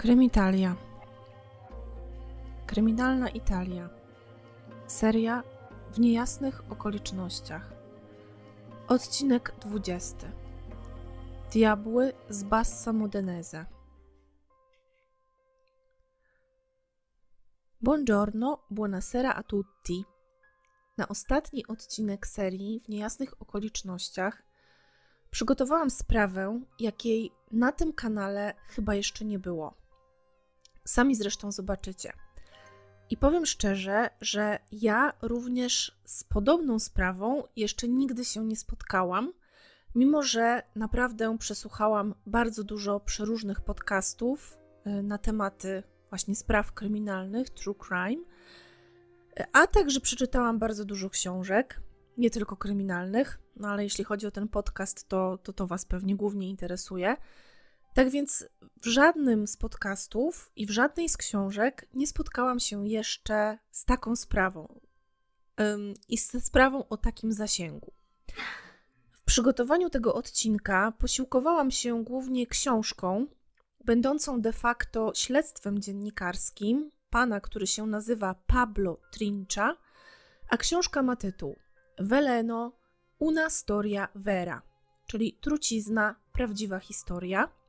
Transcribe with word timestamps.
Krymitalia. 0.00 0.76
Kryminalna 2.66 3.28
Italia. 3.28 3.88
Seria 4.86 5.42
w 5.92 6.00
niejasnych 6.00 6.72
okolicznościach. 6.72 7.72
Odcinek 8.88 9.54
20. 9.60 10.32
Diabły 11.52 12.12
z 12.28 12.42
Bassa 12.42 12.92
Modenese. 12.92 13.66
Buongiorno, 17.80 18.58
buonasera 18.70 19.34
a 19.34 19.42
tutti. 19.42 20.04
Na 20.98 21.08
ostatni 21.08 21.66
odcinek 21.66 22.26
serii 22.26 22.80
w 22.80 22.88
niejasnych 22.88 23.42
okolicznościach 23.42 24.42
przygotowałam 25.30 25.90
sprawę, 25.90 26.60
jakiej 26.78 27.32
na 27.52 27.72
tym 27.72 27.92
kanale 27.92 28.54
chyba 28.66 28.94
jeszcze 28.94 29.24
nie 29.24 29.38
było. 29.38 29.80
Sami 30.84 31.14
zresztą 31.14 31.52
zobaczycie. 31.52 32.12
I 33.10 33.16
powiem 33.16 33.46
szczerze, 33.46 34.10
że 34.20 34.58
ja 34.72 35.12
również 35.22 36.00
z 36.04 36.24
podobną 36.24 36.78
sprawą 36.78 37.42
jeszcze 37.56 37.88
nigdy 37.88 38.24
się 38.24 38.44
nie 38.44 38.56
spotkałam, 38.56 39.32
mimo 39.94 40.22
że 40.22 40.62
naprawdę 40.76 41.38
przesłuchałam 41.38 42.14
bardzo 42.26 42.64
dużo 42.64 43.00
przeróżnych 43.00 43.60
podcastów 43.60 44.58
y, 44.86 45.02
na 45.02 45.18
tematy 45.18 45.82
właśnie 46.10 46.34
spraw 46.34 46.72
kryminalnych, 46.72 47.50
true 47.50 47.74
crime, 47.74 48.24
a 49.52 49.66
także 49.66 50.00
przeczytałam 50.00 50.58
bardzo 50.58 50.84
dużo 50.84 51.10
książek, 51.10 51.80
nie 52.18 52.30
tylko 52.30 52.56
kryminalnych, 52.56 53.38
no 53.56 53.68
ale 53.68 53.84
jeśli 53.84 54.04
chodzi 54.04 54.26
o 54.26 54.30
ten 54.30 54.48
podcast, 54.48 55.08
to 55.08 55.38
to, 55.42 55.52
to 55.52 55.66
Was 55.66 55.84
pewnie 55.84 56.16
głównie 56.16 56.50
interesuje. 56.50 57.16
Tak 58.00 58.10
więc 58.10 58.48
w 58.82 58.86
żadnym 58.86 59.46
z 59.46 59.56
podcastów 59.56 60.50
i 60.56 60.66
w 60.66 60.70
żadnej 60.70 61.08
z 61.08 61.16
książek 61.16 61.86
nie 61.94 62.06
spotkałam 62.06 62.60
się 62.60 62.88
jeszcze 62.88 63.58
z 63.70 63.84
taką 63.84 64.16
sprawą 64.16 64.80
i 66.08 66.18
ze 66.18 66.40
sprawą 66.40 66.88
o 66.88 66.96
takim 66.96 67.32
zasięgu. 67.32 67.92
W 69.12 69.22
przygotowaniu 69.24 69.90
tego 69.90 70.14
odcinka 70.14 70.92
posiłkowałam 70.92 71.70
się 71.70 72.04
głównie 72.04 72.46
książką, 72.46 73.26
będącą 73.84 74.40
de 74.40 74.52
facto 74.52 75.12
śledztwem 75.14 75.78
dziennikarskim 75.78 76.90
pana, 77.10 77.40
który 77.40 77.66
się 77.66 77.86
nazywa 77.86 78.34
Pablo 78.46 79.00
Trincha, 79.12 79.76
a 80.48 80.56
książka 80.56 81.02
ma 81.02 81.16
tytuł 81.16 81.56
Veleno 81.98 82.72
una 83.18 83.50
storia 83.50 84.08
vera, 84.14 84.62
czyli 85.06 85.38
trucizna, 85.40 86.14
prawdziwa 86.32 86.78
historia. 86.78 87.59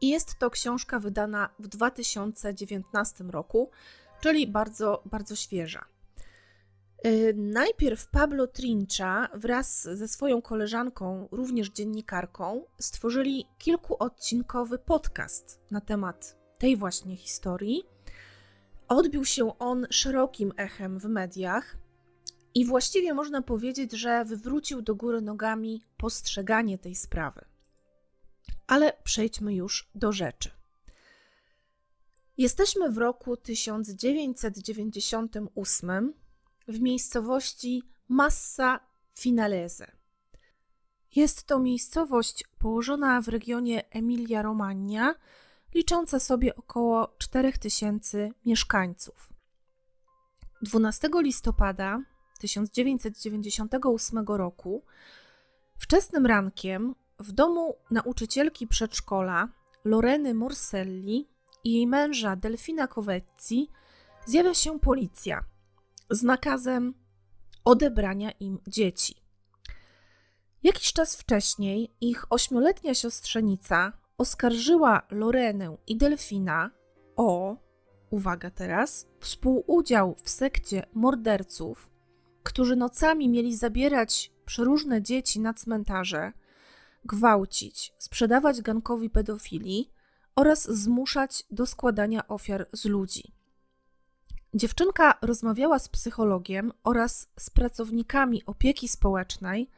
I 0.00 0.08
jest 0.08 0.38
to 0.38 0.50
książka 0.50 0.98
wydana 0.98 1.48
w 1.58 1.68
2019 1.68 3.24
roku, 3.24 3.70
czyli 4.20 4.46
bardzo, 4.46 5.02
bardzo 5.04 5.36
świeża. 5.36 5.84
Yy, 7.04 7.34
najpierw 7.36 8.08
Pablo 8.08 8.46
Trincha 8.46 9.28
wraz 9.34 9.82
ze 9.82 10.08
swoją 10.08 10.42
koleżanką, 10.42 11.28
również 11.30 11.70
dziennikarką, 11.70 12.64
stworzyli 12.78 13.46
kilkuodcinkowy 13.58 14.78
podcast 14.78 15.60
na 15.70 15.80
temat 15.80 16.36
tej 16.58 16.76
właśnie 16.76 17.16
historii. 17.16 17.84
Odbił 18.88 19.24
się 19.24 19.58
on 19.58 19.86
szerokim 19.90 20.52
echem 20.56 20.98
w 20.98 21.04
mediach 21.04 21.76
i 22.54 22.66
właściwie 22.66 23.14
można 23.14 23.42
powiedzieć, 23.42 23.92
że 23.92 24.24
wywrócił 24.24 24.82
do 24.82 24.94
góry 24.94 25.20
nogami 25.20 25.84
postrzeganie 25.96 26.78
tej 26.78 26.94
sprawy. 26.94 27.49
Ale 28.70 28.92
przejdźmy 29.04 29.54
już 29.54 29.90
do 29.94 30.12
rzeczy. 30.12 30.50
Jesteśmy 32.38 32.90
w 32.90 32.98
roku 32.98 33.36
1998 33.36 36.14
w 36.68 36.80
miejscowości 36.80 37.82
Massa 38.08 38.80
Finalese. 39.18 39.86
Jest 41.16 41.44
to 41.44 41.58
miejscowość 41.58 42.44
położona 42.58 43.20
w 43.20 43.28
regionie 43.28 43.82
Emilia-Romagna, 43.90 45.14
licząca 45.74 46.20
sobie 46.20 46.56
około 46.56 47.14
4000 47.18 48.30
mieszkańców. 48.46 49.32
12 50.62 51.08
listopada 51.14 52.02
1998 52.38 54.24
roku 54.26 54.84
wczesnym 55.78 56.26
rankiem 56.26 56.94
w 57.20 57.32
domu 57.32 57.76
nauczycielki 57.90 58.66
przedszkola 58.66 59.48
Loreny 59.84 60.34
Morselli 60.34 61.28
i 61.64 61.72
jej 61.72 61.86
męża 61.86 62.36
Delfina 62.36 62.86
Covezzi 62.86 63.70
zjawia 64.26 64.54
się 64.54 64.80
policja 64.80 65.44
z 66.10 66.22
nakazem 66.22 66.94
odebrania 67.64 68.30
im 68.30 68.58
dzieci. 68.66 69.14
Jakiś 70.62 70.92
czas 70.92 71.16
wcześniej 71.16 71.94
ich 72.00 72.32
ośmioletnia 72.32 72.94
siostrzenica 72.94 73.92
oskarżyła 74.18 75.02
Lorenę 75.10 75.76
i 75.86 75.96
Delfina 75.96 76.70
o, 77.16 77.56
uwaga 78.10 78.50
teraz, 78.50 79.06
współudział 79.20 80.16
w 80.22 80.30
sekcie 80.30 80.86
morderców, 80.94 81.90
którzy 82.42 82.76
nocami 82.76 83.28
mieli 83.28 83.56
zabierać 83.56 84.32
przeróżne 84.44 85.02
dzieci 85.02 85.40
na 85.40 85.54
cmentarze, 85.54 86.32
gwałcić, 87.04 87.92
sprzedawać 87.98 88.62
gankowi 88.62 89.10
pedofilii 89.10 89.92
oraz 90.36 90.70
zmuszać 90.70 91.44
do 91.50 91.66
składania 91.66 92.28
ofiar 92.28 92.68
z 92.72 92.84
ludzi. 92.84 93.32
Dziewczynka 94.54 95.18
rozmawiała 95.22 95.78
z 95.78 95.88
psychologiem 95.88 96.72
oraz 96.84 97.28
z 97.38 97.50
pracownikami 97.50 98.44
opieki 98.46 98.88
społecznej, 98.88 99.70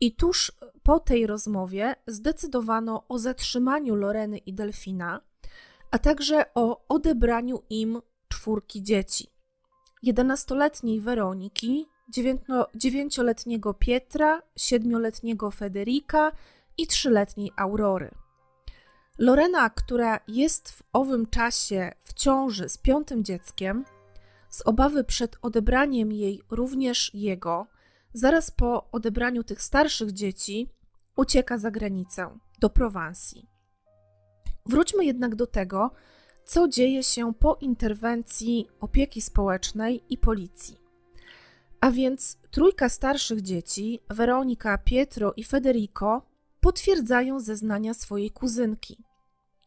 i 0.00 0.12
tuż 0.12 0.52
po 0.82 1.00
tej 1.00 1.26
rozmowie 1.26 1.96
zdecydowano 2.06 3.04
o 3.08 3.18
zatrzymaniu 3.18 3.94
Loreny 3.94 4.38
i 4.38 4.54
Delfina, 4.54 5.20
a 5.90 5.98
także 5.98 6.44
o 6.54 6.88
odebraniu 6.88 7.62
im 7.70 8.02
czwórki 8.28 8.82
dzieci: 8.82 9.30
11-letniej 10.04 11.00
Weroniki, 11.00 11.86
9-letniego 12.76 13.74
Pietra, 13.74 14.42
7-letniego 14.58 15.50
Federika 15.50 16.32
i 16.78 16.86
3-letniej 16.86 17.50
Aurory. 17.56 18.10
Lorena, 19.18 19.70
która 19.70 20.20
jest 20.28 20.72
w 20.72 20.82
owym 20.92 21.26
czasie 21.26 21.92
w 22.02 22.12
ciąży 22.12 22.68
z 22.68 22.78
piątym 22.78 23.24
dzieckiem, 23.24 23.84
z 24.50 24.62
obawy 24.62 25.04
przed 25.04 25.36
odebraniem 25.42 26.12
jej 26.12 26.42
również 26.50 27.14
jego, 27.14 27.66
zaraz 28.12 28.50
po 28.50 28.90
odebraniu 28.90 29.44
tych 29.44 29.62
starszych 29.62 30.12
dzieci 30.12 30.68
ucieka 31.16 31.58
za 31.58 31.70
granicę 31.70 32.38
do 32.60 32.70
Prowansji. 32.70 33.48
Wróćmy 34.66 35.04
jednak 35.04 35.34
do 35.34 35.46
tego, 35.46 35.90
co 36.44 36.68
dzieje 36.68 37.02
się 37.02 37.34
po 37.34 37.54
interwencji 37.60 38.68
opieki 38.80 39.20
społecznej 39.20 40.04
i 40.08 40.18
policji. 40.18 40.89
A 41.80 41.90
więc 41.90 42.38
trójka 42.50 42.88
starszych 42.88 43.42
dzieci, 43.42 44.00
Weronika, 44.10 44.78
Pietro 44.78 45.32
i 45.36 45.44
Federico, 45.44 46.22
potwierdzają 46.60 47.40
zeznania 47.40 47.94
swojej 47.94 48.30
kuzynki. 48.30 49.04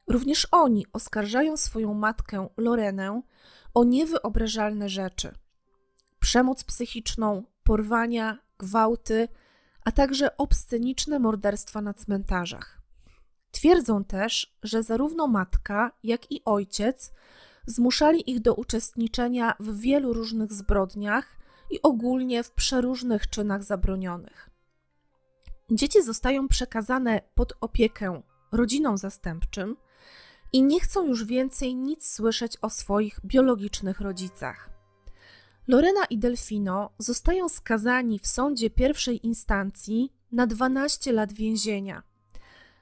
Również 0.07 0.47
oni 0.51 0.85
oskarżają 0.93 1.57
swoją 1.57 1.93
matkę 1.93 2.47
Lorenę 2.57 3.21
o 3.73 3.83
niewyobrażalne 3.83 4.89
rzeczy: 4.89 5.31
przemoc 6.19 6.63
psychiczną, 6.63 7.43
porwania, 7.63 8.37
gwałty, 8.57 9.27
a 9.85 9.91
także 9.91 10.37
obsceniczne 10.37 11.19
morderstwa 11.19 11.81
na 11.81 11.93
cmentarzach. 11.93 12.81
Twierdzą 13.51 14.03
też, 14.03 14.57
że 14.63 14.83
zarówno 14.83 15.27
matka, 15.27 15.91
jak 16.03 16.31
i 16.31 16.41
ojciec 16.45 17.11
zmuszali 17.65 18.31
ich 18.31 18.39
do 18.39 18.55
uczestniczenia 18.55 19.55
w 19.59 19.79
wielu 19.79 20.13
różnych 20.13 20.53
zbrodniach 20.53 21.42
i 21.73 21.81
ogólnie 21.81 22.43
w 22.43 22.51
przeróżnych 22.51 23.29
czynach 23.29 23.63
zabronionych. 23.63 24.49
Dzieci 25.71 26.03
zostają 26.03 26.47
przekazane 26.47 27.21
pod 27.35 27.53
opiekę 27.61 28.21
rodzinom 28.51 28.97
zastępczym 28.97 29.77
i 30.53 30.63
nie 30.63 30.79
chcą 30.79 31.07
już 31.07 31.25
więcej 31.25 31.75
nic 31.75 32.11
słyszeć 32.11 32.57
o 32.61 32.69
swoich 32.69 33.19
biologicznych 33.25 34.01
rodzicach. 34.01 34.69
Lorena 35.67 36.05
i 36.09 36.17
Delfino 36.17 36.89
zostają 36.97 37.49
skazani 37.49 38.19
w 38.19 38.27
sądzie 38.27 38.69
pierwszej 38.69 39.25
instancji 39.25 40.13
na 40.31 40.47
12 40.47 41.11
lat 41.11 41.33
więzienia. 41.33 42.03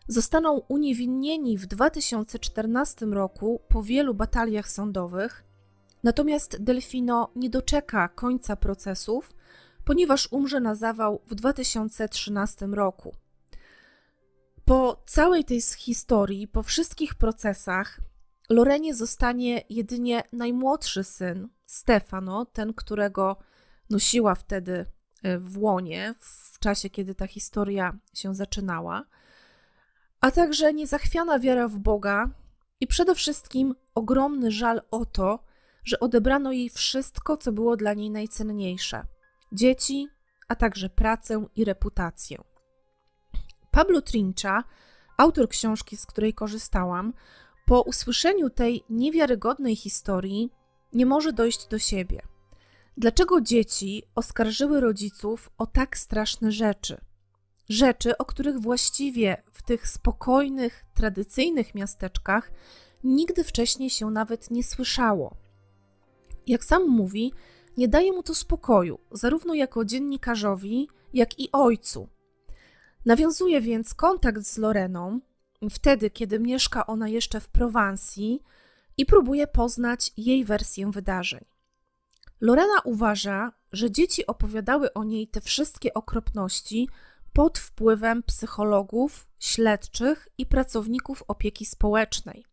Zostaną 0.08 0.62
uniewinnieni 0.68 1.58
w 1.58 1.66
2014 1.66 3.06
roku 3.06 3.62
po 3.70 3.84
wielu 3.84 4.14
bataliach 4.14 4.70
sądowych, 4.70 5.51
natomiast 6.04 6.64
Delfino 6.64 7.32
nie 7.36 7.50
doczeka 7.50 8.08
końca 8.08 8.56
procesów, 8.56 9.34
ponieważ 9.86 10.28
umrze 10.32 10.60
na 10.60 10.76
zawał 10.76 11.22
w 11.28 11.36
2013 11.36 12.68
roku. 12.68 13.16
Po 14.66 15.04
całej 15.06 15.46
tej 15.46 15.62
historii, 15.62 16.48
po 16.48 16.64
wszystkich 16.64 17.16
procesach, 17.16 18.00
Lorenie 18.50 18.94
zostanie 18.94 19.64
jedynie 19.70 20.24
najmłodszy 20.34 21.04
syn, 21.04 21.50
Stefano, 21.66 22.46
ten, 22.46 22.74
którego 22.74 23.38
nosiła 23.90 24.36
wtedy 24.36 24.86
e, 25.24 25.40
w 25.40 25.58
łonie 25.58 26.16
w 26.20 26.60
czasie, 26.60 26.90
kiedy 26.90 27.16
ta 27.16 27.28
historia 27.28 27.98
się 28.14 28.36
zaczynała, 28.36 29.06
a 30.22 30.32
także 30.32 30.74
niezachwiana 30.74 31.40
wiara 31.40 31.68
w 31.68 31.78
Boga 31.78 32.30
i 32.80 32.88
przede 32.88 33.16
wszystkim 33.16 33.76
ogromny 33.96 34.52
żal 34.52 34.82
o 34.92 35.06
to, 35.06 35.44
że 35.84 36.00
odebrano 36.00 36.52
jej 36.52 36.70
wszystko, 36.70 37.38
co 37.38 37.52
było 37.52 37.78
dla 37.78 37.94
niej 37.94 38.12
najcenniejsze 38.12 39.06
dzieci, 39.52 40.08
a 40.48 40.56
także 40.56 40.90
pracę 40.90 41.46
i 41.56 41.66
reputację. 41.66 42.38
Pablo 43.72 44.02
Trincha, 44.02 44.64
autor 45.18 45.50
książki, 45.50 45.98
z 45.98 46.06
której 46.06 46.34
korzystałam, 46.34 47.14
po 47.66 47.82
usłyszeniu 47.82 48.50
tej 48.50 48.84
niewiarygodnej 48.90 49.76
historii 49.76 50.52
nie 50.94 51.06
może 51.06 51.34
dojść 51.34 51.68
do 51.68 51.80
siebie. 51.80 52.22
Dlaczego 52.98 53.42
dzieci 53.42 54.04
oskarżyły 54.16 54.80
rodziców 54.80 55.50
o 55.58 55.66
tak 55.66 55.98
straszne 55.98 56.52
rzeczy? 56.52 56.98
Rzeczy, 57.70 58.18
o 58.18 58.26
których 58.26 58.60
właściwie 58.60 59.44
w 59.52 59.64
tych 59.64 59.88
spokojnych, 59.88 60.86
tradycyjnych 60.94 61.76
miasteczkach 61.76 62.52
nigdy 63.04 63.44
wcześniej 63.44 63.90
się 63.90 64.12
nawet 64.12 64.52
nie 64.52 64.64
słyszało. 64.64 65.41
Jak 66.48 66.66
sam 66.66 66.88
mówi, 66.88 67.34
nie 67.78 67.88
daje 67.88 68.12
mu 68.12 68.24
to 68.24 68.36
spokoju, 68.36 69.00
zarówno 69.12 69.54
jako 69.54 69.86
dziennikarzowi, 69.86 70.88
jak 71.14 71.40
i 71.40 71.52
ojcu. 71.52 72.08
Nawiązuje 73.06 73.62
więc 73.62 73.94
kontakt 73.94 74.42
z 74.42 74.58
Loreną, 74.58 75.20
wtedy, 75.70 76.10
kiedy 76.10 76.40
mieszka 76.40 76.88
ona 76.88 77.08
jeszcze 77.08 77.40
w 77.40 77.50
Prowansji 77.50 78.44
i 78.98 79.06
próbuje 79.06 79.48
poznać 79.48 80.12
jej 80.18 80.46
wersję 80.46 80.92
wydarzeń. 80.92 81.46
Lorena 82.42 82.82
uważa, 82.84 83.52
że 83.72 83.92
dzieci 83.92 84.28
opowiadały 84.28 84.94
o 84.94 85.04
niej 85.04 85.28
te 85.28 85.42
wszystkie 85.42 85.94
okropności 85.94 86.90
pod 87.34 87.60
wpływem 87.60 88.24
psychologów, 88.24 89.28
śledczych 89.40 90.28
i 90.38 90.46
pracowników 90.46 91.24
opieki 91.28 91.66
społecznej. 91.66 92.51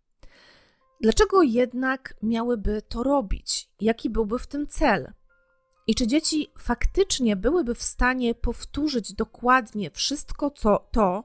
Dlaczego 1.00 1.42
jednak 1.42 2.14
miałyby 2.22 2.82
to 2.88 3.02
robić? 3.02 3.68
Jaki 3.80 4.10
byłby 4.10 4.38
w 4.38 4.46
tym 4.46 4.66
cel? 4.66 5.12
I 5.86 5.94
czy 5.94 6.06
dzieci 6.06 6.48
faktycznie 6.58 7.36
byłyby 7.36 7.74
w 7.74 7.82
stanie 7.82 8.34
powtórzyć 8.34 9.12
dokładnie 9.12 9.90
wszystko 9.90 10.50
co, 10.50 10.88
to, 10.90 11.24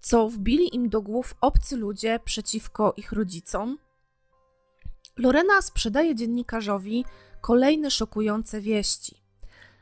co 0.00 0.28
wbili 0.28 0.74
im 0.74 0.88
do 0.88 1.02
głów 1.02 1.34
obcy 1.40 1.76
ludzie 1.76 2.20
przeciwko 2.24 2.94
ich 2.96 3.12
rodzicom? 3.12 3.78
Lorena 5.16 5.62
sprzedaje 5.62 6.14
dziennikarzowi 6.14 7.04
kolejne 7.40 7.90
szokujące 7.90 8.60
wieści. 8.60 9.22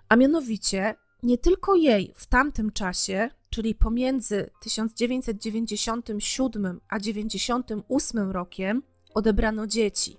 A 0.08 0.16
mianowicie, 0.16 0.94
nie 1.22 1.38
tylko 1.38 1.74
jej 1.74 2.12
w 2.16 2.26
tamtym 2.26 2.72
czasie, 2.72 3.30
czyli 3.50 3.74
pomiędzy 3.74 4.50
1997 4.60 6.80
a 6.88 6.98
1998 6.98 8.30
rokiem, 8.30 8.82
odebrano 9.16 9.66
dzieci. 9.66 10.16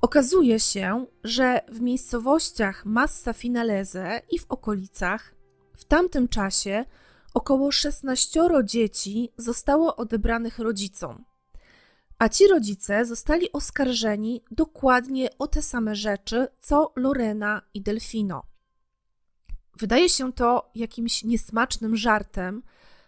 Okazuje 0.00 0.60
się, 0.60 1.06
że 1.24 1.60
w 1.68 1.80
miejscowościach 1.80 2.84
Massa 2.84 3.32
Finalese 3.32 4.22
i 4.30 4.38
w 4.38 4.46
okolicach 4.48 5.34
w 5.76 5.84
tamtym 5.84 6.28
czasie 6.28 6.84
około 7.34 7.72
16 7.72 8.40
dzieci 8.64 9.32
zostało 9.36 9.96
odebranych 9.96 10.58
rodzicom, 10.58 11.24
a 12.18 12.28
ci 12.28 12.48
rodzice 12.48 13.04
zostali 13.04 13.52
oskarżeni 13.52 14.42
dokładnie 14.50 15.28
o 15.38 15.46
te 15.46 15.62
same 15.62 15.94
rzeczy 15.96 16.48
co 16.60 16.92
Lorena 16.96 17.62
i 17.74 17.82
Delfino. 17.82 18.42
Wydaje 19.78 20.08
się 20.08 20.32
to 20.32 20.70
jakimś 20.74 21.24
niesmacznym 21.24 21.96
żartem 21.96 22.62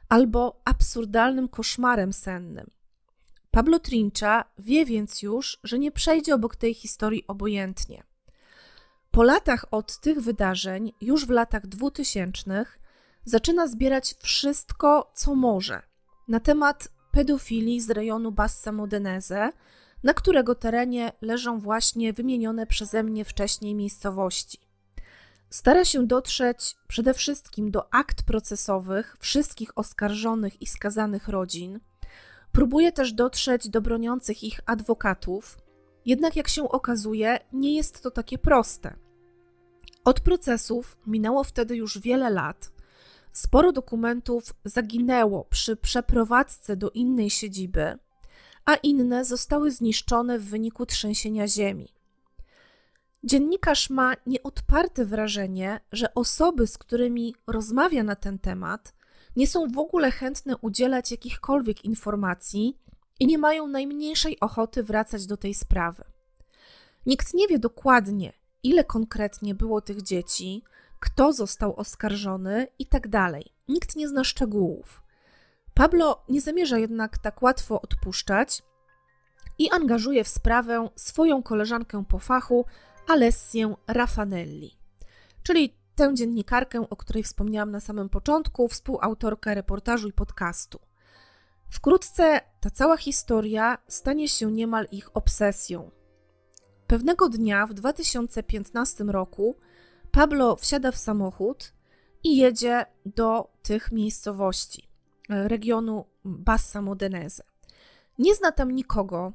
albo 0.09 0.61
absurdalnym 0.65 1.49
koszmarem 1.49 2.13
sennym. 2.13 2.80
Pablo 3.51 3.79
Trincha 3.79 4.45
wie 4.59 4.85
więc 4.87 5.23
już, 5.23 5.59
że 5.65 5.79
nie 5.79 5.93
przejdzie 5.93 6.35
obok 6.35 6.57
tej 6.57 6.75
historii 6.75 7.25
obojętnie. 7.29 8.05
Po 9.11 9.23
latach 9.23 9.65
od 9.71 9.99
tych 9.99 10.21
wydarzeń, 10.21 10.93
już 11.01 11.27
w 11.27 11.31
latach 11.31 11.67
dwutysięcznych, 11.67 12.81
zaczyna 13.25 13.67
zbierać 13.67 14.15
wszystko, 14.19 15.13
co 15.15 15.35
może 15.35 15.83
na 16.29 16.41
temat 16.41 16.89
pedofilii 17.11 17.81
z 17.81 17.91
rejonu 17.91 18.33
Bassa 18.33 18.73
Modenese, 18.73 19.53
na 20.03 20.15
którego 20.15 20.55
terenie 20.55 21.13
leżą 21.21 21.61
właśnie 21.61 22.13
wymienione 22.13 22.67
przeze 22.67 23.03
mnie 23.03 23.25
wcześniej 23.25 23.75
miejscowości. 23.75 24.59
Stara 25.51 25.85
się 25.85 26.07
dotrzeć 26.07 26.77
przede 26.89 27.15
wszystkim 27.15 27.71
do 27.71 27.95
akt 27.95 28.23
procesowych 28.23 29.17
wszystkich 29.21 29.79
oskarżonych 29.79 30.63
i 30.63 30.67
skazanych 30.67 31.29
rodzin. 31.29 31.81
Próbuje 32.53 32.93
też 32.93 33.13
dotrzeć 33.13 33.69
do 33.69 33.81
broniących 33.81 34.45
ich 34.45 34.61
adwokatów, 34.67 35.59
jednak 36.07 36.37
jak 36.37 36.49
się 36.49 36.69
okazuje, 36.69 37.39
nie 37.53 37.77
jest 37.77 38.03
to 38.03 38.11
takie 38.11 38.39
proste. 38.39 38.97
Od 40.05 40.21
procesów 40.21 40.97
minęło 41.07 41.45
wtedy 41.45 41.77
już 41.77 41.99
wiele 41.99 42.31
lat, 42.31 42.73
Sporo 43.33 43.73
dokumentów 43.73 44.55
zaginęło 44.65 45.45
przy 45.45 45.77
przeprowadzce 45.77 46.77
do 46.77 46.91
innej 46.91 47.31
siedziby, 47.31 47.99
a 48.65 48.75
inne 48.75 49.25
zostały 49.25 49.71
zniszczone 49.71 50.39
w 50.39 50.45
wyniku 50.45 50.87
trzęsienia 50.87 51.49
ziemi. 51.49 51.89
Dziennikarz 53.25 53.91
ma 53.91 54.15
nieodparte 54.27 55.05
wrażenie, 55.05 55.81
że 55.93 56.15
osoby, 56.15 56.67
z 56.67 56.79
którymi 56.79 57.35
rozmawia 57.47 58.03
na 58.03 58.17
ten 58.17 58.39
temat, 58.39 58.95
nie 59.37 59.47
są 59.47 59.69
w 59.69 59.79
ogóle 59.79 60.11
chętne 60.11 60.57
udzielać 60.57 61.11
jakichkolwiek 61.11 61.85
informacji 61.85 62.79
i 63.21 63.27
nie 63.27 63.39
mają 63.39 63.67
najmniejszej 63.67 64.41
ochoty 64.41 64.83
wracać 64.83 65.27
do 65.27 65.37
tej 65.37 65.55
sprawy. 65.55 66.05
Nikt 67.07 67.35
nie 67.35 67.49
wie 67.49 67.59
dokładnie, 67.59 68.33
ile 68.63 68.85
konkretnie 68.85 69.55
było 69.55 69.81
tych 69.81 70.03
dzieci, 70.03 70.65
kto 71.01 71.33
został 71.33 71.77
oskarżony 71.77 72.67
i 72.79 72.87
tak. 72.87 73.09
Nikt 73.69 73.97
nie 73.97 74.09
zna 74.09 74.25
szczegółów. 74.25 75.03
Pablo 75.75 76.25
nie 76.29 76.41
zamierza 76.41 76.79
jednak 76.79 77.19
tak 77.19 77.43
łatwo 77.43 77.81
odpuszczać 77.81 78.63
i 79.59 79.71
angażuje 79.71 80.25
w 80.25 80.29
sprawę 80.29 80.89
swoją 80.97 81.43
koleżankę 81.43 82.05
po 82.09 82.19
fachu, 82.19 82.65
Alessię 83.07 83.75
Raffanelli, 83.87 84.77
czyli 85.43 85.80
tę 86.01 86.15
dziennikarkę, 86.15 86.87
o 86.91 86.97
której 86.97 87.23
wspomniałam 87.23 87.71
na 87.71 87.81
samym 87.81 88.09
początku, 88.09 88.69
współautorkę 88.69 89.55
reportażu 89.55 90.09
i 90.09 90.13
podcastu. 90.13 90.81
Wkrótce 91.71 92.41
ta 92.61 92.71
cała 92.71 92.97
historia 92.97 93.79
stanie 93.89 94.29
się 94.29 94.53
niemal 94.53 94.89
ich 94.93 95.17
obsesją. 95.17 95.91
Pewnego 96.87 97.29
dnia 97.29 97.67
w 97.67 97.75
2015 97.75 99.05
roku 99.05 99.57
Pablo 100.11 100.57
wsiada 100.57 100.93
w 100.93 100.97
samochód 100.97 101.73
i 102.25 102.37
jedzie 102.37 102.87
do 103.07 103.53
tych 103.63 103.93
miejscowości, 103.93 104.89
regionu 105.29 106.05
Bassa 106.25 106.83
Modenese. 106.83 107.43
Nie 108.19 108.35
zna 108.35 108.53
tam 108.53 108.71
nikogo, 108.71 109.33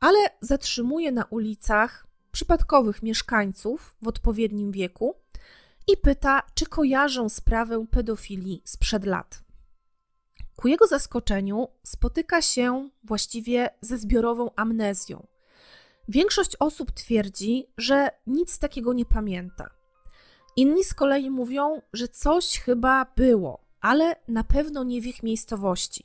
ale 0.00 0.18
zatrzymuje 0.40 1.12
na 1.12 1.24
ulicach 1.24 2.06
przypadkowych 2.32 3.02
mieszkańców 3.02 3.96
w 4.02 4.08
odpowiednim 4.08 4.72
wieku 4.72 5.23
i 5.86 5.96
pyta, 5.96 6.42
czy 6.54 6.66
kojarzą 6.66 7.28
sprawę 7.28 7.86
pedofilii 7.90 8.62
sprzed 8.64 9.04
lat. 9.06 9.44
Ku 10.56 10.68
jego 10.68 10.86
zaskoczeniu 10.86 11.68
spotyka 11.82 12.42
się 12.42 12.90
właściwie 13.04 13.70
ze 13.80 13.98
zbiorową 13.98 14.50
amnezją. 14.56 15.26
Większość 16.08 16.56
osób 16.60 16.92
twierdzi, 16.92 17.66
że 17.78 18.10
nic 18.26 18.58
takiego 18.58 18.92
nie 18.92 19.04
pamięta. 19.04 19.70
Inni 20.56 20.84
z 20.84 20.94
kolei 20.94 21.30
mówią, 21.30 21.82
że 21.92 22.08
coś 22.08 22.58
chyba 22.58 23.06
było, 23.16 23.64
ale 23.80 24.16
na 24.28 24.44
pewno 24.44 24.84
nie 24.84 25.00
w 25.00 25.06
ich 25.06 25.22
miejscowości. 25.22 26.04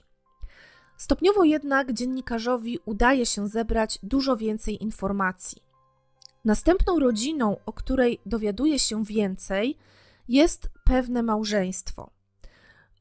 Stopniowo 0.97 1.43
jednak 1.43 1.93
dziennikarzowi 1.93 2.79
udaje 2.85 3.25
się 3.25 3.47
zebrać 3.47 3.99
dużo 4.03 4.37
więcej 4.37 4.83
informacji. 4.83 5.68
Następną 6.49 6.99
rodziną, 6.99 7.57
o 7.65 7.73
której 7.73 8.21
dowiaduje 8.25 8.79
się 8.79 9.03
więcej, 9.03 9.77
jest 10.27 10.69
pewne 10.83 11.23
małżeństwo. 11.23 12.11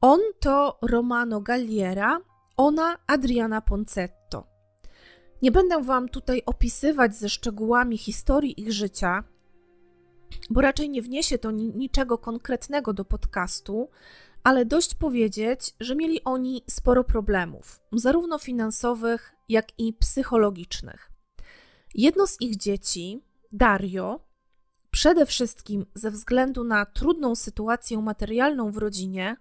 On 0.01 0.19
to 0.39 0.77
Romano 0.81 1.41
Galliera, 1.41 2.21
ona 2.57 2.97
Adriana 3.07 3.61
Poncetto. 3.61 4.47
Nie 5.41 5.51
będę 5.51 5.83
Wam 5.83 6.09
tutaj 6.09 6.41
opisywać 6.45 7.15
ze 7.15 7.29
szczegółami 7.29 7.97
historii 7.97 8.61
ich 8.61 8.73
życia, 8.73 9.23
bo 10.49 10.61
raczej 10.61 10.89
nie 10.89 11.01
wniesie 11.01 11.37
to 11.37 11.51
niczego 11.51 12.17
konkretnego 12.17 12.93
do 12.93 13.05
podcastu, 13.05 13.89
ale 14.43 14.65
dość 14.65 14.95
powiedzieć, 14.95 15.75
że 15.79 15.95
mieli 15.95 16.23
oni 16.23 16.63
sporo 16.69 17.03
problemów, 17.03 17.79
zarówno 17.91 18.39
finansowych, 18.39 19.35
jak 19.49 19.79
i 19.79 19.93
psychologicznych. 19.93 21.11
Jedno 21.95 22.27
z 22.27 22.41
ich 22.41 22.57
dzieci, 22.57 23.28
Dario, 23.51 24.19
przede 24.91 25.25
wszystkim 25.25 25.85
ze 25.93 26.11
względu 26.11 26.63
na 26.63 26.85
trudną 26.85 27.35
sytuację 27.35 27.97
materialną 27.97 28.71
w 28.71 28.77
rodzinie, 28.77 29.37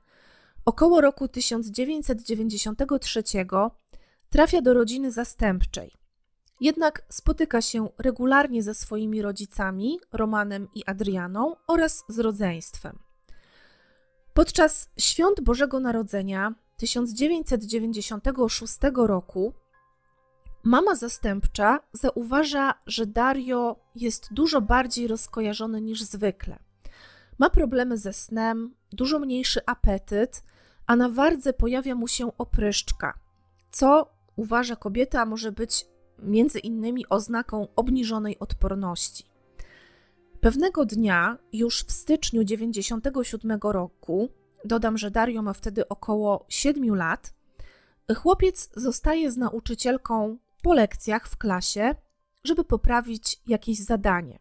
około 0.64 1.00
roku 1.00 1.28
1993 1.28 3.22
trafia 4.30 4.62
do 4.62 4.74
rodziny 4.74 5.12
zastępczej. 5.12 5.92
Jednak 6.60 7.02
spotyka 7.08 7.62
się 7.62 7.88
regularnie 7.98 8.62
ze 8.62 8.74
swoimi 8.74 9.22
rodzicami, 9.22 9.98
Romanem 10.12 10.68
i 10.74 10.84
Adrianą, 10.86 11.56
oraz 11.66 12.04
z 12.08 12.18
rodzeństwem. 12.18 12.98
Podczas 14.34 14.90
świąt 14.98 15.40
Bożego 15.40 15.80
Narodzenia 15.80 16.54
1996 16.76 18.78
roku 18.94 19.54
mama 20.68 20.94
zastępcza 20.94 21.80
zauważa, 21.92 22.74
że 22.86 23.06
Dario 23.06 23.76
jest 23.94 24.32
dużo 24.32 24.60
bardziej 24.60 25.06
rozkojarzony 25.06 25.80
niż 25.80 26.02
zwykle. 26.02 26.58
Ma 27.38 27.50
problemy 27.50 27.98
ze 27.98 28.12
snem, 28.12 28.74
dużo 28.92 29.18
mniejszy 29.18 29.60
apetyt, 29.66 30.44
a 30.86 30.96
na 30.96 31.08
wardze 31.08 31.52
pojawia 31.52 31.94
mu 31.94 32.08
się 32.08 32.36
opryszczka, 32.38 33.18
co 33.70 34.10
uważa 34.36 34.76
kobieta 34.76 35.26
może 35.26 35.52
być 35.52 35.86
między 36.18 36.58
innymi 36.58 37.08
oznaką 37.08 37.68
obniżonej 37.76 38.38
odporności. 38.38 39.24
Pewnego 40.40 40.84
dnia, 40.84 41.38
już 41.52 41.84
w 41.84 41.92
styczniu 41.92 42.44
97 42.44 43.58
roku, 43.62 44.28
dodam, 44.64 44.98
że 44.98 45.10
Dario 45.10 45.42
ma 45.42 45.52
wtedy 45.52 45.88
około 45.88 46.44
7 46.48 46.94
lat, 46.94 47.34
chłopiec 48.16 48.70
zostaje 48.76 49.30
z 49.30 49.36
nauczycielką 49.36 50.38
po 50.62 50.74
lekcjach 50.74 51.28
w 51.28 51.36
klasie, 51.36 51.94
żeby 52.44 52.64
poprawić 52.64 53.40
jakieś 53.46 53.78
zadanie. 53.78 54.38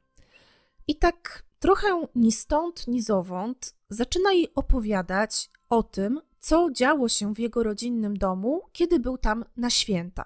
I 0.88 0.96
tak 0.96 1.44
trochę 1.60 2.08
ni 2.16 2.32
stąd, 2.32 2.88
ni 2.88 3.02
zowąd 3.02 3.76
zaczyna 3.90 4.32
jej 4.32 4.54
opowiadać 4.56 5.50
o 5.70 5.84
tym, 5.84 6.22
co 6.40 6.72
działo 6.72 7.10
się 7.10 7.34
w 7.34 7.40
jego 7.40 7.64
rodzinnym 7.64 8.18
domu, 8.18 8.62
kiedy 8.72 9.00
był 9.00 9.18
tam 9.18 9.46
na 9.58 9.70
święta. 9.70 10.26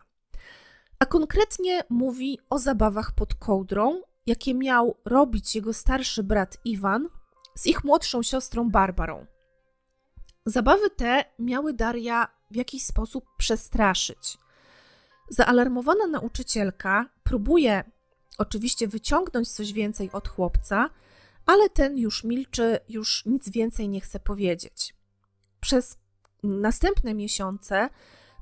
A 1.00 1.05
konkretnie 1.05 1.81
mówi 1.89 2.39
o 2.50 2.60
zabawach 2.60 3.12
pod 3.12 3.36
kołdrą, 3.36 4.01
jakie 4.25 4.53
miał 4.53 4.98
robić 5.05 5.55
jego 5.55 5.74
starszy 5.74 6.24
brat 6.24 6.57
Iwan 6.65 7.10
z 7.55 7.67
ich 7.67 7.83
młodszą 7.83 8.24
siostrą 8.24 8.69
Barbarą. 8.69 9.25
Zabawy 10.45 10.89
te 10.89 11.25
miały 11.39 11.74
Daria 11.74 12.27
w 12.51 12.55
jakiś 12.55 12.86
sposób 12.86 13.25
przestraszyć. 13.38 14.38
Zaalarmowana 15.32 16.08
nauczycielka 16.08 17.10
próbuje 17.24 17.84
oczywiście 18.38 18.88
wyciągnąć 18.88 19.52
coś 19.52 19.74
więcej 19.74 20.10
od 20.12 20.28
chłopca, 20.28 20.90
ale 21.46 21.70
ten 21.70 21.98
już 21.98 22.24
milczy, 22.24 22.80
już 22.90 23.26
nic 23.26 23.50
więcej 23.50 23.90
nie 23.90 24.02
chce 24.02 24.20
powiedzieć. 24.20 24.96
Przez 25.60 25.98
następne 26.44 27.14
miesiące 27.14 27.90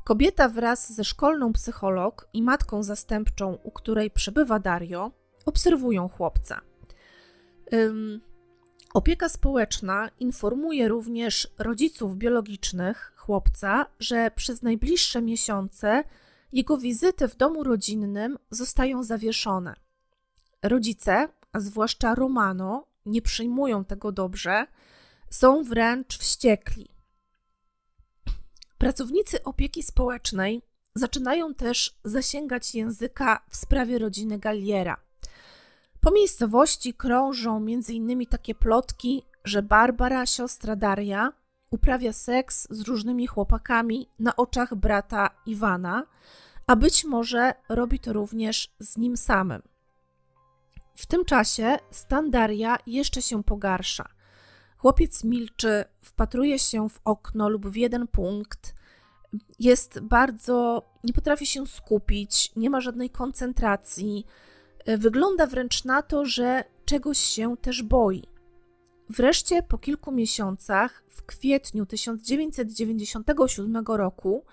kobieta 0.03 0.49
wraz 0.49 0.93
ze 0.93 1.03
szkolną 1.03 1.53
psycholog 1.53 2.29
i 2.33 2.43
matką 2.43 2.83
zastępczą, 2.83 3.57
u 3.63 3.71
której 3.71 4.11
przebywa 4.11 4.59
Dario, 4.59 5.11
obserwują 5.45 6.09
chłopca. 6.09 6.61
Um, 7.71 8.21
opieka 8.93 9.29
społeczna 9.29 10.09
informuje 10.19 10.87
również 10.87 11.53
rodziców 11.57 12.17
biologicznych 12.17 13.13
chłopca, 13.15 13.85
że 13.99 14.31
przez 14.35 14.61
najbliższe 14.61 15.21
miesiące 15.21 16.03
jego 16.51 16.77
wizyty 16.77 17.27
w 17.27 17.35
domu 17.35 17.63
rodzinnym 17.63 18.37
zostają 18.49 19.03
zawieszone. 19.03 19.75
Rodzice, 20.63 21.27
a 21.51 21.59
zwłaszcza 21.59 22.15
Romano, 22.15 22.87
nie 23.05 23.21
przyjmują 23.21 23.85
tego 23.85 24.11
dobrze, 24.11 24.67
są 25.29 25.63
wręcz 25.63 26.17
wściekli. 26.17 26.89
Pracownicy 28.77 29.43
opieki 29.43 29.83
społecznej 29.83 30.61
zaczynają 30.95 31.53
też 31.53 31.99
zasięgać 32.03 32.75
języka 32.75 33.45
w 33.49 33.55
sprawie 33.55 33.99
rodziny 33.99 34.39
Galliera. 34.39 34.97
Po 35.99 36.11
miejscowości 36.11 36.93
krążą 36.93 37.57
m.in. 37.57 38.25
takie 38.25 38.55
plotki, 38.55 39.23
że 39.43 39.63
Barbara, 39.63 40.25
siostra 40.25 40.75
Daria, 40.75 41.33
uprawia 41.71 42.13
seks 42.13 42.67
z 42.69 42.81
różnymi 42.81 43.27
chłopakami 43.27 44.09
na 44.19 44.35
oczach 44.35 44.75
brata 44.75 45.29
Iwana, 45.45 46.05
a 46.67 46.75
być 46.75 47.05
może 47.05 47.53
robi 47.69 47.99
to 47.99 48.13
również 48.13 48.73
z 48.79 48.97
nim 48.97 49.17
samym. 49.17 49.61
W 50.95 51.05
tym 51.05 51.25
czasie 51.25 51.77
stan 51.91 52.31
Daria 52.31 52.77
jeszcze 52.87 53.21
się 53.21 53.43
pogarsza. 53.43 54.09
Chłopiec 54.77 55.23
milczy, 55.23 55.85
wpatruje 56.01 56.59
się 56.59 56.89
w 56.89 56.99
okno 57.05 57.49
lub 57.49 57.67
w 57.67 57.75
jeden 57.75 58.07
punkt, 58.07 58.75
jest 59.59 59.99
bardzo, 59.99 60.83
nie 61.03 61.13
potrafi 61.13 61.45
się 61.45 61.67
skupić, 61.67 62.51
nie 62.55 62.69
ma 62.69 62.81
żadnej 62.81 63.09
koncentracji. 63.09 64.25
Wygląda 64.97 65.47
wręcz 65.47 65.85
na 65.85 66.01
to, 66.01 66.25
że 66.25 66.63
czegoś 66.85 67.17
się 67.17 67.57
też 67.57 67.83
boi. 67.83 68.23
Wreszcie 69.09 69.63
po 69.63 69.77
kilku 69.77 70.11
miesiącach, 70.11 71.03
w 71.09 71.23
kwietniu 71.23 71.85
1997 71.85 73.85
roku, 73.87 74.45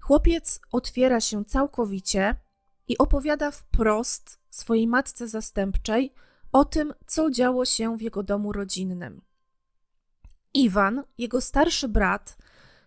chłopiec 0.00 0.60
otwiera 0.72 1.20
się 1.20 1.44
całkowicie 1.44 2.36
i 2.88 2.98
opowiada 2.98 3.50
wprost 3.50 4.40
swojej 4.50 4.86
matce 4.86 5.28
zastępczej 5.28 6.12
o 6.52 6.64
tym, 6.64 6.94
co 7.06 7.30
działo 7.30 7.64
się 7.64 7.96
w 7.96 8.02
jego 8.02 8.22
domu 8.22 8.52
rodzinnym. 8.52 9.22
Iwan, 10.54 11.02
jego 11.18 11.40
starszy 11.40 11.88
brat, 11.88 12.36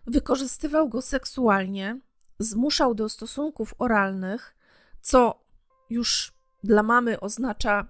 wykorzystywał 0.06 0.88
go 0.88 1.02
seksualnie, 1.02 2.00
zmuszał 2.38 2.94
do 2.94 3.08
stosunków 3.08 3.74
oralnych, 3.78 4.56
co 5.00 5.44
już 5.90 6.32
dla 6.64 6.82
mamy 6.82 7.20
oznacza, 7.20 7.86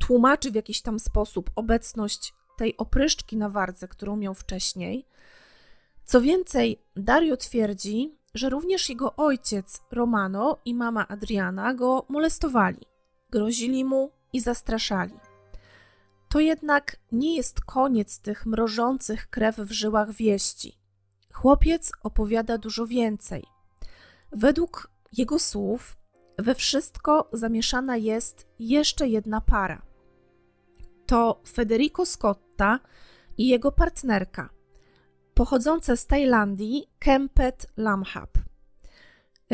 tłumaczy 0.00 0.50
w 0.50 0.54
jakiś 0.54 0.82
tam 0.82 0.98
sposób 0.98 1.50
obecność 1.56 2.34
tej 2.56 2.76
opryszczki 2.76 3.36
na 3.36 3.48
wardze, 3.48 3.88
którą 3.88 4.16
miał 4.16 4.34
wcześniej. 4.34 5.06
Co 6.04 6.20
więcej, 6.20 6.82
Dario 6.96 7.36
twierdzi, 7.36 8.18
że 8.34 8.50
również 8.50 8.88
jego 8.88 9.16
ojciec 9.16 9.82
Romano 9.90 10.58
i 10.64 10.74
mama 10.74 11.08
Adriana 11.08 11.74
go 11.74 12.06
molestowali, 12.08 12.80
grozili 13.30 13.84
mu 13.84 14.10
i 14.32 14.40
zastraszali. 14.40 15.14
To 16.28 16.40
jednak 16.40 16.96
nie 17.12 17.36
jest 17.36 17.60
koniec 17.60 18.18
tych 18.18 18.46
mrożących 18.46 19.30
krew 19.30 19.56
w 19.56 19.72
żyłach 19.72 20.12
wieści. 20.12 20.78
Chłopiec 21.32 21.92
opowiada 22.02 22.58
dużo 22.58 22.86
więcej. 22.86 23.44
Według 24.32 24.90
jego 25.12 25.38
słów, 25.38 25.96
we 26.38 26.54
wszystko 26.54 27.28
zamieszana 27.32 27.96
jest 27.96 28.46
jeszcze 28.58 29.08
jedna 29.08 29.40
para. 29.40 29.85
To 31.06 31.40
Federico 31.48 32.06
Scotta 32.06 32.80
i 33.38 33.48
jego 33.48 33.72
partnerka, 33.72 34.50
pochodzące 35.34 35.96
z 35.96 36.06
Tajlandii, 36.06 36.90
Kempet 36.98 37.66
Lamhab. 37.76 38.30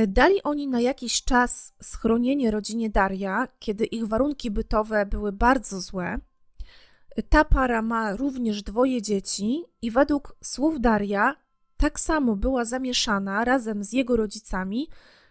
Dali 0.08 0.42
oni 0.42 0.68
na 0.68 0.80
jakiś 0.80 1.24
czas 1.24 1.74
schronienie 1.82 2.50
rodzinie 2.50 2.90
Daria, 2.90 3.48
kiedy 3.58 3.84
ich 3.84 4.06
warunki 4.06 4.50
bytowe 4.50 5.06
były 5.06 5.32
bardzo 5.32 5.80
złe. 5.80 6.18
Ta 7.28 7.44
para 7.44 7.82
ma 7.82 8.16
również 8.16 8.62
dwoje 8.62 9.02
dzieci 9.02 9.64
i 9.82 9.90
według 9.90 10.36
słów 10.44 10.80
Daria 10.80 11.36
tak 11.76 12.00
samo 12.00 12.36
była 12.36 12.64
zamieszana 12.64 13.44
razem 13.44 13.84
z 13.84 13.92
jego 13.92 14.16
rodzicami 14.16 14.88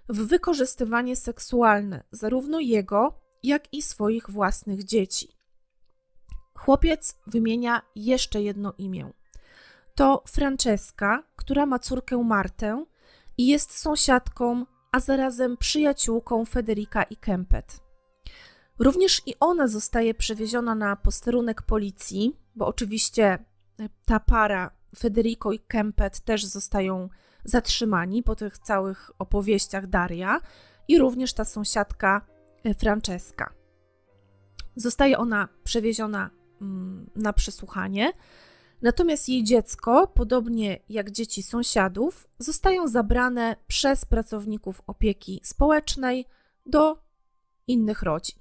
w 0.09 0.27
wykorzystywanie 0.27 1.15
seksualne 1.15 2.03
zarówno 2.11 2.59
jego, 2.59 3.21
jak 3.43 3.73
i 3.73 3.81
swoich 3.81 4.29
własnych 4.29 4.83
dzieci. 4.83 5.40
Chłopiec 6.65 7.17
wymienia 7.27 7.81
jeszcze 7.95 8.41
jedno 8.41 8.73
imię. 8.77 9.13
To 9.95 10.23
Francesca, 10.27 11.23
która 11.35 11.65
ma 11.65 11.79
córkę 11.79 12.17
Martę 12.17 12.85
i 13.37 13.47
jest 13.47 13.79
sąsiadką, 13.79 14.65
a 14.91 14.99
zarazem 14.99 15.57
przyjaciółką 15.57 16.45
Federika 16.45 17.03
i 17.03 17.15
Kempet. 17.15 17.79
Również 18.79 19.21
i 19.25 19.35
ona 19.39 19.67
zostaje 19.67 20.13
przewieziona 20.13 20.75
na 20.75 20.95
posterunek 20.95 21.61
policji, 21.61 22.39
bo 22.55 22.67
oczywiście 22.67 23.45
ta 24.05 24.19
para 24.19 24.71
Federico 24.97 25.51
i 25.51 25.59
Kempet 25.59 26.19
też 26.19 26.45
zostają 26.45 27.09
zatrzymani 27.43 28.23
po 28.23 28.35
tych 28.35 28.57
całych 28.57 29.11
opowieściach 29.19 29.87
Daria 29.87 30.39
i 30.87 30.99
również 30.99 31.33
ta 31.33 31.45
sąsiadka 31.45 32.21
e, 32.63 32.73
Francesca. 32.73 33.49
Zostaje 34.75 35.17
ona 35.17 35.47
przewieziona 35.63 36.40
na 37.15 37.33
przesłuchanie. 37.33 38.13
Natomiast 38.81 39.29
jej 39.29 39.43
dziecko, 39.43 40.07
podobnie 40.07 40.79
jak 40.89 41.11
dzieci 41.11 41.43
sąsiadów, 41.43 42.27
zostają 42.39 42.87
zabrane 42.87 43.55
przez 43.67 44.05
pracowników 44.05 44.81
opieki 44.87 45.41
społecznej 45.43 46.25
do 46.65 47.03
innych 47.67 48.01
rodzin. 48.01 48.37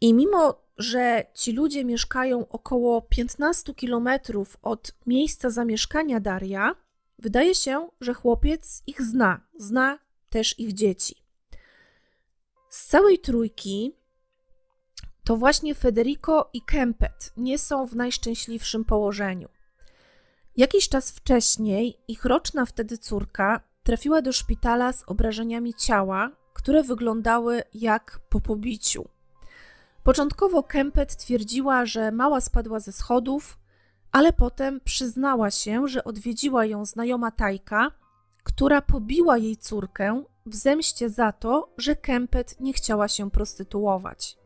I 0.00 0.14
mimo, 0.14 0.62
że 0.78 1.26
ci 1.34 1.52
ludzie 1.52 1.84
mieszkają 1.84 2.48
około 2.48 3.02
15 3.02 3.74
kilometrów 3.74 4.56
od 4.62 4.92
miejsca 5.06 5.50
zamieszkania 5.50 6.20
Daria, 6.20 6.74
wydaje 7.18 7.54
się, 7.54 7.88
że 8.00 8.14
chłopiec 8.14 8.82
ich 8.86 9.02
zna, 9.02 9.40
zna 9.58 9.98
też 10.28 10.58
ich 10.58 10.72
dzieci. 10.72 11.14
Z 12.68 12.86
całej 12.86 13.18
trójki 13.18 13.96
to 15.26 15.36
właśnie 15.36 15.74
Federico 15.74 16.50
i 16.52 16.62
Kempet 16.62 17.32
nie 17.36 17.58
są 17.58 17.86
w 17.86 17.96
najszczęśliwszym 17.96 18.84
położeniu. 18.84 19.48
Jakiś 20.56 20.88
czas 20.88 21.10
wcześniej 21.10 21.98
ich 22.08 22.24
roczna 22.24 22.66
wtedy 22.66 22.98
córka 22.98 23.60
trafiła 23.82 24.22
do 24.22 24.32
szpitala 24.32 24.92
z 24.92 25.04
obrażeniami 25.06 25.74
ciała, 25.74 26.30
które 26.54 26.82
wyglądały 26.82 27.62
jak 27.74 28.20
po 28.28 28.40
pobiciu. 28.40 29.08
Początkowo 30.02 30.62
Kempet 30.62 31.16
twierdziła, 31.16 31.86
że 31.86 32.12
mała 32.12 32.40
spadła 32.40 32.80
ze 32.80 32.92
schodów, 32.92 33.58
ale 34.12 34.32
potem 34.32 34.80
przyznała 34.80 35.50
się, 35.50 35.88
że 35.88 36.04
odwiedziła 36.04 36.64
ją 36.64 36.84
znajoma 36.84 37.30
Tajka, 37.30 37.90
która 38.42 38.82
pobiła 38.82 39.38
jej 39.38 39.56
córkę 39.56 40.22
w 40.46 40.54
zemście 40.54 41.10
za 41.10 41.32
to, 41.32 41.74
że 41.78 41.96
Kempet 41.96 42.60
nie 42.60 42.72
chciała 42.72 43.08
się 43.08 43.30
prostytuować. 43.30 44.45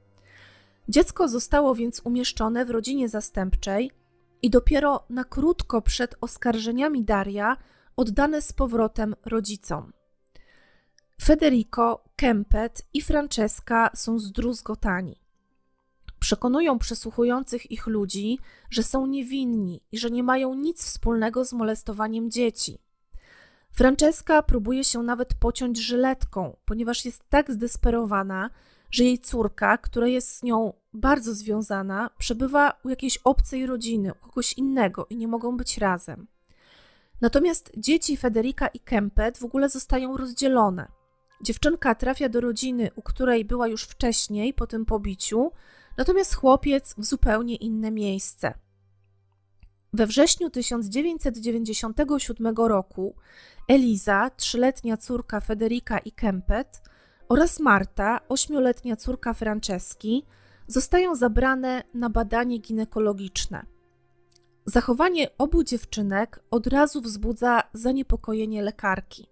Dziecko 0.90 1.28
zostało 1.28 1.75
więc 1.75 2.00
umieszczone 2.04 2.64
w 2.64 2.70
rodzinie 2.70 3.09
zastępczej 3.09 3.90
i 4.42 4.50
dopiero 4.50 5.04
na 5.11 5.25
krótko 5.25 5.82
przed 5.82 6.14
oskarżeniami 6.20 7.04
Daria 7.04 7.56
oddane 7.97 8.42
z 8.42 8.52
powrotem 8.52 9.14
rodzicom. 9.25 9.92
Federico, 11.23 12.04
Kempet 12.16 12.82
i 12.94 13.02
Francesca 13.02 13.90
są 13.94 14.18
zdruzgotani. 14.18 15.20
Przekonują 16.18 16.78
przesłuchujących 16.78 17.70
ich 17.70 17.87
ludzi, 17.87 18.38
że 18.70 18.82
są 18.82 19.06
niewinni 19.06 19.82
i 19.92 19.99
że 19.99 20.11
nie 20.11 20.23
mają 20.23 20.54
nic 20.54 20.85
wspólnego 20.85 21.44
z 21.44 21.52
molestowaniem 21.52 22.30
dzieci. 22.30 22.78
Francesca 23.70 24.42
próbuje 24.42 24.85
się 24.85 25.02
nawet 25.02 25.35
pociąć 25.35 25.78
żyletką, 25.78 26.56
ponieważ 26.64 27.04
jest 27.04 27.28
tak 27.28 27.52
zdesperowana, 27.52 28.50
że 28.90 29.04
jej 29.04 29.18
córka, 29.18 29.78
która 29.78 30.06
jest 30.06 30.37
z 30.37 30.42
nią 30.42 30.73
bardzo 30.92 31.35
związana, 31.35 32.11
przebywa 32.18 32.73
u 32.85 32.88
jakiejś 32.88 33.18
obcej 33.18 33.66
rodziny, 33.66 34.12
u 34.14 34.26
kogoś 34.26 34.52
innego 34.52 35.06
i 35.11 35.16
nie 35.16 35.28
mogą 35.28 35.56
być 35.56 35.78
razem. 35.78 36.26
Natomiast 37.20 37.73
dzieci 37.76 38.16
Federika 38.16 38.66
i 38.66 38.80
Kempet 38.80 39.38
w 39.38 39.44
ogóle 39.44 39.68
zostają 39.68 40.16
rozdzielone. 40.16 40.88
Dziewczynka 41.42 41.94
trafia 41.94 42.28
do 42.28 42.40
rodziny, 42.40 42.90
u 42.97 43.02
której 43.02 43.44
była 43.44 43.68
już 43.68 43.85
wcześniej 43.85 44.54
po 44.54 44.66
tym 44.66 44.85
pobiciu, 44.85 45.52
natomiast 45.97 46.35
chłopiec 46.35 46.94
w 46.99 47.04
zupełnie 47.04 47.56
inne 47.56 47.90
miejsce. 47.90 48.54
We 49.92 50.06
wrześniu 50.06 50.50
1997 50.50 52.56
roku 52.56 53.14
Eliza, 53.68 54.30
trzyletnia 54.37 54.97
córka 54.97 55.40
Federika 55.40 55.99
i 55.99 56.12
Kempet, 56.12 56.82
oraz 57.31 57.61
Marta, 57.61 58.21
ośmioletnia 58.29 58.97
córka 58.97 59.35
Franceski, 59.35 60.27
zostają 60.67 61.15
zabrane 61.15 61.83
na 61.95 62.11
badanie 62.11 62.59
ginekologiczne. 62.59 63.67
Zachowanie 64.67 65.29
obu 65.39 65.65
dziewczynek 65.65 66.41
od 66.51 66.67
razu 66.67 67.01
wzbudza 67.01 67.63
zaniepokojenie 67.73 68.63
lekarki. 68.63 69.27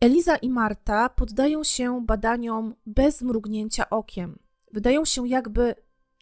Eliza 0.00 0.36
i 0.36 0.50
Marta 0.50 1.08
poddają 1.08 1.64
się 1.64 2.04
badaniom 2.06 2.74
bez 2.86 3.22
mrugnięcia 3.22 3.90
okiem. 3.90 4.38
Wydają 4.72 5.04
się 5.04 5.28
jakby 5.28 5.74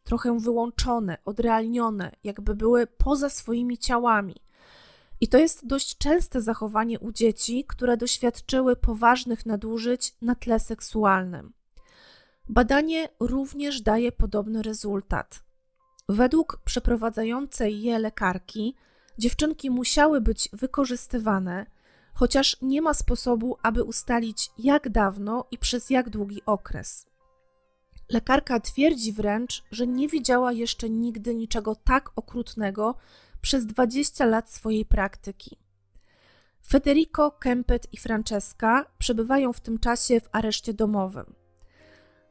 trochę 0.05 0.39
wyłączone, 0.39 1.19
odrealnione, 1.25 2.11
jakby 2.25 2.55
były 2.55 2.87
poza 2.87 3.29
swoimi 3.29 3.79
ciałami. 3.79 4.37
I 5.21 5.29
to 5.29 5.39
jest 5.39 5.67
dość 5.67 5.99
częste 5.99 6.41
zachowanie 6.43 7.01
u 7.01 7.13
dzieci, 7.13 7.65
które 7.69 7.97
doświadczyły 7.97 8.77
poważnych 8.77 9.47
nadużyć 9.47 10.15
na 10.23 10.35
tle 10.35 10.61
seksualnym. 10.61 11.53
Badanie 12.49 13.09
również 13.21 13.81
daje 13.81 14.13
podobny 14.13 14.63
rezultat. 14.63 15.43
Według 16.09 16.61
przeprowadzającej 16.65 17.83
je 17.83 17.99
lekarki, 17.99 18.75
dziewczynki 19.19 19.71
musiały 19.71 20.21
być 20.21 20.49
wykorzystywane, 20.53 21.67
chociaż 22.15 22.57
nie 22.63 22.83
ma 22.83 22.95
sposobu, 22.95 23.57
aby 23.63 23.85
ustalić 23.85 24.51
jak 24.59 24.89
dawno 24.89 25.45
i 25.51 25.59
przez 25.59 25.91
jak 25.91 26.11
długi 26.11 26.43
okres. 26.47 27.07
Lekarka 28.09 28.61
twierdzi 28.61 29.13
wręcz, 29.13 29.65
że 29.71 29.87
nie 29.87 30.09
widziała 30.09 30.53
jeszcze 30.53 30.91
nigdy 30.91 31.35
niczego 31.35 31.75
tak 31.75 32.11
okrutnego 32.17 32.95
przez 33.41 33.67
20 33.67 34.27
lat 34.27 34.51
swojej 34.51 34.85
praktyki. 34.85 35.59
Federico, 36.67 37.31
Kempet 37.31 37.93
i 37.93 37.97
Francesca 37.97 38.87
przebywają 38.99 39.53
w 39.53 39.61
tym 39.61 39.79
czasie 39.79 40.21
w 40.21 40.29
areszcie 40.33 40.75
domowym. 40.75 41.35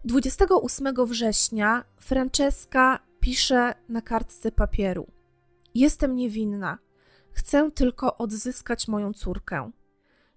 28 0.06 1.06
września 1.06 1.86
Francesca 1.98 3.00
pisze 3.20 3.74
na 3.90 4.02
kartce 4.02 4.52
papieru: 4.52 5.08
Jestem 5.76 6.16
niewinna, 6.16 6.78
chcę 7.32 7.72
tylko 7.72 8.18
odzyskać 8.18 8.88
moją 8.88 9.14
córkę. 9.14 9.72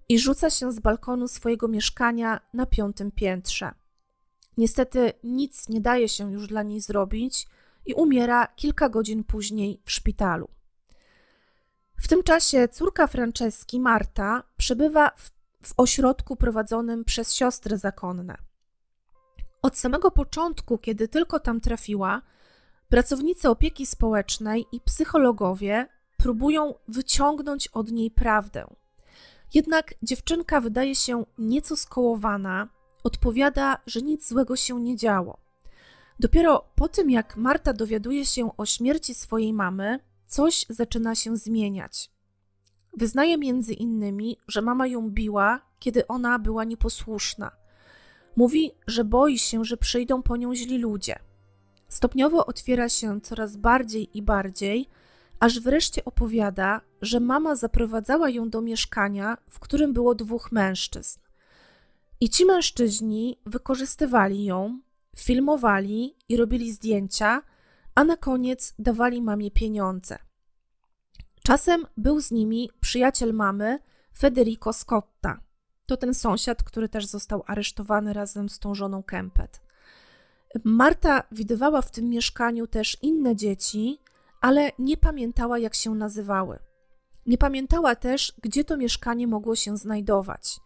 I 0.09 0.19
rzuca 0.19 0.51
się 0.51 0.73
z 0.73 0.79
balkonu 0.79 1.29
swojego 1.29 1.69
mieszkania 1.69 2.41
na 2.55 2.67
piątym 2.67 3.11
piętrze. 3.11 3.75
Niestety 4.57 5.13
nic 5.25 5.69
nie 5.69 5.81
daje 5.81 6.09
się 6.09 6.33
już 6.33 6.47
dla 6.47 6.63
niej 6.63 6.81
zrobić 6.81 7.47
i 7.87 7.95
umiera 7.95 8.47
kilka 8.47 8.89
godzin 8.89 9.25
później 9.25 9.81
w 9.85 9.93
szpitalu. 9.93 10.49
W 12.03 12.09
tym 12.09 12.23
czasie 12.23 12.69
córka 12.69 13.07
Franceski, 13.07 13.81
Marta, 13.81 14.43
przebywa 14.57 15.11
w, 15.17 15.31
w 15.63 15.75
ośrodku 15.77 16.37
prowadzonym 16.37 17.05
przez 17.05 17.35
siostry 17.35 17.79
zakonne. 17.79 18.37
Od 19.63 19.79
samego 19.79 20.11
początku, 20.11 20.79
kiedy 20.79 21.09
tylko 21.09 21.41
tam 21.41 21.61
trafiła, 21.61 22.23
pracownicy 22.89 23.49
opieki 23.49 23.87
społecznej 23.87 24.67
i 24.73 24.81
psychologowie 24.81 25.87
próbują 26.17 26.75
wyciągnąć 26.89 27.69
od 27.69 27.93
niej 27.93 28.11
prawdę. 28.11 28.67
Jednak 29.55 29.95
dziewczynka 30.03 30.61
wydaje 30.61 30.95
się 30.95 31.25
nieco 31.39 31.77
skołowana, 31.77 32.69
odpowiada, 33.05 33.79
że 33.87 34.03
nic 34.03 34.29
złego 34.29 34.57
się 34.57 34.81
nie 34.81 34.97
działo. 34.97 35.39
Dopiero 36.21 36.65
po 36.75 36.89
tym, 36.89 37.11
jak 37.11 37.37
Marta 37.37 37.73
dowiaduje 37.73 38.27
się 38.27 38.57
o 38.57 38.67
śmierci 38.67 39.15
swojej 39.15 39.53
mamy, 39.53 40.12
coś 40.33 40.67
zaczyna 40.69 41.15
się 41.15 41.37
zmieniać. 41.37 42.11
Wyznaje 42.97 43.39
między 43.39 43.75
innymi, 43.75 44.37
że 44.49 44.63
mama 44.63 44.87
ją 44.87 45.11
biła, 45.11 45.61
kiedy 45.79 46.07
ona 46.07 46.39
była 46.39 46.65
nieposłuszna. 46.65 47.51
Mówi, 48.37 48.73
że 48.87 49.05
boi 49.05 49.39
się, 49.39 49.65
że 49.65 49.77
przyjdą 49.77 50.23
po 50.23 50.37
nią 50.37 50.55
źli 50.55 50.79
ludzie. 50.79 51.19
Stopniowo 51.89 52.47
otwiera 52.47 52.89
się 52.89 53.21
coraz 53.21 53.57
bardziej 53.57 54.19
i 54.19 54.23
bardziej, 54.23 54.89
aż 55.41 55.61
wreszcie 55.61 56.05
opowiada, 56.05 56.81
że 57.03 57.21
mama 57.21 57.57
zaprowadzała 57.57 58.31
ją 58.31 58.51
do 58.51 58.61
mieszkania, 58.61 59.39
w 59.49 59.61
którym 59.61 59.93
było 59.93 60.15
dwóch 60.15 60.53
mężczyzn. 60.53 61.21
I 62.21 62.31
ci 62.31 62.47
mężczyźni 62.47 63.39
wykorzystywali 63.47 64.45
ją, 64.45 64.81
filmowali 65.17 66.17
i 66.29 66.37
robili 66.37 66.73
zdjęcia, 66.73 67.43
a 67.95 68.05
na 68.05 68.17
koniec 68.17 68.75
dawali 68.79 69.23
mamie 69.23 69.51
pieniądze. 69.51 70.19
Czasem 71.45 71.87
był 71.97 72.21
z 72.21 72.31
nimi 72.31 72.71
przyjaciel 72.81 73.35
mamy, 73.35 73.79
Federico 74.19 74.73
Scotta. 74.73 75.41
To 75.87 75.97
ten 75.97 76.15
sąsiad, 76.15 76.63
który 76.63 76.89
też 76.89 77.07
został 77.07 77.43
aresztowany 77.47 78.13
razem 78.13 78.49
z 78.49 78.59
tą 78.59 78.75
żoną 78.75 79.03
Kempet. 79.03 79.61
Marta 80.65 81.23
widywała 81.33 81.83
w 81.83 81.91
tym 81.91 82.09
mieszkaniu 82.09 82.67
też 82.67 82.99
inne 83.03 83.37
dzieci, 83.37 83.99
ale 84.41 84.71
nie 84.79 84.97
pamiętała, 84.97 85.59
jak 85.59 85.75
się 85.75 85.95
nazywały. 85.95 86.59
Nie 87.27 87.39
pamiętała 87.39 87.95
też, 87.95 88.35
gdzie 88.43 88.65
to 88.65 88.77
mieszkanie 88.77 89.27
mogło 89.27 89.57
się 89.57 89.77
znajdować. 89.77 90.61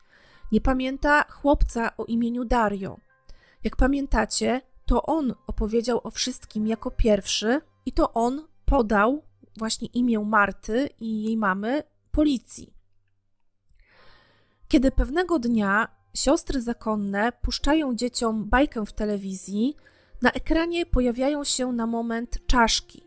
Nie 0.53 0.61
pamięta 0.61 1.25
chłopca 1.25 1.97
o 1.97 2.05
imieniu 2.05 2.45
Dario. 2.45 3.01
Jak 3.65 3.77
pamiętacie, 3.77 4.61
to 4.87 5.03
on 5.03 5.35
opowiedział 5.46 6.01
o 6.05 6.11
wszystkim 6.11 6.66
jako 6.66 6.90
pierwszy 6.90 7.61
i 7.87 7.92
to 7.92 8.12
on 8.12 8.46
podał 8.64 9.22
właśnie 9.59 9.88
imię 9.88 10.18
Marty 10.18 10.88
i 11.01 11.22
jej 11.22 11.37
mamy 11.37 11.83
policji. 12.11 12.72
Kiedy 14.68 14.90
pewnego 14.90 15.38
dnia 15.38 15.88
siostry 16.14 16.61
zakonne 16.61 17.33
puszczają 17.42 17.94
dzieciom 17.94 18.44
bajkę 18.44 18.87
w 18.87 18.92
telewizji, 18.92 19.77
na 20.22 20.33
ekranie 20.33 20.87
pojawiają 20.87 21.44
się 21.44 21.72
na 21.72 21.87
moment 21.87 22.46
czaszki. 22.46 23.07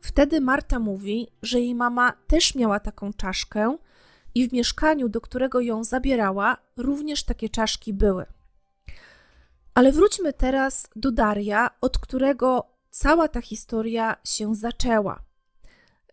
Wtedy 0.00 0.40
Marta 0.40 0.78
mówi, 0.78 1.28
że 1.42 1.60
jej 1.60 1.74
mama 1.74 2.12
też 2.26 2.54
miała 2.54 2.80
taką 2.80 3.12
czaszkę 3.12 3.76
i 4.34 4.48
w 4.48 4.52
mieszkaniu, 4.52 5.08
do 5.08 5.20
którego 5.20 5.60
ją 5.60 5.84
zabierała, 5.84 6.56
również 6.76 7.24
takie 7.24 7.48
czaszki 7.48 7.94
były. 7.94 8.26
Ale 9.76 9.92
wróćmy 9.92 10.32
teraz 10.32 10.88
do 10.96 11.10
Daria, 11.10 11.70
od 11.80 11.98
którego 11.98 12.64
cała 12.90 13.28
ta 13.28 13.40
historia 13.40 14.16
się 14.24 14.54
zaczęła. 14.54 15.22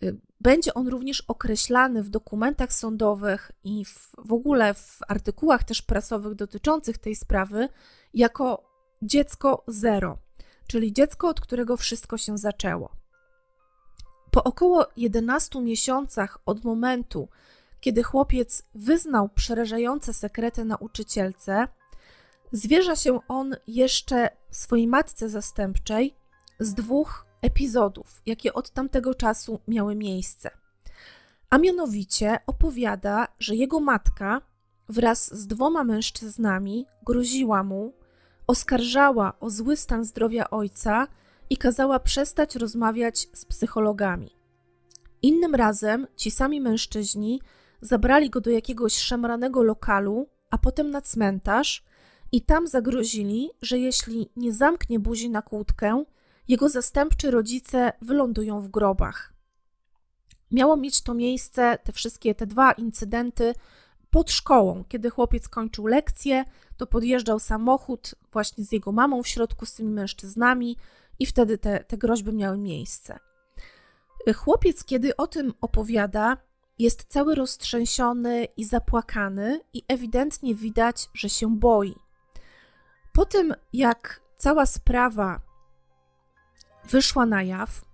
Y, 0.03 0.17
będzie 0.41 0.73
on 0.73 0.87
również 0.87 1.21
określany 1.21 2.03
w 2.03 2.09
dokumentach 2.09 2.73
sądowych 2.73 3.51
i 3.63 3.85
w, 3.85 4.11
w 4.17 4.33
ogóle 4.33 4.73
w 4.73 4.99
artykułach 5.07 5.63
też 5.63 5.81
prasowych 5.81 6.35
dotyczących 6.35 6.97
tej 6.97 7.15
sprawy 7.15 7.69
jako 8.13 8.63
dziecko 9.01 9.63
zero, 9.67 10.17
czyli 10.67 10.93
dziecko, 10.93 11.27
od 11.27 11.41
którego 11.41 11.77
wszystko 11.77 12.17
się 12.17 12.37
zaczęło. 12.37 12.91
Po 14.31 14.43
około 14.43 14.85
11 14.97 15.61
miesiącach 15.61 16.39
od 16.45 16.63
momentu, 16.63 17.29
kiedy 17.79 18.03
chłopiec 18.03 18.63
wyznał 18.75 19.29
przerażające 19.29 20.13
sekrety 20.13 20.65
nauczycielce, 20.65 21.67
zwierza 22.53 22.95
się 22.95 23.19
on 23.27 23.55
jeszcze 23.67 24.29
swojej 24.51 24.87
matce 24.87 25.29
zastępczej 25.29 26.15
z 26.59 26.73
dwóch 26.73 27.25
epizodów, 27.41 28.21
jakie 28.25 28.53
od 28.53 28.69
tamtego 28.69 29.15
czasu 29.15 29.59
miały 29.67 29.95
miejsce. 29.95 30.49
A 31.49 31.57
mianowicie 31.57 32.37
opowiada, 32.47 33.27
że 33.39 33.55
jego 33.55 33.79
matka 33.79 34.41
wraz 34.89 35.35
z 35.35 35.47
dwoma 35.47 35.83
mężczyznami 35.83 36.85
groziła 37.05 37.63
mu, 37.63 37.93
oskarżała 38.47 39.39
o 39.39 39.49
zły 39.49 39.77
stan 39.77 40.03
zdrowia 40.03 40.49
ojca 40.49 41.07
i 41.49 41.57
kazała 41.57 41.99
przestać 41.99 42.55
rozmawiać 42.55 43.27
z 43.33 43.45
psychologami. 43.45 44.35
Innym 45.21 45.55
razem 45.55 46.07
ci 46.15 46.31
sami 46.31 46.61
mężczyźni 46.61 47.41
zabrali 47.81 48.29
go 48.29 48.41
do 48.41 48.49
jakiegoś 48.49 48.93
szemranego 48.93 49.63
lokalu, 49.63 50.27
a 50.49 50.57
potem 50.57 50.91
na 50.91 51.01
cmentarz 51.01 51.83
i 52.33 52.41
tam 52.41 52.67
zagrozili, 52.67 53.49
że 53.61 53.79
jeśli 53.79 54.29
nie 54.35 54.53
zamknie 54.53 54.99
buzi 54.99 55.29
na 55.29 55.41
kłódkę, 55.41 56.03
jego 56.47 56.69
zastępczy 56.69 57.31
rodzice 57.31 57.93
wylądują 58.01 58.61
w 58.61 58.67
grobach. 58.67 59.33
Miało 60.51 60.77
mieć 60.77 61.01
to 61.01 61.13
miejsce, 61.13 61.77
te 61.83 61.91
wszystkie 61.91 62.35
te 62.35 62.47
dwa 62.47 62.71
incydenty, 62.71 63.53
pod 64.09 64.31
szkołą. 64.31 64.83
Kiedy 64.87 65.09
chłopiec 65.09 65.49
kończył 65.49 65.87
lekcję, 65.87 66.45
to 66.77 66.87
podjeżdżał 66.87 67.39
samochód 67.39 68.15
właśnie 68.31 68.63
z 68.63 68.71
jego 68.71 68.91
mamą 68.91 69.23
w 69.23 69.27
środku, 69.27 69.65
z 69.65 69.73
tymi 69.73 69.89
mężczyznami, 69.89 70.77
i 71.19 71.25
wtedy 71.25 71.57
te, 71.57 71.83
te 71.83 71.97
groźby 71.97 72.33
miały 72.33 72.57
miejsce. 72.57 73.19
Chłopiec, 74.35 74.83
kiedy 74.83 75.17
o 75.17 75.27
tym 75.27 75.53
opowiada, 75.61 76.37
jest 76.79 77.05
cały 77.07 77.35
roztrzęsiony 77.35 78.47
i 78.57 78.65
zapłakany, 78.65 79.61
i 79.73 79.83
ewidentnie 79.87 80.55
widać, 80.55 81.09
że 81.13 81.29
się 81.29 81.57
boi. 81.57 82.02
Po 83.13 83.25
tym, 83.25 83.53
jak 83.73 84.21
cała 84.37 84.65
sprawa 84.65 85.39
wyszła 86.89 87.25
na 87.25 87.43
jaw, 87.43 87.85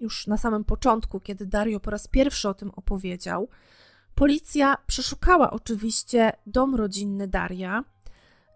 już 0.00 0.26
na 0.26 0.36
samym 0.36 0.64
początku, 0.64 1.20
kiedy 1.20 1.46
Dario 1.46 1.80
po 1.80 1.90
raz 1.90 2.08
pierwszy 2.08 2.48
o 2.48 2.54
tym 2.54 2.70
opowiedział, 2.70 3.48
policja 4.14 4.76
przeszukała 4.86 5.50
oczywiście 5.50 6.32
dom 6.46 6.74
rodzinny 6.74 7.28
Daria. 7.28 7.84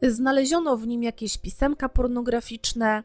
Znaleziono 0.03 0.77
w 0.77 0.87
nim 0.87 1.03
jakieś 1.03 1.39
pisemka 1.39 1.89
pornograficzne, 1.89 3.03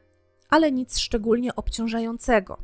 ale 0.49 0.71
nic 0.71 0.99
szczególnie 0.99 1.55
obciążającego. 1.55 2.57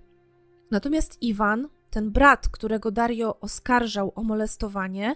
Natomiast 0.71 1.21
Iwan, 1.21 1.69
ten 1.89 2.11
brat, 2.11 2.47
którego 2.47 2.91
Dario 2.91 3.39
oskarżał 3.39 4.11
o 4.15 4.23
molestowanie, 4.23 5.15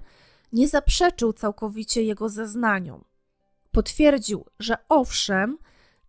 nie 0.53 0.67
zaprzeczył 0.67 1.33
całkowicie 1.33 2.03
jego 2.03 2.29
zeznaniom. 2.29 3.03
Potwierdził, 3.75 4.45
że 4.59 4.75
owszem, 4.89 5.57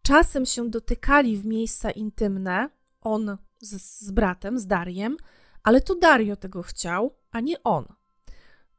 czasem 0.03 0.47
się 0.47 0.71
dotykali 0.71 1.37
w 1.37 1.45
miejsca 1.45 1.91
intymne, 1.91 2.71
on 3.01 3.39
z, 3.61 4.01
z 4.01 4.11
bratem, 4.11 4.59
z 4.59 4.67
Dariem, 4.67 5.17
ale 5.63 5.81
to 5.81 5.95
Dario 5.95 6.37
tego 6.37 6.63
chciał, 6.63 7.15
a 7.33 7.41
nie 7.41 7.63
on. 7.63 7.85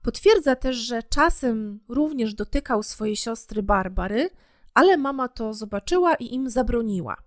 Potwierdza 0.02 0.56
też, 0.56 0.76
że 0.76 1.04
czasem 1.04 1.80
również 1.88 2.34
dotykał 2.34 2.84
swojej 2.84 3.16
siostry 3.16 3.64
Barbary, 3.64 4.30
ale 4.74 4.98
mama 4.98 5.28
to 5.28 5.54
zobaczyła 5.54 6.16
i 6.16 6.34
im 6.34 6.50
zabroniła. 6.50 7.18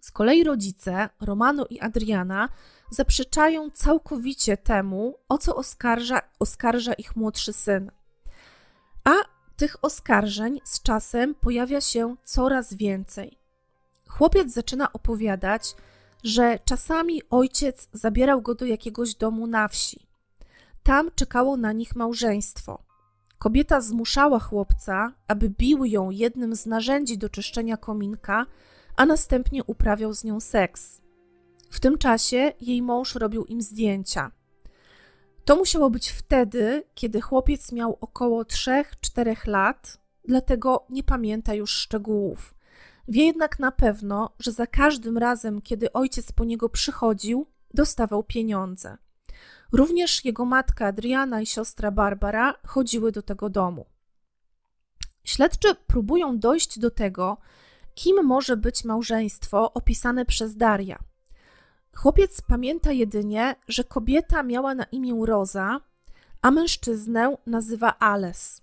Z 0.00 0.10
kolei 0.10 0.44
rodzice, 0.44 1.08
Romano 1.20 1.66
i 1.70 1.80
Adriana, 1.80 2.48
zaprzeczają 2.90 3.70
całkowicie 3.70 4.56
temu, 4.56 5.18
o 5.28 5.38
co 5.38 5.56
oskarża, 5.56 6.20
oskarża 6.38 6.92
ich 6.92 7.16
młodszy 7.16 7.52
syn. 7.52 7.90
A 9.04 9.33
tych 9.56 9.84
oskarżeń 9.84 10.60
z 10.64 10.82
czasem 10.82 11.34
pojawia 11.34 11.80
się 11.80 12.16
coraz 12.24 12.74
więcej. 12.74 13.38
Chłopiec 14.08 14.52
zaczyna 14.52 14.92
opowiadać, 14.92 15.74
że 16.24 16.58
czasami 16.64 17.22
ojciec 17.30 17.88
zabierał 17.92 18.42
go 18.42 18.54
do 18.54 18.66
jakiegoś 18.66 19.14
domu 19.14 19.46
na 19.46 19.68
wsi. 19.68 20.06
Tam 20.82 21.10
czekało 21.14 21.56
na 21.56 21.72
nich 21.72 21.96
małżeństwo. 21.96 22.82
Kobieta 23.38 23.80
zmuszała 23.80 24.38
chłopca, 24.38 25.12
aby 25.28 25.50
bił 25.50 25.84
ją 25.84 26.10
jednym 26.10 26.56
z 26.56 26.66
narzędzi 26.66 27.18
do 27.18 27.28
czyszczenia 27.28 27.76
kominka, 27.76 28.46
a 28.96 29.06
następnie 29.06 29.64
uprawiał 29.64 30.14
z 30.14 30.24
nią 30.24 30.40
seks. 30.40 31.00
W 31.70 31.80
tym 31.80 31.98
czasie 31.98 32.52
jej 32.60 32.82
mąż 32.82 33.14
robił 33.14 33.44
im 33.44 33.62
zdjęcia. 33.62 34.30
To 35.44 35.56
musiało 35.56 35.90
być 35.90 36.10
wtedy, 36.10 36.82
kiedy 36.94 37.20
chłopiec 37.20 37.72
miał 37.72 37.98
około 38.00 38.42
3-4 38.42 39.48
lat, 39.48 39.98
dlatego 40.28 40.86
nie 40.90 41.02
pamięta 41.02 41.54
już 41.54 41.70
szczegółów. 41.70 42.54
Wie 43.08 43.26
jednak 43.26 43.58
na 43.58 43.72
pewno, 43.72 44.30
że 44.38 44.52
za 44.52 44.66
każdym 44.66 45.18
razem, 45.18 45.62
kiedy 45.62 45.92
ojciec 45.92 46.32
po 46.32 46.44
niego 46.44 46.68
przychodził, 46.68 47.46
dostawał 47.74 48.22
pieniądze. 48.22 48.96
Również 49.72 50.24
jego 50.24 50.44
matka 50.44 50.86
Adriana 50.86 51.40
i 51.40 51.46
siostra 51.46 51.90
Barbara 51.90 52.54
chodziły 52.66 53.12
do 53.12 53.22
tego 53.22 53.48
domu. 53.48 53.86
Śledczy 55.24 55.74
próbują 55.86 56.38
dojść 56.38 56.78
do 56.78 56.90
tego, 56.90 57.36
kim 57.94 58.24
może 58.24 58.56
być 58.56 58.84
małżeństwo 58.84 59.72
opisane 59.72 60.24
przez 60.24 60.56
Daria. 60.56 60.98
Chłopiec 61.96 62.42
pamięta 62.42 62.92
jedynie, 62.92 63.56
że 63.68 63.84
kobieta 63.84 64.42
miała 64.42 64.74
na 64.74 64.84
imię 64.84 65.14
Roza, 65.26 65.80
a 66.42 66.50
mężczyznę 66.50 67.36
nazywa 67.46 67.98
Ales. 67.98 68.62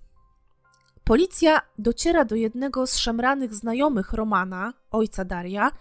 Policja 1.03 1.61
dociera 1.77 2.25
do 2.25 2.35
jednego 2.35 2.87
z 2.87 2.97
szemranych 2.97 3.55
znajomych 3.55 4.13
Romana, 4.13 4.73
ojca 4.91 5.25
Daria, 5.25 5.71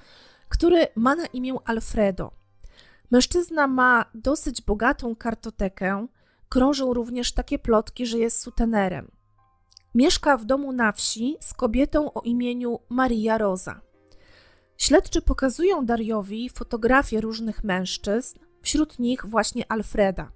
który 0.48 0.86
ma 0.96 1.14
na 1.14 1.26
imię 1.26 1.54
Alfredo. 1.64 2.30
Mężczyzna 3.10 3.66
ma 3.66 4.04
dosyć 4.14 4.62
bogatą 4.62 5.16
kartotekę, 5.16 6.06
krążą 6.48 6.94
również 6.94 7.32
takie 7.32 7.58
plotki, 7.58 8.06
że 8.06 8.18
jest 8.18 8.40
sutenerem. 8.40 9.10
Mieszka 9.94 10.36
w 10.36 10.44
domu 10.44 10.72
na 10.72 10.92
wsi 10.92 11.36
z 11.40 11.54
kobietą 11.54 12.12
o 12.12 12.20
imieniu 12.20 12.78
Maria 12.88 13.38
Rosa. 13.38 13.80
Śledczy 14.80 15.22
pokazują 15.22 15.86
Dariowi 15.86 16.50
fotografie 16.50 17.20
różnych 17.20 17.64
mężczyzn, 17.64 18.38
wśród 18.62 18.98
nich 18.98 19.26
właśnie 19.26 19.72
Alfreda. 19.72 20.32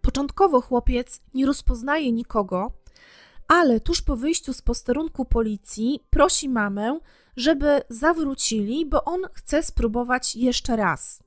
Początkowo 0.00 0.60
chłopiec 0.60 1.22
nie 1.34 1.46
rozpoznaje 1.46 2.12
nikogo, 2.12 2.72
ale 3.48 3.80
tuż 3.80 4.02
po 4.02 4.16
wyjściu 4.16 4.52
z 4.52 4.62
posterunku 4.62 5.24
policji 5.24 6.00
prosi 6.10 6.48
mamę, 6.48 7.00
żeby 7.36 7.82
zawrócili, 7.88 8.86
bo 8.86 9.04
on 9.04 9.20
chce 9.32 9.62
spróbować 9.62 10.36
jeszcze 10.36 10.76
raz. 10.76 11.22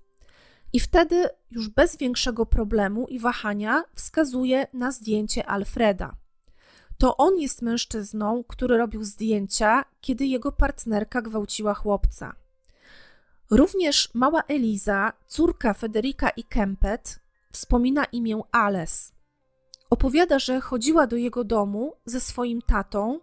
I 0.73 0.79
wtedy 0.79 1.29
już 1.51 1.69
bez 1.69 1.97
większego 1.97 2.45
problemu 2.45 3.07
i 3.07 3.19
wahania 3.19 3.83
wskazuje 3.95 4.67
na 4.73 4.91
zdjęcie 4.91 5.45
Alfreda. 5.45 6.15
To 6.99 7.17
on 7.17 7.39
jest 7.39 7.62
mężczyzną, 7.62 8.43
który 8.47 8.77
robił 8.77 9.03
zdjęcia, 9.03 9.85
kiedy 10.01 10.25
jego 10.25 10.51
partnerka 10.51 11.21
gwałciła 11.21 11.73
chłopca. 11.73 12.35
Również 13.51 14.09
mała 14.13 14.43
Eliza, 14.47 15.13
córka 15.27 15.73
Federika 15.73 16.29
i 16.29 16.43
Kempet, 16.43 17.19
wspomina 17.51 18.05
imię 18.05 18.41
Ales. 18.51 19.13
Opowiada, 19.89 20.39
że 20.39 20.62
chodziła 20.62 21.07
do 21.07 21.15
jego 21.15 21.43
domu 21.43 21.93
ze 22.05 22.19
swoim 22.19 22.62
tatą, 22.62 23.19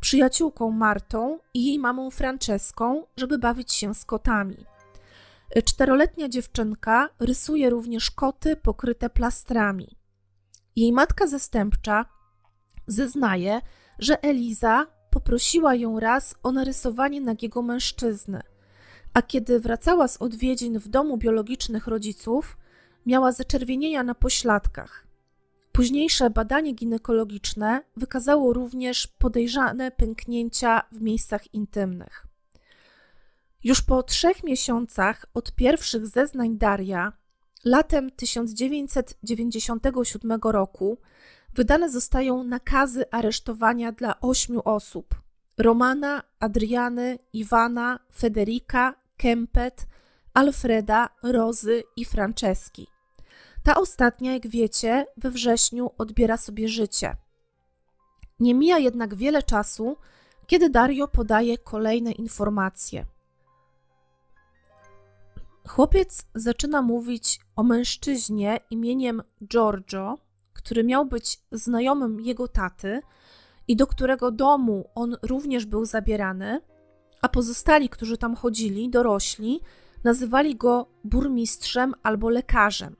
przyjaciółką 0.00 0.70
Martą 0.70 1.38
i 1.54 1.66
jej 1.66 1.78
mamą 1.78 2.10
Franceską, 2.10 3.06
żeby 3.16 3.38
bawić 3.38 3.72
się 3.72 3.94
z 3.94 4.04
kotami. 4.04 4.66
Czteroletnia 5.64 6.28
dziewczynka 6.28 7.08
rysuje 7.18 7.70
również 7.70 8.10
koty 8.10 8.56
pokryte 8.56 9.10
plastrami. 9.10 9.96
Jej 10.76 10.92
matka 10.92 11.26
zastępcza 11.26 12.15
zeznaje, 12.86 13.60
że 13.98 14.22
Eliza 14.22 14.86
poprosiła 15.10 15.74
ją 15.74 16.00
raz 16.00 16.34
o 16.42 16.52
narysowanie 16.52 17.20
nagiego 17.20 17.62
mężczyzny, 17.62 18.42
a 19.14 19.22
kiedy 19.22 19.60
wracała 19.60 20.08
z 20.08 20.16
odwiedzin 20.16 20.78
w 20.78 20.88
domu 20.88 21.16
biologicznych 21.16 21.86
rodziców, 21.86 22.56
miała 23.06 23.32
zaczerwienienia 23.32 24.02
na 24.02 24.14
pośladkach. 24.14 25.06
Późniejsze 25.72 26.30
badanie 26.30 26.72
ginekologiczne 26.72 27.82
wykazało 27.96 28.52
również 28.52 29.06
podejrzane 29.06 29.90
pęknięcia 29.90 30.82
w 30.92 31.00
miejscach 31.00 31.54
intymnych. 31.54 32.26
Już 33.64 33.82
po 33.82 34.02
trzech 34.02 34.44
miesiącach 34.44 35.26
od 35.34 35.54
pierwszych 35.54 36.06
zeznań 36.06 36.58
Daria, 36.58 37.12
latem 37.64 38.10
1997 38.10 40.40
roku, 40.44 40.98
wydane 41.56 41.90
zostają 41.90 42.44
nakazy 42.44 43.10
aresztowania 43.10 43.92
dla 43.92 44.20
ośmiu 44.20 44.60
osób: 44.64 45.14
Romana, 45.58 46.22
Adriany, 46.40 47.18
Iwana, 47.32 47.98
Federika, 48.14 48.94
Kempet, 49.16 49.86
Alfreda, 50.34 51.08
Rozy 51.22 51.82
i 51.96 52.04
Franceski. 52.04 52.86
Ta 53.62 53.76
ostatnia, 53.76 54.32
jak 54.32 54.46
wiecie, 54.48 55.06
we 55.16 55.30
wrześniu 55.30 55.90
odbiera 55.98 56.36
sobie 56.36 56.68
życie. 56.68 57.16
Nie 58.40 58.54
mija 58.54 58.78
jednak 58.78 59.14
wiele 59.14 59.42
czasu, 59.42 59.96
kiedy 60.46 60.70
Dario 60.70 61.08
podaje 61.08 61.58
kolejne 61.58 62.12
informacje. 62.12 63.06
Chłopiec 65.68 66.26
zaczyna 66.34 66.82
mówić 66.82 67.40
o 67.56 67.62
mężczyźnie 67.62 68.60
imieniem 68.70 69.22
Giorgio, 69.44 70.18
który 70.66 70.84
miał 70.84 71.06
być 71.06 71.40
znajomym 71.52 72.20
jego 72.20 72.48
taty 72.48 73.00
i 73.68 73.76
do 73.76 73.86
którego 73.86 74.30
domu 74.30 74.90
on 74.94 75.16
również 75.22 75.66
był 75.66 75.84
zabierany, 75.84 76.60
a 77.22 77.28
pozostali, 77.28 77.88
którzy 77.88 78.18
tam 78.18 78.34
chodzili, 78.36 78.90
dorośli, 78.90 79.60
nazywali 80.04 80.56
go 80.56 80.86
burmistrzem 81.04 81.94
albo 82.02 82.28
lekarzem. 82.30 82.96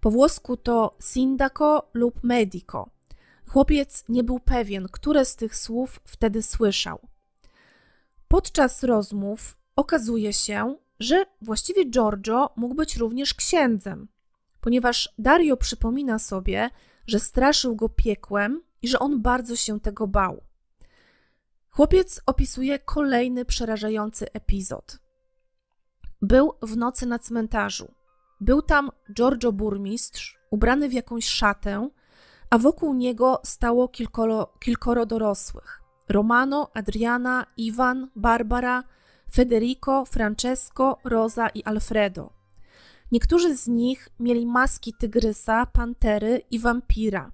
Po 0.00 0.10
włosku 0.10 0.56
to 0.56 0.96
sindaco 1.00 1.90
lub 1.94 2.24
medico. 2.24 2.90
Chłopiec 3.48 4.04
nie 4.08 4.24
był 4.24 4.40
pewien, 4.40 4.88
które 4.92 5.24
z 5.24 5.36
tych 5.36 5.56
słów 5.56 6.00
wtedy 6.04 6.42
słyszał. 6.42 6.98
Podczas 8.28 8.82
rozmów 8.82 9.56
okazuje 9.76 10.32
się, 10.32 10.76
że 11.00 11.26
właściwie 11.42 11.84
Giorgio 11.84 12.50
mógł 12.56 12.74
być 12.74 12.96
również 12.96 13.34
księdzem, 13.34 14.08
ponieważ 14.60 15.14
Dario 15.18 15.56
przypomina 15.56 16.18
sobie, 16.18 16.70
że 17.06 17.20
straszył 17.20 17.76
go 17.76 17.88
piekłem 17.88 18.62
i 18.82 18.88
że 18.88 18.98
on 18.98 19.22
bardzo 19.22 19.56
się 19.56 19.80
tego 19.80 20.06
bał. 20.06 20.42
Chłopiec 21.70 22.20
opisuje 22.26 22.78
kolejny 22.78 23.44
przerażający 23.44 24.32
epizod. 24.32 24.98
Był 26.22 26.52
w 26.62 26.76
nocy 26.76 27.06
na 27.06 27.18
cmentarzu. 27.18 27.94
Był 28.40 28.62
tam 28.62 28.90
Giorgio 29.12 29.52
burmistrz, 29.52 30.38
ubrany 30.50 30.88
w 30.88 30.92
jakąś 30.92 31.26
szatę, 31.28 31.88
a 32.50 32.58
wokół 32.58 32.94
niego 32.94 33.40
stało 33.44 33.88
kilkoro, 33.88 34.52
kilkoro 34.60 35.06
dorosłych. 35.06 35.82
Romano, 36.08 36.70
Adriana, 36.74 37.46
Iwan, 37.56 38.10
Barbara, 38.16 38.84
Federico, 39.32 40.04
Francesco, 40.04 40.98
Rosa 41.04 41.48
i 41.48 41.62
Alfredo. 41.64 42.35
Niektórzy 43.12 43.56
z 43.56 43.68
nich 43.68 44.08
mieli 44.20 44.46
maski 44.46 44.92
tygrysa, 44.92 45.66
pantery 45.66 46.42
i 46.50 46.58
wampira. 46.58 47.32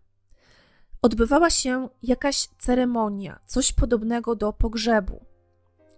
Odbywała 1.02 1.50
się 1.50 1.88
jakaś 2.02 2.48
ceremonia, 2.58 3.40
coś 3.46 3.72
podobnego 3.72 4.34
do 4.34 4.52
pogrzebu. 4.52 5.24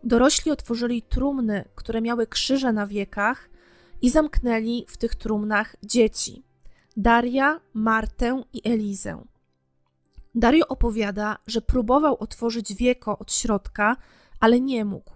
Dorośli 0.04 0.50
otworzyli 0.50 1.02
trumny, 1.02 1.64
które 1.74 2.00
miały 2.00 2.26
krzyże 2.26 2.72
na 2.72 2.86
wiekach 2.86 3.50
i 4.02 4.10
zamknęli 4.10 4.86
w 4.88 4.96
tych 4.96 5.14
trumnach 5.14 5.76
dzieci: 5.82 6.42
Daria, 6.96 7.60
Martę 7.74 8.42
i 8.52 8.68
Elizę. 8.68 9.24
Dario 10.34 10.68
opowiada, 10.68 11.38
że 11.46 11.60
próbował 11.60 12.16
otworzyć 12.20 12.74
wieko 12.74 13.18
od 13.18 13.32
środka, 13.32 13.96
ale 14.40 14.60
nie 14.60 14.84
mógł. 14.84 15.12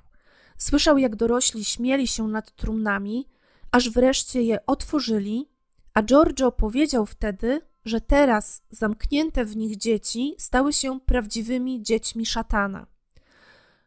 Słyszał, 0.57 0.99
jak 0.99 1.17
dorośli 1.17 1.65
śmieli 1.65 2.07
się 2.07 2.29
nad 2.29 2.57
trumnami, 2.57 3.27
aż 3.73 3.91
wreszcie 3.91 4.43
je 4.43 4.67
otworzyli, 4.67 5.49
a 5.95 6.03
Giorgio 6.03 6.53
powiedział 6.53 7.07
wtedy, 7.07 7.61
że 7.85 8.01
teraz 8.01 8.63
zamknięte 8.71 9.45
w 9.45 9.57
nich 9.57 9.77
dzieci 9.77 10.35
stały 10.39 10.73
się 10.73 11.01
prawdziwymi 11.01 11.83
dziećmi 11.83 12.27
szatana. 12.27 12.87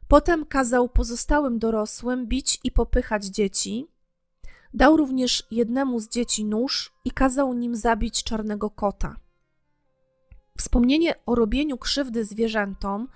Potem 0.08 0.46
kazał 0.46 0.90
pozostałym 0.90 1.60
dorosłym 1.60 2.28
bić 2.28 2.60
i 2.64 2.72
popychać 2.72 3.26
dzieci. 3.26 3.88
Dał 4.74 4.98
również 4.98 5.48
jednemu 5.52 6.00
z 6.00 6.10
dzieci 6.10 6.46
nóż 6.46 6.94
i 7.06 7.12
kazał 7.12 7.54
nim 7.54 7.76
zabić 7.76 8.24
czarnego 8.24 8.70
kota. 8.70 9.16
Wspomnienie 10.58 11.14
o 11.26 11.36
robieniu 11.36 11.78
krzywdy 11.78 12.26
zwierzętom 12.26 13.08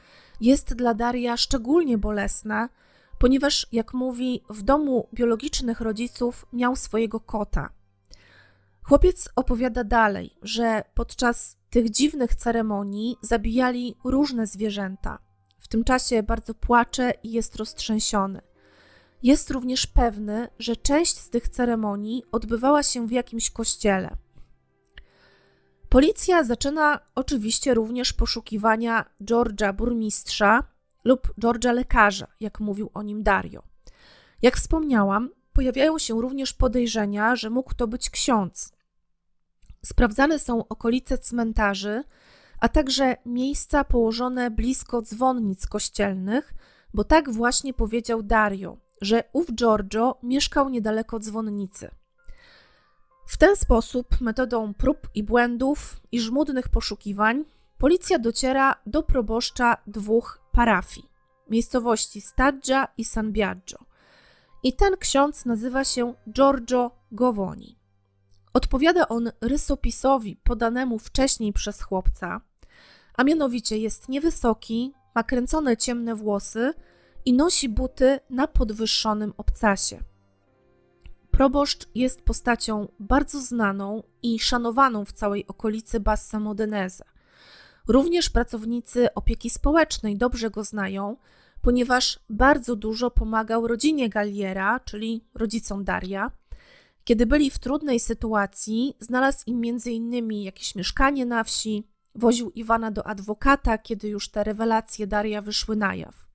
jest 0.42 0.74
dla 0.74 0.94
Daria 0.94 1.38
szczególnie 1.38 1.98
bolesne, 1.98 2.70
ponieważ, 3.20 3.68
jak 3.72 3.94
mówi, 3.94 4.44
w 4.50 4.62
domu 4.62 5.10
biologicznych 5.14 5.82
rodziców 5.82 6.46
miał 6.54 6.76
swojego 6.76 7.20
kota. 7.20 7.70
Chłopiec 8.84 9.30
opowiada 9.36 9.84
dalej, 9.84 10.38
że 10.42 10.84
podczas 10.94 11.58
tych 11.70 11.90
dziwnych 11.90 12.36
ceremonii 12.36 13.18
zabijali 13.22 13.96
różne 14.04 14.48
zwierzęta. 14.48 15.20
W 15.60 15.68
tym 15.68 15.84
czasie 15.84 16.24
bardzo 16.24 16.54
płacze 16.54 17.14
i 17.24 17.32
jest 17.32 17.56
roztrzęsiony. 17.56 18.42
Jest 19.24 19.52
również 19.52 19.88
pewny, 19.88 20.48
że 20.60 20.76
część 20.76 21.18
z 21.18 21.30
tych 21.30 21.50
ceremonii 21.50 22.24
odbywała 22.32 22.84
się 22.84 23.08
w 23.08 23.12
jakimś 23.12 23.50
kościele. 23.50 24.18
Policja 25.90 26.44
zaczyna 26.44 27.00
oczywiście 27.16 27.74
również 27.74 28.14
poszukiwania 28.14 29.06
Georgia 29.24 29.74
burmistrza 29.74 30.64
lub 31.06 31.34
Georgia 31.40 31.72
lekarza, 31.72 32.28
jak 32.40 32.60
mówił 32.60 32.90
o 32.94 33.04
nim 33.04 33.24
Dario. 33.24 33.64
Jak 34.42 34.58
wspomniałam, 34.58 35.30
pojawiają 35.54 36.00
się 36.00 36.22
również 36.22 36.54
podejrzenia, 36.54 37.36
że 37.36 37.50
mógł 37.50 37.74
to 37.76 37.88
być 37.88 38.10
ksiądz. 38.10 38.74
Sprawdzane 39.86 40.40
są 40.40 40.68
okolice 40.68 41.18
cmentarzy, 41.18 42.04
a 42.60 42.70
także 42.70 43.16
miejsca 43.26 43.84
położone 43.84 44.52
blisko 44.52 45.02
dzwonnic 45.02 45.68
kościelnych, 45.68 46.54
bo 46.94 47.04
tak 47.04 47.32
właśnie 47.32 47.74
powiedział 47.74 48.24
Dario, 48.24 48.78
że 49.02 49.24
ów 49.34 49.56
Giorgio 49.56 50.18
mieszkał 50.24 50.70
niedaleko 50.70 51.20
dzwonnicy. 51.20 51.90
W 53.28 53.38
ten 53.38 53.56
sposób, 53.56 54.22
metodą 54.22 54.74
prób 54.74 55.10
i 55.16 55.24
błędów 55.24 56.02
i 56.12 56.20
żmudnych 56.20 56.70
poszukiwań, 56.70 57.46
policja 57.78 58.20
dociera 58.20 58.76
do 58.86 59.04
proboszcza 59.04 59.78
dwóch 59.88 60.40
parafii 60.56 61.10
miejscowości 61.50 62.22
Staggia 62.22 62.88
i 62.98 63.06
San 63.06 63.32
Biagio. 63.32 63.78
I 64.64 64.74
ten 64.74 64.98
ksiądz 64.98 65.46
nazywa 65.46 65.84
się 65.84 66.14
Giorgio 66.30 66.92
Govoni. 67.12 67.80
Odpowiada 68.54 69.08
on 69.08 69.32
rysopisowi 69.42 70.36
podanemu 70.44 71.00
wcześniej 71.00 71.54
przez 71.54 71.82
chłopca, 71.82 72.42
a 73.18 73.24
mianowicie 73.24 73.78
jest 73.78 74.10
niewysoki, 74.10 74.94
ma 75.16 75.24
kręcone 75.24 75.78
ciemne 75.78 76.16
włosy 76.16 76.74
i 77.26 77.34
nosi 77.34 77.70
buty 77.70 78.20
na 78.30 78.48
podwyższonym 78.48 79.34
obcasie. 79.38 80.04
Proboszcz 81.32 81.88
jest 81.96 82.22
postacią 82.22 82.88
bardzo 83.00 83.42
znaną 83.42 84.04
i 84.24 84.40
szanowaną 84.40 85.06
w 85.06 85.12
całej 85.12 85.48
okolicy 85.48 86.00
Bassa 86.00 86.40
Modenese. 86.40 87.15
Również 87.88 88.30
pracownicy 88.30 89.14
opieki 89.14 89.50
społecznej 89.50 90.18
dobrze 90.18 90.50
go 90.50 90.64
znają, 90.64 91.18
ponieważ 91.62 92.20
bardzo 92.30 92.76
dużo 92.76 93.12
pomagał 93.12 93.68
rodzinie 93.68 94.10
Galliera, 94.10 94.80
czyli 94.80 95.24
rodzicom 95.34 95.84
Daria. 95.84 96.32
Kiedy 97.04 97.26
byli 97.26 97.50
w 97.50 97.60
trudnej 97.60 98.00
sytuacji, 98.00 98.96
znalazł 99.00 99.44
im 99.48 99.62
m.in. 99.66 100.32
jakieś 100.32 100.76
mieszkanie 100.76 101.26
na 101.26 101.44
wsi, 101.44 101.88
woził 102.16 102.52
Iwana 102.52 102.92
do 102.92 103.08
adwokata, 103.08 103.78
kiedy 103.78 104.08
już 104.08 104.30
te 104.30 104.44
rewelacje 104.44 105.08
Daria 105.08 105.42
wyszły 105.42 105.76
na 105.76 105.96
jaw. 105.96 106.28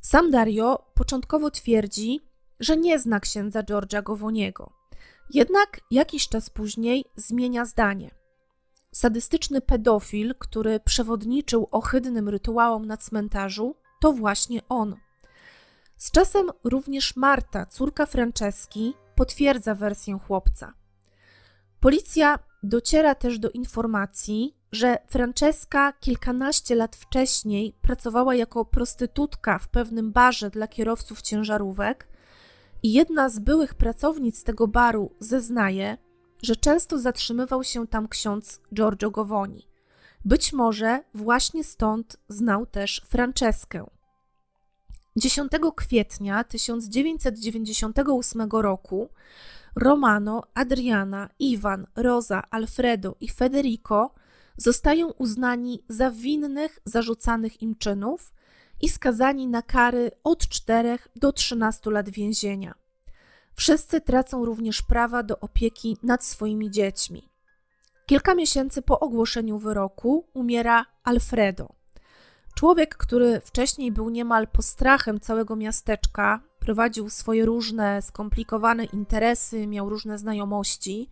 Sam 0.00 0.30
Dario 0.30 0.86
początkowo 0.94 1.50
twierdzi, 1.50 2.20
że 2.60 2.76
nie 2.76 2.98
zna 2.98 3.20
księdza 3.20 3.62
Georgia 3.62 4.02
Gowoniego. 4.02 4.72
Jednak 5.34 5.80
jakiś 5.90 6.28
czas 6.28 6.50
później 6.50 7.04
zmienia 7.16 7.64
zdanie. 7.64 8.19
Sadystyczny 8.92 9.60
pedofil, 9.60 10.34
który 10.38 10.80
przewodniczył 10.80 11.68
ohydnym 11.70 12.28
rytuałom 12.28 12.86
na 12.86 12.96
cmentarzu, 12.96 13.76
to 14.00 14.12
właśnie 14.12 14.60
on. 14.68 14.96
Z 15.96 16.10
czasem 16.10 16.50
również 16.64 17.16
Marta, 17.16 17.66
córka 17.66 18.06
Franceski, 18.06 18.94
potwierdza 19.14 19.74
wersję 19.74 20.18
chłopca. 20.26 20.74
Policja 21.80 22.38
dociera 22.62 23.14
też 23.14 23.38
do 23.38 23.50
informacji, 23.50 24.56
że 24.72 24.98
Franceska 25.06 25.92
kilkanaście 25.92 26.74
lat 26.74 26.96
wcześniej 26.96 27.76
pracowała 27.82 28.34
jako 28.34 28.64
prostytutka 28.64 29.58
w 29.58 29.68
pewnym 29.68 30.12
barze 30.12 30.50
dla 30.50 30.68
kierowców 30.68 31.22
ciężarówek 31.22 32.08
i 32.82 32.92
jedna 32.92 33.28
z 33.28 33.38
byłych 33.38 33.74
pracownic 33.74 34.44
tego 34.44 34.68
baru 34.68 35.14
zeznaje, 35.18 35.98
że 36.42 36.56
często 36.56 36.98
zatrzymywał 36.98 37.64
się 37.64 37.86
tam 37.86 38.08
ksiądz 38.08 38.60
Giorgio 38.74 39.10
Govoni. 39.10 39.66
Być 40.24 40.52
może 40.52 41.04
właśnie 41.14 41.64
stąd 41.64 42.16
znał 42.28 42.66
też 42.66 43.02
Franceskę. 43.08 43.86
10 45.16 45.52
kwietnia 45.76 46.44
1998 46.44 48.48
roku 48.52 49.08
Romano, 49.76 50.42
Adriana, 50.54 51.28
Iwan, 51.38 51.86
Rosa, 51.96 52.42
Alfredo 52.50 53.16
i 53.20 53.28
Federico 53.28 54.14
zostają 54.56 55.10
uznani 55.10 55.84
za 55.88 56.10
winnych 56.10 56.78
zarzucanych 56.84 57.62
im 57.62 57.76
czynów 57.76 58.32
i 58.82 58.88
skazani 58.88 59.46
na 59.46 59.62
kary 59.62 60.10
od 60.24 60.48
4 60.48 60.98
do 61.16 61.32
13 61.32 61.90
lat 61.90 62.10
więzienia. 62.10 62.74
Wszyscy 63.60 64.00
tracą 64.00 64.44
również 64.44 64.82
prawa 64.82 65.22
do 65.22 65.40
opieki 65.40 65.96
nad 66.02 66.24
swoimi 66.24 66.70
dziećmi. 66.70 67.28
Kilka 68.06 68.34
miesięcy 68.34 68.82
po 68.82 69.00
ogłoszeniu 69.00 69.58
wyroku 69.58 70.24
umiera 70.34 70.86
Alfredo. 71.04 71.68
Człowiek, 72.54 72.96
który 72.96 73.40
wcześniej 73.40 73.92
był 73.92 74.10
niemal 74.10 74.48
postrachem 74.48 75.20
całego 75.20 75.56
miasteczka, 75.56 76.40
prowadził 76.58 77.10
swoje 77.10 77.46
różne 77.46 78.02
skomplikowane 78.02 78.84
interesy, 78.84 79.66
miał 79.66 79.88
różne 79.88 80.18
znajomości, 80.18 81.10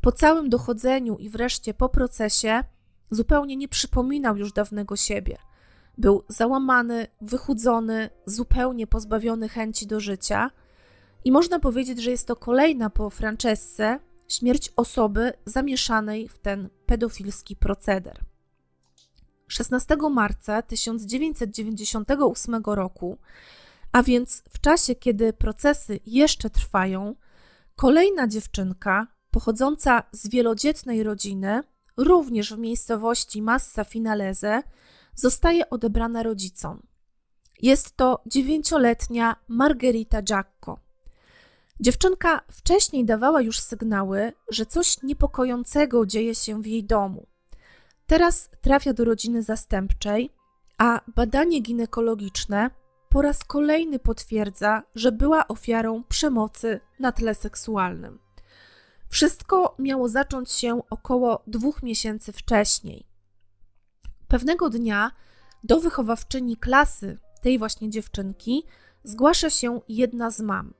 po 0.00 0.12
całym 0.12 0.48
dochodzeniu 0.48 1.16
i 1.16 1.28
wreszcie 1.28 1.74
po 1.74 1.88
procesie 1.88 2.64
zupełnie 3.10 3.56
nie 3.56 3.68
przypominał 3.68 4.36
już 4.36 4.52
dawnego 4.52 4.96
siebie. 4.96 5.38
Był 5.98 6.24
załamany, 6.28 7.06
wychudzony, 7.20 8.10
zupełnie 8.26 8.86
pozbawiony 8.86 9.48
chęci 9.48 9.86
do 9.86 10.00
życia. 10.00 10.50
I 11.24 11.32
można 11.32 11.60
powiedzieć, 11.60 12.02
że 12.02 12.10
jest 12.10 12.26
to 12.26 12.36
kolejna 12.36 12.90
po 12.90 13.10
Francesce 13.10 14.00
śmierć 14.28 14.72
osoby 14.76 15.32
zamieszanej 15.44 16.28
w 16.28 16.38
ten 16.38 16.68
pedofilski 16.86 17.56
proceder. 17.56 18.20
16 19.48 19.96
marca 20.10 20.62
1998 20.62 22.62
roku, 22.64 23.18
a 23.92 24.02
więc 24.02 24.42
w 24.50 24.60
czasie, 24.60 24.94
kiedy 24.94 25.32
procesy 25.32 26.00
jeszcze 26.06 26.50
trwają, 26.50 27.14
kolejna 27.76 28.28
dziewczynka 28.28 29.06
pochodząca 29.30 30.02
z 30.12 30.28
wielodzietnej 30.28 31.02
rodziny, 31.02 31.62
również 31.96 32.54
w 32.54 32.58
miejscowości 32.58 33.42
Massa 33.42 33.84
Finalese, 33.84 34.62
zostaje 35.14 35.70
odebrana 35.70 36.22
rodzicom. 36.22 36.82
Jest 37.62 37.96
to 37.96 38.22
dziewięcioletnia 38.26 39.36
Margherita 39.48 40.22
Giacco. 40.22 40.89
Dziewczynka 41.80 42.40
wcześniej 42.50 43.04
dawała 43.04 43.40
już 43.40 43.60
sygnały, 43.60 44.32
że 44.50 44.66
coś 44.66 45.02
niepokojącego 45.02 46.06
dzieje 46.06 46.34
się 46.34 46.62
w 46.62 46.66
jej 46.66 46.84
domu. 46.84 47.26
Teraz 48.06 48.50
trafia 48.60 48.92
do 48.92 49.04
rodziny 49.04 49.42
zastępczej, 49.42 50.30
a 50.78 51.00
badanie 51.16 51.60
ginekologiczne 51.60 52.70
po 53.08 53.22
raz 53.22 53.44
kolejny 53.44 53.98
potwierdza, 53.98 54.82
że 54.94 55.12
była 55.12 55.48
ofiarą 55.48 56.04
przemocy 56.08 56.80
na 56.98 57.12
tle 57.12 57.34
seksualnym. 57.34 58.18
Wszystko 59.08 59.74
miało 59.78 60.08
zacząć 60.08 60.50
się 60.50 60.80
około 60.90 61.42
dwóch 61.46 61.82
miesięcy 61.82 62.32
wcześniej. 62.32 63.06
Pewnego 64.28 64.70
dnia 64.70 65.10
do 65.64 65.80
wychowawczyni 65.80 66.56
klasy 66.56 67.18
tej 67.42 67.58
właśnie 67.58 67.90
dziewczynki 67.90 68.64
zgłasza 69.04 69.50
się 69.50 69.80
jedna 69.88 70.30
z 70.30 70.40
mam. 70.40 70.79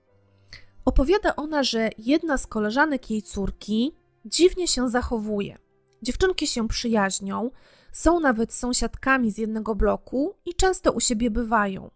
Opowiada 0.91 1.37
ona, 1.37 1.63
że 1.63 1.91
jedna 1.99 2.39
z 2.39 2.47
koleżanek 2.47 3.11
jej 3.11 3.23
córki 3.23 3.93
dziwnie 4.25 4.69
się 4.69 4.89
zachowuje. 4.89 5.59
Dziewczynki 6.03 6.47
się 6.47 6.69
przyjaźnią, 6.69 7.51
są 7.93 8.21
nawet 8.21 8.55
sąsiadkami 8.55 9.31
z 9.31 9.39
jednego 9.39 9.75
bloku 9.75 10.35
i 10.45 10.55
często 10.55 10.93
u 10.93 11.01
siebie 11.01 11.31
bywają. 11.31 11.91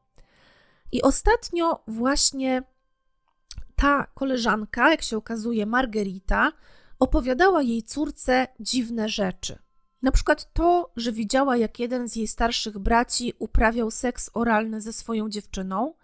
I 0.92 1.02
ostatnio 1.02 1.83
właśnie 1.87 2.62
ta 3.76 4.07
koleżanka, 4.14 4.90
jak 4.90 5.02
się 5.02 5.16
okazuje, 5.16 5.66
Margarita, 5.66 6.52
opowiadała 6.98 7.62
jej 7.62 7.83
córce 7.83 8.46
dziwne 8.61 9.09
rzeczy. 9.09 9.59
Na 10.02 10.12
przykład 10.12 10.52
to, 10.52 10.92
że 10.96 11.12
widziała, 11.12 11.57
jak 11.57 11.78
jeden 11.78 12.09
z 12.09 12.16
jej 12.16 12.26
starszych 12.26 12.78
braci 12.78 13.33
uprawiał 13.38 13.90
seks 13.90 14.30
oralny 14.35 14.80
ze 14.80 14.92
swoją 14.92 15.28
dziewczyną, 15.28 15.94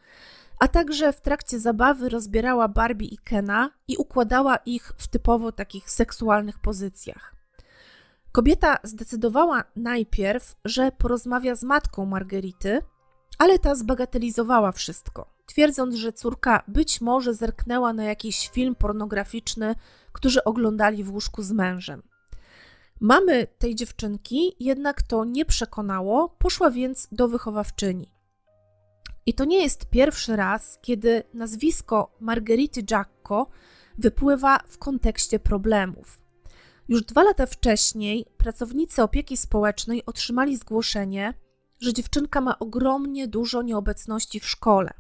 a 0.61 0.69
także 0.69 1.13
w 1.13 1.21
trakcie 1.21 1.61
zabawy 1.61 2.09
rozbierała 2.09 2.69
Barbie 2.69 3.07
i 3.07 3.19
Kena 3.19 3.71
i 3.89 3.97
układała 3.97 4.57
ich 4.57 4.93
w 4.97 5.09
typowo 5.09 5.53
takich 5.53 5.91
seksualnych 5.91 6.59
pozycjach. 6.59 7.35
Kobieta 8.33 8.79
zdecydowała 8.83 9.65
najpierw, 9.77 10.57
że 10.65 10.93
porozmawia 10.93 11.55
z 11.55 11.63
matką 11.63 12.07
Margerity, 12.07 12.83
ale 13.39 13.59
ta 13.59 13.75
zbagatelizowała 13.75 14.73
wszystko, 14.73 15.35
twierdząc, 15.47 15.95
że 15.95 16.13
córka 16.13 16.63
być 16.69 17.01
może 17.01 17.35
zerknęła 17.35 17.93
na 17.93 18.05
jakiś 18.05 18.49
film 18.49 18.75
pornograficzny, 18.75 19.75
który 20.13 20.45
oglądali 20.45 21.05
w 21.05 21.13
łóżku 21.13 21.43
z 21.43 21.53
mężem. 21.53 22.03
Mamy 23.01 23.47
tej 23.59 23.75
dziewczynki 23.75 24.57
jednak 24.61 25.03
to 25.03 25.25
nie 25.25 25.45
przekonało, 25.45 26.29
poszła 26.29 26.71
więc 26.71 27.09
do 27.13 27.29
wychowawczyni. 27.29 28.20
I 29.27 29.35
to 29.35 29.45
nie 29.45 29.63
jest 29.63 29.87
pierwszy 29.87 30.37
raz, 30.37 30.79
kiedy 30.83 31.23
nazwisko 31.35 32.17
Margerity 32.21 32.83
Giacco 32.83 33.47
wypływa 33.99 34.59
w 34.69 34.79
kontekście 34.79 35.39
problemów. 35.39 36.21
Już 36.89 37.03
dwa 37.03 37.23
lata 37.23 37.47
wcześniej 37.47 38.27
pracownicy 38.37 39.03
opieki 39.03 39.37
społecznej 39.37 40.07
otrzymali 40.07 40.57
zgłoszenie, 40.57 41.35
że 41.81 41.93
dziewczynka 41.93 42.41
ma 42.41 42.59
ogromnie 42.59 43.29
dużo 43.29 43.63
nieobecności 43.63 44.41
w 44.41 44.49
szkole. 44.49 44.91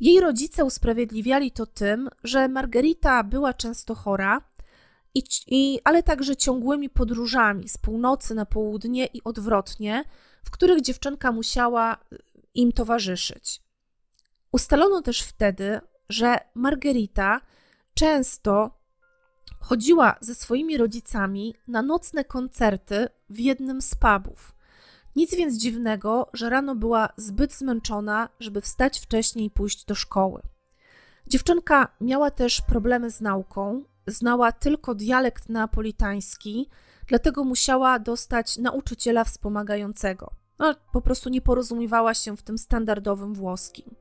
Jej 0.00 0.20
rodzice 0.20 0.64
usprawiedliwiali 0.64 1.50
to 1.50 1.66
tym, 1.66 2.08
że 2.24 2.48
Margarita 2.48 3.24
była 3.24 3.54
często 3.54 3.94
chora, 3.94 4.48
i, 5.14 5.22
i, 5.46 5.80
ale 5.84 6.02
także 6.02 6.36
ciągłymi 6.36 6.90
podróżami 6.90 7.68
z 7.68 7.78
północy 7.78 8.34
na 8.34 8.46
południe 8.46 9.06
i 9.06 9.24
odwrotnie, 9.24 10.04
w 10.44 10.50
których 10.50 10.80
dziewczynka 10.80 11.32
musiała 11.32 11.96
im 12.58 12.72
towarzyszyć. 12.72 13.62
Ustalono 14.52 15.02
też 15.02 15.22
wtedy, 15.22 15.80
że 16.08 16.38
Margarita 16.54 17.40
często 17.94 18.78
chodziła 19.60 20.16
ze 20.20 20.34
swoimi 20.34 20.76
rodzicami 20.76 21.54
na 21.68 21.82
nocne 21.82 22.24
koncerty 22.24 23.08
w 23.30 23.38
jednym 23.38 23.82
z 23.82 23.94
pubów. 23.94 24.54
Nic 25.16 25.34
więc 25.34 25.58
dziwnego, 25.58 26.30
że 26.32 26.50
rano 26.50 26.74
była 26.74 27.08
zbyt 27.16 27.54
zmęczona, 27.54 28.28
żeby 28.40 28.60
wstać 28.60 29.00
wcześniej 29.00 29.46
i 29.46 29.50
pójść 29.50 29.84
do 29.84 29.94
szkoły. 29.94 30.42
Dziewczynka 31.26 31.88
miała 32.00 32.30
też 32.30 32.60
problemy 32.60 33.10
z 33.10 33.20
nauką, 33.20 33.84
znała 34.06 34.52
tylko 34.52 34.94
dialekt 34.94 35.48
neapolitański, 35.48 36.68
dlatego 37.06 37.44
musiała 37.44 37.98
dostać 37.98 38.56
nauczyciela 38.56 39.24
wspomagającego. 39.24 40.47
No, 40.58 40.74
po 40.92 41.00
prostu 41.00 41.28
nie 41.28 41.40
porozumiewała 41.40 42.14
się 42.14 42.36
w 42.36 42.42
tym 42.42 42.58
standardowym 42.58 43.34
włoskim. 43.34 43.94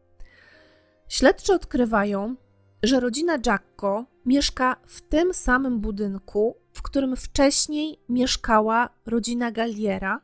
Śledczy 1.10 1.54
odkrywają, 1.54 2.36
że 2.84 3.00
rodzina 3.00 3.39
Giacco 3.39 4.06
mieszka 4.26 4.76
w 4.86 5.02
tym 5.02 5.34
samym 5.34 5.80
budynku, 5.80 6.58
w 6.74 6.82
którym 6.82 7.15
wcześniej 7.15 8.00
mieszkała 8.10 8.89
rodzina 9.06 9.52
Galliera 9.52 10.22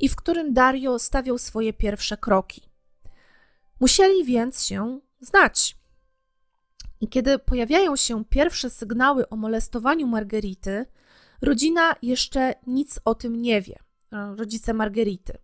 i 0.00 0.08
w 0.08 0.16
którym 0.16 0.52
Dario 0.52 0.98
stawiał 0.98 1.38
swoje 1.38 1.72
pierwsze 1.72 2.16
kroki. 2.16 2.62
Musieli 3.80 4.24
więc 4.24 4.66
się 4.66 5.00
znać. 5.20 5.76
I 7.00 7.08
kiedy 7.08 7.38
pojawiają 7.38 7.96
się 7.96 8.24
pierwsze 8.24 8.70
sygnały 8.70 9.28
o 9.28 9.36
molestowaniu 9.36 10.06
Margerity, 10.06 10.86
rodzina 11.42 11.94
jeszcze 12.02 12.54
nic 12.66 13.00
o 13.04 13.14
tym 13.14 13.42
nie 13.42 13.62
wie. 13.62 13.78
Rodzice 14.36 14.74
Margerity. 14.74 15.38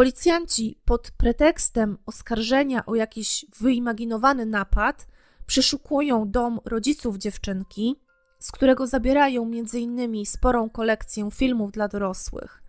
Policjanci 0.00 0.78
pod 0.84 1.10
pretekstem 1.10 1.98
oskarżenia 2.06 2.86
o 2.86 2.94
jakiś 2.94 3.46
wyimaginowany 3.60 4.46
napad 4.46 5.06
przeszukują 5.46 6.30
dom 6.30 6.60
rodziców 6.64 7.16
dziewczynki, 7.16 7.96
z 8.38 8.52
którego 8.52 8.86
zabierają 8.86 9.42
m.in. 9.42 10.26
sporą 10.26 10.70
kolekcję 10.70 11.30
filmów 11.30 11.72
dla 11.72 11.88
dorosłych. 11.88 12.62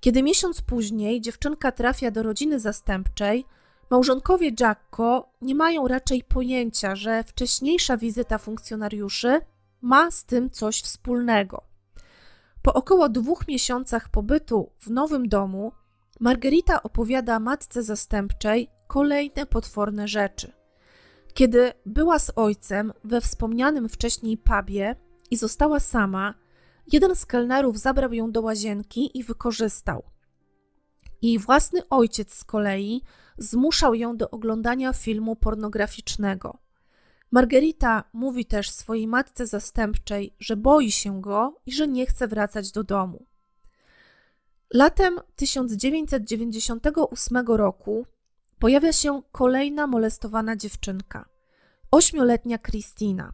Kiedy 0.00 0.22
miesiąc 0.22 0.62
później 0.62 1.20
dziewczynka 1.20 1.72
trafia 1.72 2.10
do 2.10 2.22
rodziny 2.22 2.60
zastępczej, 2.60 3.44
małżonkowie 3.90 4.50
Jacko 4.60 5.32
nie 5.42 5.54
mają 5.54 5.88
raczej 5.88 6.24
pojęcia, 6.24 6.96
że 6.96 7.24
wcześniejsza 7.24 7.96
wizyta 7.96 8.38
funkcjonariuszy 8.38 9.40
ma 9.80 10.10
z 10.10 10.24
tym 10.24 10.50
coś 10.50 10.82
wspólnego. 10.82 11.62
Po 12.62 12.74
około 12.74 13.08
dwóch 13.08 13.48
miesiącach 13.48 14.08
pobytu 14.08 14.70
w 14.78 14.90
nowym 14.90 15.28
domu, 15.28 15.72
Margarita 16.20 16.82
opowiada 16.82 17.40
matce 17.40 17.82
zastępczej 17.82 18.70
kolejne 18.86 19.46
potworne 19.46 20.08
rzeczy. 20.08 20.52
Kiedy 21.34 21.72
była 21.86 22.18
z 22.18 22.32
ojcem 22.36 22.92
we 23.04 23.20
wspomnianym 23.20 23.88
wcześniej 23.88 24.38
pubie 24.38 24.96
i 25.30 25.36
została 25.36 25.80
sama, 25.80 26.34
jeden 26.92 27.16
z 27.16 27.26
kelnerów 27.26 27.78
zabrał 27.78 28.12
ją 28.12 28.32
do 28.32 28.42
łazienki 28.42 29.18
i 29.18 29.24
wykorzystał. 29.24 30.02
Jej 31.22 31.38
własny 31.38 31.88
ojciec 31.88 32.34
z 32.34 32.44
kolei 32.44 33.02
zmuszał 33.38 33.94
ją 33.94 34.16
do 34.16 34.30
oglądania 34.30 34.92
filmu 34.92 35.36
pornograficznego. 35.36 36.58
Margarita 37.30 38.04
mówi 38.12 38.46
też 38.46 38.70
swojej 38.70 39.06
matce 39.06 39.46
zastępczej, 39.46 40.36
że 40.38 40.56
boi 40.56 40.90
się 40.90 41.20
go 41.20 41.60
i 41.66 41.72
że 41.72 41.88
nie 41.88 42.06
chce 42.06 42.28
wracać 42.28 42.72
do 42.72 42.84
domu. 42.84 43.26
Latem 44.74 45.20
1998 45.36 47.46
roku 47.46 48.06
pojawia 48.58 48.92
się 48.92 49.22
kolejna 49.32 49.86
molestowana 49.86 50.56
dziewczynka, 50.56 51.28
ośmioletnia 51.90 52.58
Kristina. 52.58 53.32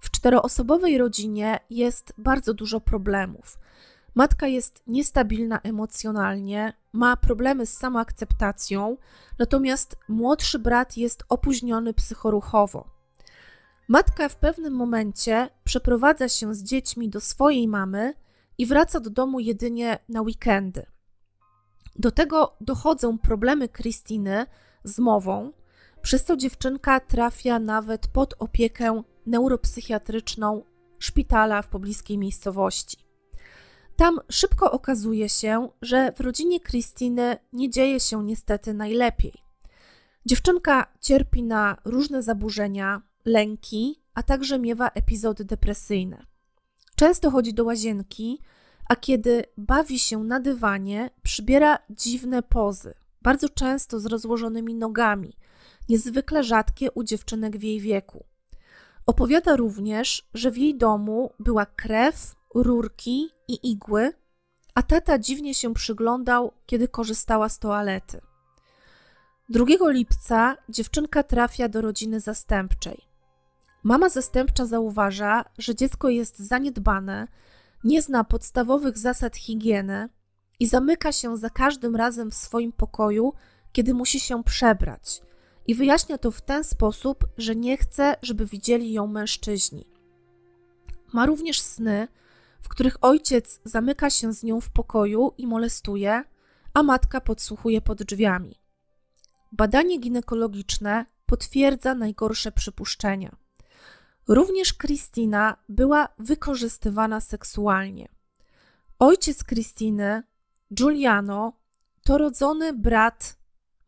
W 0.00 0.10
czteroosobowej 0.10 0.98
rodzinie 0.98 1.60
jest 1.70 2.14
bardzo 2.18 2.54
dużo 2.54 2.80
problemów. 2.80 3.58
Matka 4.14 4.46
jest 4.46 4.82
niestabilna 4.86 5.60
emocjonalnie, 5.60 6.72
ma 6.92 7.16
problemy 7.16 7.66
z 7.66 7.76
samoakceptacją, 7.76 8.96
natomiast 9.38 9.96
młodszy 10.08 10.58
brat 10.58 10.96
jest 10.96 11.24
opóźniony 11.28 11.94
psychoruchowo. 11.94 12.90
Matka 13.88 14.28
w 14.28 14.36
pewnym 14.36 14.74
momencie 14.74 15.48
przeprowadza 15.64 16.28
się 16.28 16.54
z 16.54 16.62
dziećmi 16.62 17.08
do 17.08 17.20
swojej 17.20 17.68
mamy 17.68 18.14
i 18.58 18.66
wraca 18.66 19.00
do 19.00 19.10
domu 19.10 19.40
jedynie 19.40 19.98
na 20.08 20.22
weekendy. 20.22 20.86
Do 21.96 22.10
tego 22.10 22.56
dochodzą 22.60 23.18
problemy 23.18 23.68
Krystyny 23.68 24.46
z 24.84 24.98
mową, 24.98 25.52
przez 26.02 26.24
co 26.24 26.36
dziewczynka 26.36 27.00
trafia 27.00 27.58
nawet 27.58 28.08
pod 28.08 28.34
opiekę 28.38 29.02
neuropsychiatryczną 29.26 30.64
szpitala 30.98 31.62
w 31.62 31.68
pobliskiej 31.68 32.18
miejscowości. 32.18 32.96
Tam 33.96 34.20
szybko 34.30 34.72
okazuje 34.72 35.28
się, 35.28 35.68
że 35.82 36.12
w 36.12 36.20
rodzinie 36.20 36.60
Krystyny 36.60 37.36
nie 37.52 37.70
dzieje 37.70 38.00
się 38.00 38.24
niestety 38.24 38.74
najlepiej. 38.74 39.32
Dziewczynka 40.26 40.92
cierpi 41.00 41.42
na 41.42 41.76
różne 41.84 42.22
zaburzenia, 42.22 43.02
lęki, 43.24 44.02
a 44.14 44.22
także 44.22 44.58
miewa 44.58 44.88
epizody 44.88 45.44
depresyjne. 45.44 46.26
Często 46.96 47.30
chodzi 47.30 47.54
do 47.54 47.64
łazienki, 47.64 48.40
a 48.88 48.96
kiedy 48.96 49.44
bawi 49.56 49.98
się 49.98 50.24
na 50.24 50.40
dywanie, 50.40 51.10
przybiera 51.22 51.78
dziwne 51.90 52.42
pozy, 52.42 52.94
bardzo 53.22 53.48
często 53.48 54.00
z 54.00 54.06
rozłożonymi 54.06 54.74
nogami, 54.74 55.36
niezwykle 55.88 56.44
rzadkie 56.44 56.90
u 56.92 57.04
dziewczynek 57.04 57.56
w 57.56 57.62
jej 57.62 57.80
wieku. 57.80 58.24
Opowiada 59.06 59.56
również, 59.56 60.28
że 60.34 60.50
w 60.50 60.56
jej 60.56 60.78
domu 60.78 61.32
była 61.38 61.66
krew, 61.66 62.34
rurki 62.54 63.28
i 63.48 63.70
igły, 63.70 64.12
a 64.74 64.82
tata 64.82 65.18
dziwnie 65.18 65.54
się 65.54 65.74
przyglądał, 65.74 66.52
kiedy 66.66 66.88
korzystała 66.88 67.48
z 67.48 67.58
toalety. 67.58 68.20
2 69.48 69.64
lipca 69.90 70.56
dziewczynka 70.68 71.22
trafia 71.22 71.68
do 71.68 71.80
rodziny 71.80 72.20
zastępczej. 72.20 73.11
Mama 73.82 74.08
zastępcza 74.08 74.66
zauważa, 74.66 75.44
że 75.58 75.74
dziecko 75.74 76.08
jest 76.08 76.38
zaniedbane, 76.38 77.28
nie 77.84 78.02
zna 78.02 78.24
podstawowych 78.24 78.98
zasad 78.98 79.36
higieny 79.36 80.08
i 80.60 80.66
zamyka 80.66 81.12
się 81.12 81.36
za 81.36 81.50
każdym 81.50 81.96
razem 81.96 82.30
w 82.30 82.34
swoim 82.34 82.72
pokoju, 82.72 83.32
kiedy 83.72 83.94
musi 83.94 84.20
się 84.20 84.44
przebrać. 84.44 85.22
I 85.66 85.74
wyjaśnia 85.74 86.18
to 86.18 86.30
w 86.30 86.40
ten 86.40 86.64
sposób, 86.64 87.24
że 87.38 87.56
nie 87.56 87.76
chce, 87.76 88.16
żeby 88.22 88.46
widzieli 88.46 88.92
ją 88.92 89.06
mężczyźni. 89.06 89.86
Ma 91.12 91.26
również 91.26 91.60
sny, 91.60 92.08
w 92.60 92.68
których 92.68 93.04
ojciec 93.04 93.60
zamyka 93.64 94.10
się 94.10 94.32
z 94.32 94.42
nią 94.42 94.60
w 94.60 94.70
pokoju 94.70 95.32
i 95.38 95.46
molestuje, 95.46 96.24
a 96.74 96.82
matka 96.82 97.20
podsłuchuje 97.20 97.80
pod 97.80 98.02
drzwiami. 98.02 98.54
Badanie 99.52 99.98
ginekologiczne 99.98 101.06
potwierdza 101.26 101.94
najgorsze 101.94 102.52
przypuszczenia. 102.52 103.41
Również 104.28 104.72
Kristina 104.72 105.56
była 105.68 106.08
wykorzystywana 106.18 107.20
seksualnie. 107.20 108.08
Ojciec 108.98 109.44
Kristiny, 109.44 110.22
Giuliano, 110.74 111.52
to 112.04 112.18
rodzony 112.18 112.72
brat 112.72 113.36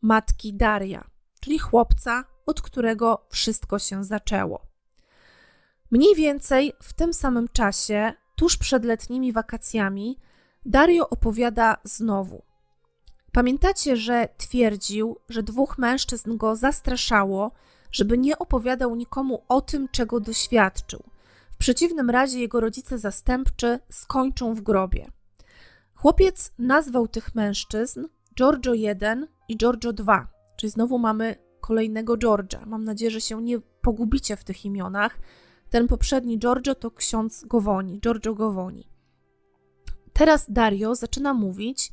matki 0.01 0.53
Daria, 0.53 1.03
czyli 1.39 1.59
chłopca, 1.59 2.23
od 2.45 2.61
którego 2.61 3.27
wszystko 3.29 3.79
się 3.79 4.03
zaczęło. 4.03 4.65
Mniej 5.91 6.15
więcej 6.15 6.73
w 6.81 6.93
tym 6.93 7.13
samym 7.13 7.47
czasie, 7.47 8.13
tuż 8.35 8.57
przed 8.57 8.85
letnimi 8.85 9.33
wakacjami, 9.33 10.19
Dario 10.65 11.09
opowiada 11.09 11.77
znowu. 11.83 12.43
Pamiętacie, 13.31 13.97
że 13.97 14.29
twierdził, 14.37 15.17
że 15.29 15.43
dwóch 15.43 15.77
mężczyzn 15.77 16.37
go 16.37 16.55
zastraszało 16.55 17.51
żeby 17.91 18.17
nie 18.17 18.39
opowiadał 18.39 18.95
nikomu 18.95 19.43
o 19.47 19.61
tym, 19.61 19.87
czego 19.91 20.19
doświadczył. 20.19 21.03
W 21.51 21.57
przeciwnym 21.57 22.09
razie 22.09 22.39
jego 22.39 22.59
rodzice 22.59 22.99
zastępczy 22.99 23.79
skończą 23.89 24.53
w 24.53 24.61
grobie. 24.61 25.11
Chłopiec 25.95 26.53
nazwał 26.59 27.07
tych 27.07 27.35
mężczyzn 27.35 28.07
Giorgio 28.35 28.73
I 28.73 28.87
i 29.47 29.57
Giorgio 29.57 29.93
II, 30.07 30.19
czyli 30.57 30.71
znowu 30.71 30.99
mamy 30.99 31.35
kolejnego 31.61 32.17
Georgia. 32.17 32.65
Mam 32.65 32.83
nadzieję, 32.83 33.11
że 33.11 33.21
się 33.21 33.41
nie 33.41 33.59
pogubicie 33.59 34.37
w 34.37 34.43
tych 34.43 34.65
imionach. 34.65 35.19
Ten 35.69 35.87
poprzedni 35.87 36.39
Giorgio 36.39 36.75
to 36.75 36.91
ksiądz 36.91 37.45
Gowoni, 37.45 37.99
Giorgio 37.99 38.35
Gowoni. 38.35 38.89
Teraz 40.13 40.45
Dario 40.49 40.95
zaczyna 40.95 41.33
mówić, 41.33 41.91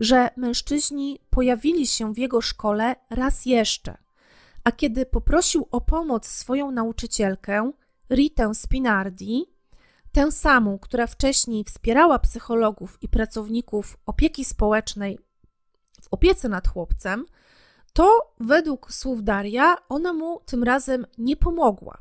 że 0.00 0.30
mężczyźni 0.36 1.18
pojawili 1.30 1.86
się 1.86 2.14
w 2.14 2.18
jego 2.18 2.40
szkole 2.40 2.96
raz 3.10 3.46
jeszcze– 3.46 3.96
a 4.68 4.72
kiedy 4.72 5.06
poprosił 5.06 5.68
o 5.70 5.80
pomoc 5.80 6.26
swoją 6.26 6.70
nauczycielkę, 6.70 7.72
Ritę 8.10 8.54
Spinardi, 8.54 9.46
tę 10.12 10.32
samą, 10.32 10.78
która 10.78 11.06
wcześniej 11.06 11.64
wspierała 11.64 12.18
psychologów 12.18 12.98
i 13.02 13.08
pracowników 13.08 13.98
opieki 14.06 14.44
społecznej 14.44 15.18
w 16.02 16.08
opiece 16.10 16.48
nad 16.48 16.68
chłopcem, 16.68 17.26
to 17.92 18.34
według 18.40 18.92
słów 18.92 19.24
Daria 19.24 19.76
ona 19.88 20.12
mu 20.12 20.40
tym 20.46 20.64
razem 20.64 21.06
nie 21.18 21.36
pomogła. 21.36 21.98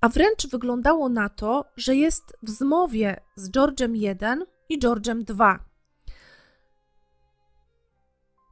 A 0.00 0.08
wręcz 0.08 0.46
wyglądało 0.46 1.08
na 1.08 1.28
to, 1.28 1.64
że 1.76 1.96
jest 1.96 2.36
w 2.42 2.50
zmowie 2.50 3.20
z 3.36 3.50
George'em 3.50 3.96
I 3.96 4.74
i 4.74 4.78
George'em 4.78 5.24
II. 5.28 5.69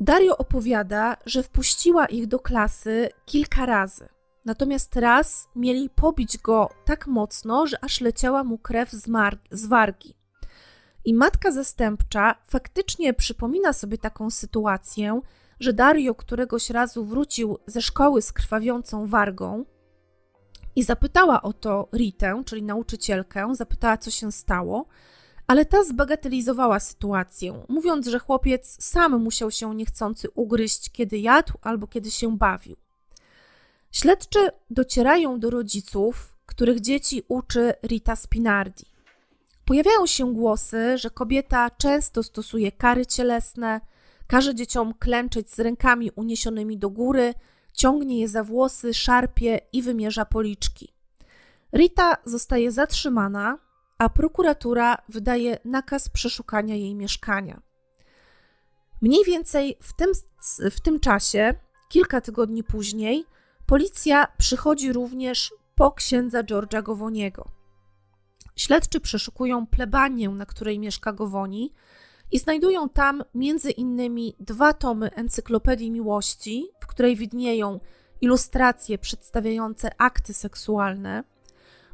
Dario 0.01 0.39
opowiada, 0.39 1.17
że 1.27 1.43
wpuściła 1.43 2.07
ich 2.07 2.27
do 2.27 2.39
klasy 2.39 3.09
kilka 3.27 3.67
razy. 3.67 4.09
Natomiast 4.45 4.97
raz 4.97 5.49
mieli 5.57 5.91
pobić 5.91 6.39
go 6.39 6.71
tak 6.85 7.07
mocno, 7.07 7.67
że 7.67 7.85
aż 7.85 8.01
leciała 8.01 8.45
mu 8.45 8.59
krew 8.59 8.91
z, 8.91 9.07
z 9.51 9.67
wargi. 9.67 10.15
I 11.05 11.15
matka 11.15 11.51
zastępcza 11.51 12.35
faktycznie 12.49 13.15
przypomina 13.15 13.73
sobie 13.73 13.99
taką 13.99 14.31
sytuację, 14.31 15.21
że 15.61 15.73
Dario 15.73 16.15
któregoś 16.15 16.71
razu 16.71 17.05
wrócił 17.05 17.59
ze 17.67 17.83
szkoły 17.83 18.23
z 18.23 18.33
krwawiącą 18.33 19.07
wargą 19.07 19.65
i 20.77 20.83
zapytała 20.83 21.43
o 21.43 21.53
to 21.53 21.89
Ritę, 21.93 22.43
czyli 22.47 22.63
nauczycielkę, 22.63 23.55
zapytała, 23.55 23.97
co 23.97 24.11
się 24.11 24.33
stało 24.33 24.87
ale 25.49 25.65
ta 25.65 25.85
zbagatelizowała 25.85 26.81
sytuację, 26.81 27.63
mówiąc, 27.69 28.07
że 28.07 28.19
chłopiec 28.19 28.85
sam 28.85 29.23
musiał 29.23 29.51
się 29.51 29.75
niechcący 29.75 30.29
ugryźć, 30.35 30.91
kiedy 30.93 31.19
jadł 31.19 31.53
albo 31.63 31.87
kiedy 31.87 32.11
się 32.11 32.37
bawił. 32.37 32.77
Śledczy 33.93 34.39
docierają 34.71 35.41
do 35.41 35.51
rodziców, 35.51 36.37
których 36.47 36.81
dzieci 36.81 37.23
uczy 37.29 37.73
Rita 37.83 38.17
Spinardi. 38.17 38.85
Pojawiają 39.65 40.07
się 40.07 40.35
głosy, 40.35 40.99
że 40.99 41.11
kobieta 41.11 41.71
często 41.71 42.23
stosuje 42.23 42.73
kary 42.73 43.07
cielesne, 43.07 43.81
każe 44.27 44.55
dzieciom 44.55 44.95
klęczeć 44.95 45.51
z 45.51 45.59
rękami 45.59 46.11
uniesionymi 46.11 46.79
do 46.79 46.91
góry, 46.91 47.35
ciągnie 47.73 48.21
je 48.21 48.29
za 48.29 48.45
włosy, 48.45 48.95
szarpie 48.95 49.61
i 49.73 49.83
wymierza 49.83 50.25
policzki. 50.25 50.89
Rita 51.73 52.17
zostaje 52.25 52.73
zatrzymana, 52.73 53.59
a 53.99 54.09
prokuratura 54.09 54.97
wydaje 55.09 55.59
nakaz 55.65 56.09
przeszukania 56.09 56.75
jej 56.75 56.95
mieszkania. 56.95 57.63
Mniej 59.03 59.25
więcej 59.25 59.77
w 59.83 59.93
tym, 59.93 60.13
w 60.71 60.81
tym 60.81 61.01
czasie, 61.01 61.55
kilka 61.89 62.21
tygodni 62.21 62.65
później, 62.65 63.25
policja 63.67 64.27
przychodzi 64.39 64.93
również 64.93 65.55
po 65.75 65.93
księdza 65.93 66.43
George'a 66.43 66.83
Gowoniego. 66.83 67.51
Śledczy 68.57 69.01
przeszukują 69.01 69.67
plebanię, 69.67 70.29
na 70.29 70.47
której 70.47 70.79
mieszka 70.79 71.13
Gowoni 71.13 71.75
i 72.33 72.39
znajdują 72.39 72.89
tam 72.89 73.25
między 73.35 73.71
innymi 73.71 74.37
dwa 74.41 74.73
tomy 74.73 75.11
Encyklopedii 75.15 75.91
Miłości, 75.91 76.69
w 76.81 76.87
której 76.87 77.17
widnieją 77.17 77.81
ilustracje 78.21 78.99
przedstawiające 78.99 79.91
akty 79.99 80.35
seksualne, 80.35 81.25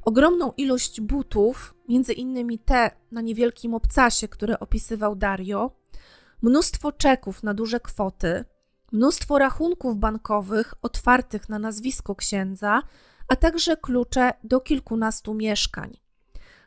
ogromną 0.05 0.53
ilość 0.57 1.01
butów, 1.01 1.75
między 1.89 2.13
innymi 2.13 2.59
te 2.59 2.91
na 3.13 3.21
niewielkim 3.21 3.75
obcasie, 3.75 4.29
które 4.29 4.61
opisywał 4.61 5.17
Dario, 5.17 5.71
mnóstwo 6.43 6.93
czeków 6.93 7.43
na 7.43 7.55
duże 7.55 7.81
kwoty, 7.81 8.45
mnóstwo 8.93 9.39
rachunków 9.39 9.97
bankowych 9.97 10.75
otwartych 10.83 11.49
na 11.49 11.59
nazwisko 11.59 12.15
księdza, 12.15 12.83
a 13.29 13.37
także 13.37 13.77
klucze 13.77 14.33
do 14.45 14.61
kilkunastu 14.61 15.35
mieszkań. 15.35 15.97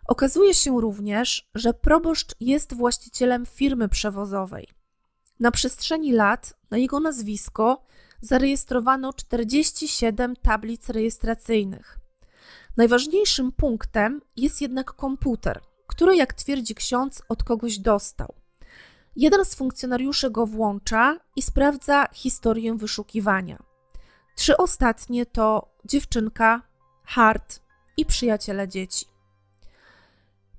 Okazuje 0.08 0.54
się 0.54 0.82
również, 0.82 1.50
że 1.56 1.74
proboszcz 1.74 2.36
jest 2.40 2.74
właścicielem 2.74 3.46
firmy 3.46 3.90
przewozowej. 3.90 4.68
Na 5.40 5.52
przestrzeni 5.52 6.14
lat 6.14 6.54
na 6.70 6.78
jego 6.78 7.00
nazwisko 7.00 7.86
zarejestrowano 8.22 9.14
47 9.14 10.36
tablic 10.36 10.90
rejestracyjnych. 10.90 12.07
Najważniejszym 12.78 13.52
punktem 13.52 14.22
jest 14.36 14.62
jednak 14.62 14.94
komputer, 14.94 15.62
który, 15.88 16.16
jak 16.16 16.34
twierdzi 16.34 16.76
ksiądz, 16.76 17.22
od 17.30 17.44
kogoś 17.44 17.80
dostał. 17.80 18.34
Jeden 19.16 19.46
z 19.46 19.56
funkcjonariuszy 19.56 20.32
go 20.32 20.46
włącza 20.46 21.20
i 21.36 21.42
sprawdza 21.42 22.08
historię 22.14 22.76
wyszukiwania. 22.76 23.64
Trzy 24.36 24.58
ostatnie 24.58 25.26
to 25.26 25.76
dziewczynka, 25.86 26.62
Hart 27.04 27.60
i 27.98 28.06
przyjaciele 28.06 28.68
dzieci. 28.68 29.06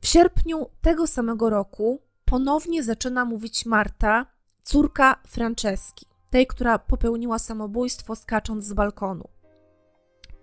W 0.01 0.07
sierpniu 0.07 0.67
tego 0.81 1.07
samego 1.07 1.51
roku 1.51 2.01
ponownie 2.25 2.83
zaczyna 2.83 3.25
mówić 3.25 3.67
Marta, 3.67 4.27
córka 4.63 5.21
Franceski, 5.27 6.07
tej, 6.31 6.47
która 6.47 6.79
popełniła 6.79 7.39
samobójstwo 7.39 8.17
skacząc 8.17 8.65
z 8.65 8.73
balkonu. 8.73 9.29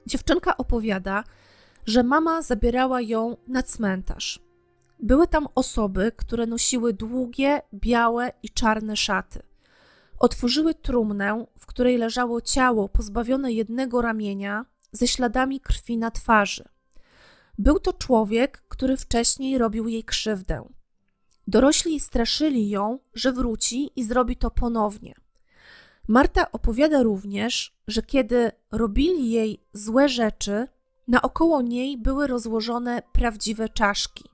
Dziewczynka 0.06 0.58
opowiada, 0.58 1.24
że 1.86 2.04
mama 2.04 2.42
zabierała 2.42 3.02
ją 3.02 3.38
na 3.48 3.64
cmentarz. 3.64 4.40
Były 5.00 5.28
tam 5.28 5.48
osoby, 5.56 6.12
które 6.16 6.46
nosiły 6.46 6.94
długie, 6.94 7.62
białe 7.74 8.32
i 8.44 8.50
czarne 8.50 8.98
szaty. 8.98 9.42
Otworzyły 10.20 10.74
trumnę, 10.74 11.46
w 11.60 11.66
której 11.66 11.98
leżało 11.98 12.42
ciało 12.42 12.90
pozbawione 12.90 13.54
jednego 13.54 14.02
ramienia, 14.02 14.66
ze 14.92 15.08
śladami 15.08 15.60
krwi 15.60 15.98
na 15.98 16.12
twarzy. 16.12 16.64
Był 17.58 17.80
to 17.80 17.94
człowiek, 17.94 18.64
który 18.68 18.98
wcześniej 18.98 19.58
robił 19.58 19.88
jej 19.88 20.04
krzywdę. 20.04 20.70
Dorośli 21.48 22.00
straszyli 22.00 22.70
ją, 22.70 23.00
że 23.14 23.32
wróci 23.32 23.92
i 23.96 24.04
zrobi 24.04 24.36
to 24.36 24.52
ponownie. 24.52 25.16
Marta 26.08 26.52
opowiada 26.52 27.04
również, 27.04 27.78
że 27.88 28.02
kiedy 28.02 28.52
robili 28.72 29.32
jej 29.32 29.66
złe 29.74 30.10
rzeczy, 30.10 30.68
naokoło 31.08 31.62
niej 31.62 31.98
były 31.98 32.28
rozłożone 32.28 33.02
prawdziwe 33.12 33.70
czaszki. 33.70 34.30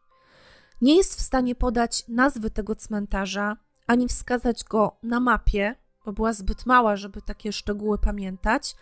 Nie 0.82 0.95
jest 0.95 1.15
w 1.15 1.22
stanie 1.22 1.55
podać 1.55 2.03
nazwy 2.07 2.51
tego 2.51 2.76
cmentarza 2.76 3.57
ani 3.88 4.07
wskazać 4.07 4.63
go 4.63 4.97
na 5.03 5.19
mapie, 5.19 5.76
bo 6.05 6.13
była 6.13 6.34
zbyt 6.34 6.65
mała, 6.65 6.95
żeby 6.95 7.22
takie 7.22 7.53
szczegóły 7.53 7.97
pamiętać, 7.97 8.76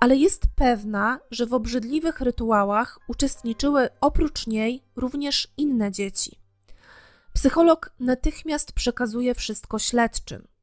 ale 0.00 0.16
jest 0.16 0.42
pewna, 0.56 1.20
że 1.30 1.46
w 1.46 1.54
obrzydliwych 1.54 2.20
rytuałach 2.20 2.98
uczestniczyły 3.08 3.88
oprócz 4.00 4.46
niej 4.46 4.84
również 4.96 5.48
inne 5.56 5.92
dzieci. 5.92 6.38
Psycholog 7.32 7.90
natychmiast 8.00 8.72
przekazuje 8.72 9.34
wszystko 9.34 9.78
śledczym. 9.78 10.53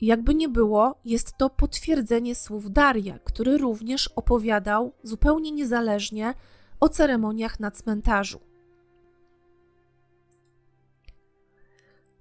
Jakby 0.00 0.34
nie 0.34 0.48
było, 0.48 1.00
jest 1.04 1.36
to 1.36 1.50
potwierdzenie 1.50 2.34
słów 2.34 2.72
Daria, 2.72 3.18
który 3.18 3.58
również 3.58 4.08
opowiadał 4.08 4.92
zupełnie 5.02 5.52
niezależnie 5.52 6.34
o 6.80 6.88
ceremoniach 6.88 7.60
na 7.60 7.70
cmentarzu. 7.70 8.40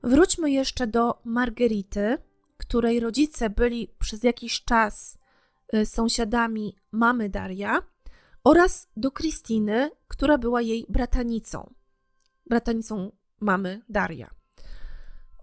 Wróćmy 0.03 0.51
jeszcze 0.51 0.87
do 0.87 1.19
Margerity, 1.23 2.17
której 2.57 2.99
rodzice 2.99 3.49
byli 3.49 3.87
przez 3.99 4.23
jakiś 4.23 4.63
czas 4.63 5.17
y, 5.73 5.85
sąsiadami 5.85 6.75
mamy 6.91 7.29
Daria, 7.29 7.81
oraz 8.43 8.87
do 8.97 9.11
Kristiny, 9.11 9.91
która 10.07 10.37
była 10.37 10.61
jej 10.61 10.85
bratanicą, 10.89 11.73
bratanicą 12.45 13.11
mamy 13.39 13.81
Daria. 13.89 14.38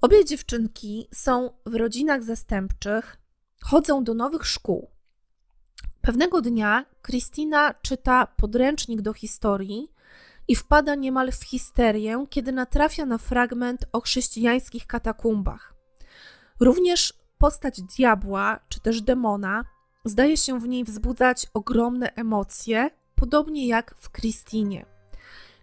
Obie 0.06 0.24
dziewczynki 0.24 1.08
są 1.14 1.50
w 1.66 1.74
rodzinach 1.74 2.24
zastępczych, 2.24 3.16
chodzą 3.62 4.04
do 4.04 4.14
nowych 4.14 4.46
szkół. 4.46 4.90
Pewnego 6.00 6.40
dnia 6.40 6.84
Kristina 7.02 7.74
czyta 7.82 8.26
podręcznik 8.26 9.00
do 9.00 9.12
historii 9.12 9.92
i 10.48 10.56
wpada 10.56 10.94
niemal 10.94 11.32
w 11.32 11.44
histerię, 11.44 12.26
kiedy 12.30 12.52
natrafia 12.52 13.06
na 13.06 13.18
fragment 13.18 13.84
o 13.92 14.00
chrześcijańskich 14.00 14.86
katakumbach. 14.86 15.74
Również 16.60 17.14
postać 17.38 17.82
diabła 17.82 18.60
czy 18.68 18.80
też 18.80 19.02
demona 19.02 19.64
zdaje 20.04 20.36
się 20.36 20.60
w 20.60 20.68
niej 20.68 20.84
wzbudzać 20.84 21.46
ogromne 21.54 22.14
emocje, 22.14 22.90
podobnie 23.14 23.68
jak 23.68 23.94
w 23.98 24.10
Kristinie. 24.10 24.86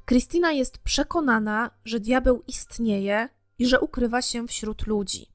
Kristina 0.05 0.51
jest 0.51 0.77
przekonana, 0.77 1.71
że 1.85 1.99
diabeł 1.99 2.43
istnieje 2.47 3.29
i 3.59 3.65
że 3.65 3.79
ukrywa 3.79 4.21
się 4.21 4.47
wśród 4.47 4.87
ludzi. 4.87 5.27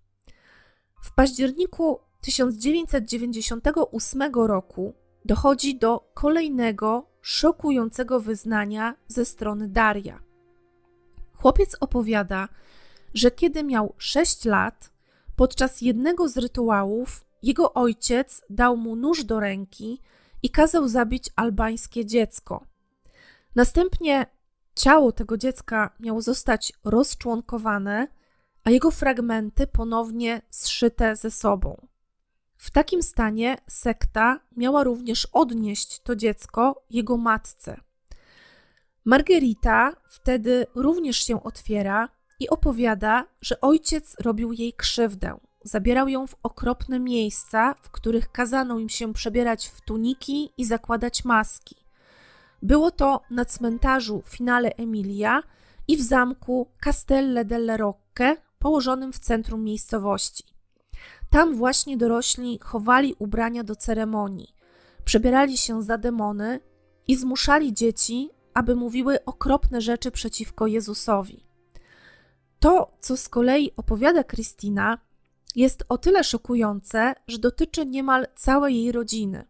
W 1.02 1.14
październiku 1.14 2.00
1998 2.20 4.22
roku 4.34 4.94
dochodzi 5.24 5.78
do 5.78 6.10
kolejnego 6.14 7.06
szokującego 7.20 8.20
wyznania 8.20 8.94
ze 9.08 9.24
strony 9.24 9.68
Daria. 9.68 10.22
Chłopiec 11.34 11.76
opowiada, 11.80 12.48
że 13.14 13.30
kiedy 13.30 13.64
miał 13.64 13.94
6 13.98 14.44
lat, 14.44 14.90
podczas 15.36 15.80
jednego 15.80 16.28
z 16.28 16.36
rytuałów 16.36 17.24
jego 17.42 17.74
ojciec 17.74 18.42
dał 18.50 18.76
mu 18.76 18.96
nóż 18.96 19.24
do 19.24 19.40
ręki 19.40 20.00
i 20.42 20.50
kazał 20.50 20.88
zabić 20.88 21.30
albańskie 21.36 22.06
dziecko. 22.06 22.64
Następnie 23.54 24.26
ciało 24.78 25.12
tego 25.12 25.36
dziecka 25.36 25.90
miało 26.00 26.22
zostać 26.22 26.72
rozczłonkowane, 26.84 28.08
a 28.64 28.70
jego 28.70 28.90
fragmenty 28.90 29.66
ponownie 29.66 30.42
zszyte 30.50 31.16
ze 31.16 31.30
sobą. 31.30 31.86
W 32.56 32.70
takim 32.70 33.02
stanie 33.02 33.56
sekta 33.66 34.40
miała 34.56 34.84
również 34.84 35.28
odnieść 35.32 36.00
to 36.00 36.16
dziecko 36.16 36.82
jego 36.90 37.16
matce. 37.16 37.80
Margerita 39.04 39.92
wtedy 40.08 40.66
również 40.74 41.16
się 41.16 41.42
otwiera 41.42 42.08
i 42.40 42.48
opowiada, 42.48 43.26
że 43.40 43.60
ojciec 43.60 44.16
robił 44.20 44.52
jej 44.52 44.72
krzywdę. 44.72 45.38
Zabierał 45.62 46.08
ją 46.08 46.26
w 46.26 46.36
okropne 46.42 47.00
miejsca, 47.00 47.74
w 47.82 47.90
których 47.90 48.32
kazano 48.32 48.78
im 48.78 48.88
się 48.88 49.12
przebierać 49.12 49.66
w 49.66 49.80
tuniki 49.80 50.50
i 50.56 50.64
zakładać 50.64 51.24
maski. 51.24 51.87
Było 52.62 52.90
to 52.90 53.20
na 53.30 53.44
cmentarzu 53.44 54.22
Finale 54.26 54.76
Emilia 54.76 55.42
i 55.88 55.96
w 55.96 56.02
zamku 56.02 56.68
Castelle 56.84 57.44
delle 57.44 57.76
Rocche, 57.76 58.36
położonym 58.58 59.12
w 59.12 59.18
centrum 59.18 59.64
miejscowości. 59.64 60.44
Tam 61.30 61.54
właśnie 61.54 61.96
dorośli 61.96 62.58
chowali 62.62 63.14
ubrania 63.18 63.64
do 63.64 63.76
ceremonii, 63.76 64.54
przebierali 65.04 65.56
się 65.56 65.82
za 65.82 65.98
demony 65.98 66.60
i 67.08 67.16
zmuszali 67.16 67.72
dzieci, 67.72 68.30
aby 68.54 68.76
mówiły 68.76 69.24
okropne 69.24 69.80
rzeczy 69.80 70.10
przeciwko 70.10 70.66
Jezusowi. 70.66 71.46
To, 72.60 72.96
co 73.00 73.16
z 73.16 73.28
kolei 73.28 73.72
opowiada 73.76 74.24
Kristina, 74.24 74.98
jest 75.56 75.84
o 75.88 75.98
tyle 75.98 76.24
szokujące, 76.24 77.14
że 77.28 77.38
dotyczy 77.38 77.86
niemal 77.86 78.26
całej 78.34 78.76
jej 78.76 78.92
rodziny. 78.92 79.46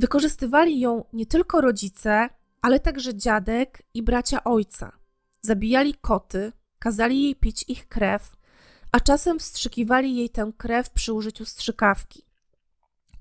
Wykorzystywali 0.00 0.80
ją 0.80 1.04
nie 1.12 1.26
tylko 1.26 1.60
rodzice, 1.60 2.28
ale 2.62 2.80
także 2.80 3.14
dziadek 3.14 3.82
i 3.94 4.02
bracia 4.02 4.44
ojca. 4.44 4.92
Zabijali 5.40 5.94
koty, 5.94 6.52
kazali 6.78 7.22
jej 7.22 7.36
pić 7.36 7.64
ich 7.68 7.88
krew, 7.88 8.36
a 8.92 9.00
czasem 9.00 9.38
wstrzykiwali 9.38 10.16
jej 10.16 10.30
tę 10.30 10.52
krew 10.56 10.90
przy 10.90 11.12
użyciu 11.12 11.44
strzykawki. 11.44 12.26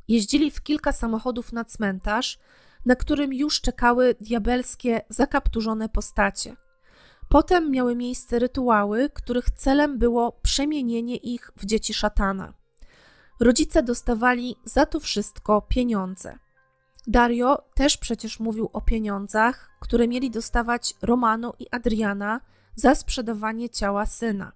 Jeździli 0.07 0.51
w 0.51 0.61
kilka 0.61 0.91
samochodów 0.91 1.53
na 1.53 1.65
cmentarz, 1.65 2.39
na 2.85 2.95
którym 2.95 3.33
już 3.33 3.61
czekały 3.61 4.15
diabelskie, 4.21 5.01
zakapturzone 5.09 5.89
postacie. 5.89 6.55
Potem 7.29 7.71
miały 7.71 7.95
miejsce 7.95 8.39
rytuały, 8.39 9.09
których 9.09 9.49
celem 9.49 9.97
było 9.97 10.31
przemienienie 10.31 11.15
ich 11.15 11.51
w 11.55 11.65
dzieci 11.65 11.93
szatana. 11.93 12.53
Rodzice 13.39 13.83
dostawali 13.83 14.55
za 14.65 14.85
to 14.85 14.99
wszystko 14.99 15.61
pieniądze. 15.61 16.39
Dario 17.09 17.63
też 17.73 17.97
przecież 17.97 18.39
mówił 18.39 18.69
o 18.73 18.81
pieniądzach, 18.81 19.69
które 19.79 20.07
mieli 20.07 20.31
dostawać 20.31 20.93
Romano 21.01 21.53
i 21.59 21.67
Adriana 21.71 22.41
za 22.75 22.95
sprzedawanie 22.95 23.69
ciała 23.69 24.05
syna. 24.05 24.51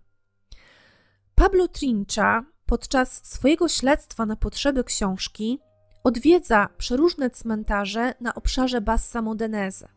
Pablo 1.36 1.68
Trincha 1.68 2.46
podczas 2.66 3.26
swojego 3.26 3.68
śledztwa 3.68 4.26
na 4.26 4.36
potrzeby 4.36 4.84
książki 4.84 5.60
odwiedza 6.04 6.70
przeróżne 6.78 7.30
cmentarze 7.30 8.14
na 8.22 8.36
obszarze 8.36 8.82
Bassa 8.82 9.22
Modenese. 9.22 9.88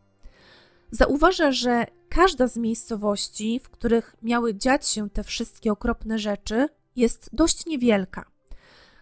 Zauważa, 0.91 1.51
że 1.51 1.85
każda 2.09 2.47
z 2.47 2.57
miejscowości, 2.57 3.59
w 3.63 3.69
których 3.69 4.15
miały 4.21 4.55
dziać 4.55 4.87
się 4.87 5.09
te 5.09 5.23
wszystkie 5.23 5.71
okropne 5.71 6.19
rzeczy, 6.19 6.69
jest 6.95 7.29
dość 7.33 7.65
niewielka, 7.65 8.25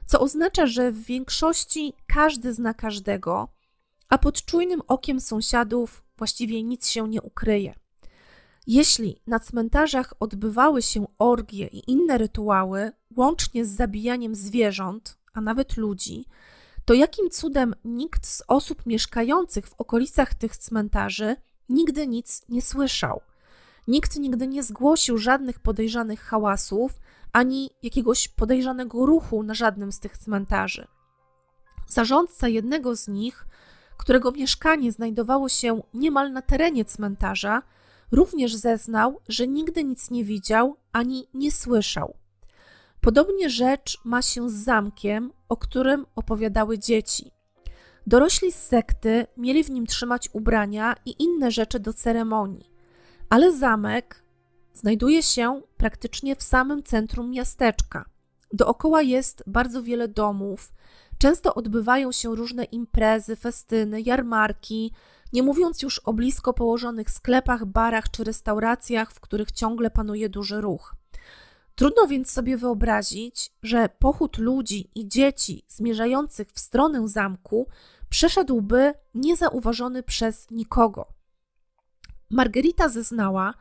co 0.06 0.20
oznacza, 0.20 0.68
że 0.68 0.92
w 0.92 1.04
większości 1.04 1.94
każdy 2.08 2.54
zna 2.54 2.74
każdego, 2.74 3.48
a 4.10 4.18
pod 4.18 4.46
czujnym 4.46 4.82
okiem 4.88 5.20
sąsiadów 5.20 6.04
właściwie 6.18 6.64
nic 6.64 6.88
się 6.88 7.10
nie 7.10 7.22
ukryje. 7.22 7.74
Jeśli 8.68 9.22
na 9.28 9.40
cmentarzach 9.40 10.14
odbywały 10.20 10.82
się 10.82 11.06
orgie 11.20 11.68
i 11.68 11.92
inne 11.92 12.18
rytuały, 12.18 12.92
łącznie 13.18 13.66
z 13.66 13.70
zabijaniem 13.70 14.36
zwierząt, 14.36 15.18
a 15.34 15.42
nawet 15.42 15.78
ludzi, 15.78 16.26
to 16.86 16.94
jakim 16.94 17.30
cudem 17.30 17.76
nikt 17.86 18.28
z 18.28 18.44
osób 18.48 18.86
mieszkających 18.86 19.68
w 19.68 19.74
okolicach 19.74 20.34
tych 20.34 20.58
cmentarzy 20.58 21.36
nigdy 21.70 22.08
nic 22.08 22.42
nie 22.50 22.62
słyszał? 22.62 23.22
Nikt 23.88 24.20
nigdy 24.20 24.48
nie 24.48 24.64
zgłosił 24.64 25.18
żadnych 25.18 25.60
podejrzanych 25.60 26.22
hałasów 26.22 27.00
ani 27.36 27.70
jakiegoś 27.84 28.28
podejrzanego 28.28 29.06
ruchu 29.06 29.44
na 29.44 29.54
żadnym 29.54 29.92
z 29.92 30.00
tych 30.00 30.18
cmentarzy. 30.18 30.88
Zarządca 31.88 32.48
jednego 32.48 32.96
z 32.96 33.08
nich, 33.08 33.48
którego 33.98 34.32
mieszkanie 34.32 34.92
znajdowało 34.92 35.50
się 35.50 35.82
niemal 35.94 36.32
na 36.32 36.42
terenie 36.42 36.86
cmentarza, 36.86 37.62
również 38.12 38.56
zeznał, 38.56 39.20
że 39.28 39.48
nigdy 39.48 39.84
nic 39.84 40.12
nie 40.12 40.24
widział 40.24 40.78
ani 40.92 41.28
nie 41.34 41.52
słyszał. 41.52 42.18
Podobnie 43.02 43.50
rzecz 43.50 43.98
ma 44.04 44.22
się 44.22 44.50
z 44.50 44.54
zamkiem, 44.54 45.32
o 45.50 45.58
którym 45.58 46.06
opowiadały 46.16 46.80
dzieci. 46.80 47.32
Dorośli 48.08 48.52
z 48.52 48.56
sekty 48.56 49.28
mieli 49.38 49.64
w 49.64 49.70
nim 49.70 49.86
trzymać 49.86 50.30
ubrania 50.34 50.96
i 51.06 51.24
inne 51.24 51.52
rzeczy 51.52 51.80
do 51.80 51.94
ceremonii, 51.94 52.72
ale 53.30 53.54
zamek 53.54 54.25
znajduje 54.76 55.24
się 55.24 55.62
praktycznie 55.78 56.36
w 56.36 56.44
samym 56.44 56.84
centrum 56.84 57.32
miasteczka. 57.32 58.06
Dookoła 58.54 59.02
jest 59.02 59.44
bardzo 59.48 59.84
wiele 59.84 60.08
domów, 60.08 60.74
często 61.18 61.56
odbywają 61.56 62.12
się 62.12 62.36
różne 62.36 62.64
imprezy, 62.64 63.36
festyny, 63.36 64.02
jarmarki, 64.02 64.92
nie 65.34 65.44
mówiąc 65.44 65.82
już 65.82 66.00
o 66.00 66.14
blisko 66.14 66.54
położonych 66.54 67.12
sklepach, 67.12 67.66
barach 67.66 68.12
czy 68.12 68.24
restauracjach, 68.24 69.12
w 69.12 69.20
których 69.20 69.52
ciągle 69.52 69.90
panuje 69.90 70.30
duży 70.30 70.62
ruch. 70.62 70.96
Trudno 71.76 72.08
więc 72.08 72.32
sobie 72.32 72.58
wyobrazić, 72.58 73.52
że 73.64 73.90
pochód 74.00 74.38
ludzi 74.38 74.90
i 74.96 75.08
dzieci 75.08 75.66
zmierzających 75.68 76.48
w 76.52 76.60
stronę 76.60 77.08
zamku 77.08 77.68
przeszedłby 78.10 78.94
niezauważony 79.14 80.04
przez 80.04 80.52
nikogo. 80.52 81.08
Margarita 82.30 82.90
zeznała, 82.90 83.54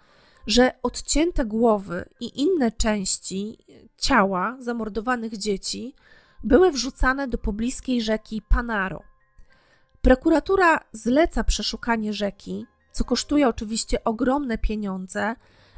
że 0.47 0.73
odcięte 0.83 1.45
głowy 1.45 2.09
i 2.21 2.41
inne 2.43 2.73
części 2.73 3.59
ciała 3.99 4.57
zamordowanych 4.61 5.39
dzieci 5.39 5.95
były 6.45 6.71
wrzucane 6.71 7.29
do 7.29 7.39
pobliskiej 7.39 8.03
rzeki 8.03 8.43
Panaro. 8.49 9.03
Prokuratura 10.03 10.81
zleca 10.93 11.45
przeszukanie 11.45 12.13
rzeki, 12.13 12.67
co 12.93 13.05
kosztuje 13.05 13.49
oczywiście 13.49 14.05
ogromne 14.05 14.59
pieniądze, 14.59 15.37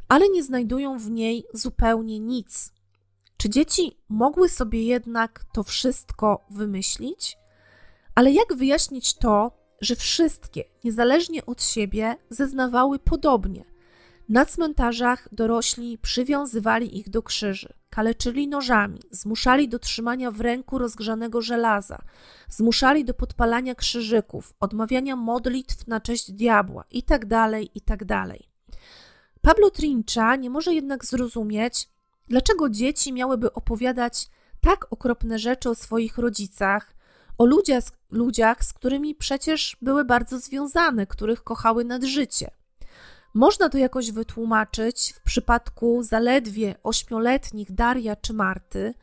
ale 0.09 0.29
nie 0.29 0.43
znajdują 0.43 0.99
w 0.99 1.11
niej 1.11 1.45
zupełnie 1.55 2.21
nic. 2.21 2.73
Czy 3.37 3.51
dzieci 3.51 3.97
mogły 4.09 4.49
sobie 4.49 4.83
jednak 4.83 5.45
to 5.53 5.62
wszystko 5.62 6.47
wymyślić? 6.51 7.39
Ale 8.14 8.33
jak 8.33 8.55
wyjaśnić 8.55 9.14
to, 9.14 9.51
że 9.81 9.97
wszystkie, 9.97 10.64
niezależnie 10.85 11.47
od 11.47 11.62
siebie, 11.62 12.17
zeznawały 12.31 12.99
podobnie? 12.99 13.76
Na 14.29 14.45
cmentarzach 14.45 15.29
dorośli 15.33 15.99
przywiązywali 15.99 16.99
ich 16.99 17.11
do 17.11 17.22
krzyży, 17.22 17.72
kaleczyli 17.91 18.49
nożami, 18.49 19.01
zmuszali 19.11 19.68
do 19.68 19.79
trzymania 19.79 20.31
w 20.31 20.41
ręku 20.41 20.79
rozgrzanego 20.79 21.43
żelaza, 21.43 22.03
zmuszali 22.49 23.05
do 23.05 23.14
podpalania 23.14 23.74
krzyżyków, 23.74 24.55
odmawiania 24.61 25.16
modlitw 25.16 25.87
na 25.87 26.01
cześć 26.01 26.33
diabła 26.33 26.85
itd., 26.91 27.29
tak 27.29 27.61
itd. 27.74 28.07
Tak 28.07 28.37
Pablo 29.43 29.70
Trincha 29.70 30.37
nie 30.37 30.51
może 30.51 30.74
jednak 30.74 31.05
zrozumieć, 31.05 31.89
dlaczego 32.29 32.68
dzieci 32.68 33.12
miałyby 33.12 33.53
opowiadać 33.53 34.31
tak 34.61 34.87
okropne 34.91 35.39
rzeczy 35.39 35.70
o 35.70 35.74
swoich 35.74 36.18
rodzicach, 36.18 36.95
o 37.39 37.45
ludziach, 37.45 37.85
ludziach, 38.11 38.64
z 38.64 38.72
którymi 38.72 39.14
przecież 39.14 39.77
były 39.83 40.05
bardzo 40.05 40.39
związane, 40.39 41.07
których 41.07 41.43
kochały 41.45 41.85
nad 41.85 42.05
życie. 42.05 42.51
Można 43.37 43.68
to 43.68 43.78
jakoś 43.78 44.11
wytłumaczyć 44.11 45.12
w 45.16 45.20
przypadku 45.20 46.03
zaledwie 46.03 46.74
ośmioletnich 46.82 47.72
Daria 47.72 48.16
czy 48.16 48.34
Marty, 48.34 48.95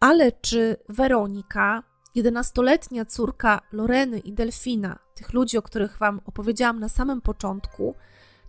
ale 0.00 0.32
czy 0.32 0.76
Weronika, 0.88 1.82
jedenastoletnia 2.14 3.04
córka 3.04 3.60
Loreny 3.72 4.18
i 4.18 4.32
Delfina, 4.32 4.98
tych 5.14 5.32
ludzi, 5.32 5.58
o 5.58 5.62
których 5.62 5.98
Wam 5.98 6.20
opowiedziałam 6.24 6.80
na 6.80 6.88
samym 6.88 7.20
początku, 7.20 7.94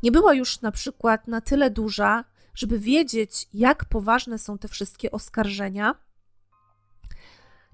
nie 0.04 0.12
była 0.12 0.34
już 0.34 0.62
na 0.62 0.72
przykład 0.72 1.28
na 1.28 1.42
tyle 1.42 1.70
duża, 1.70 2.24
żeby 2.56 2.80
wiedzieć, 2.80 3.48
jak 3.54 3.86
poważne 3.86 4.38
są 4.38 4.58
te 4.58 4.68
wszystkie 4.68 5.12
oskarżenia? 5.12 5.96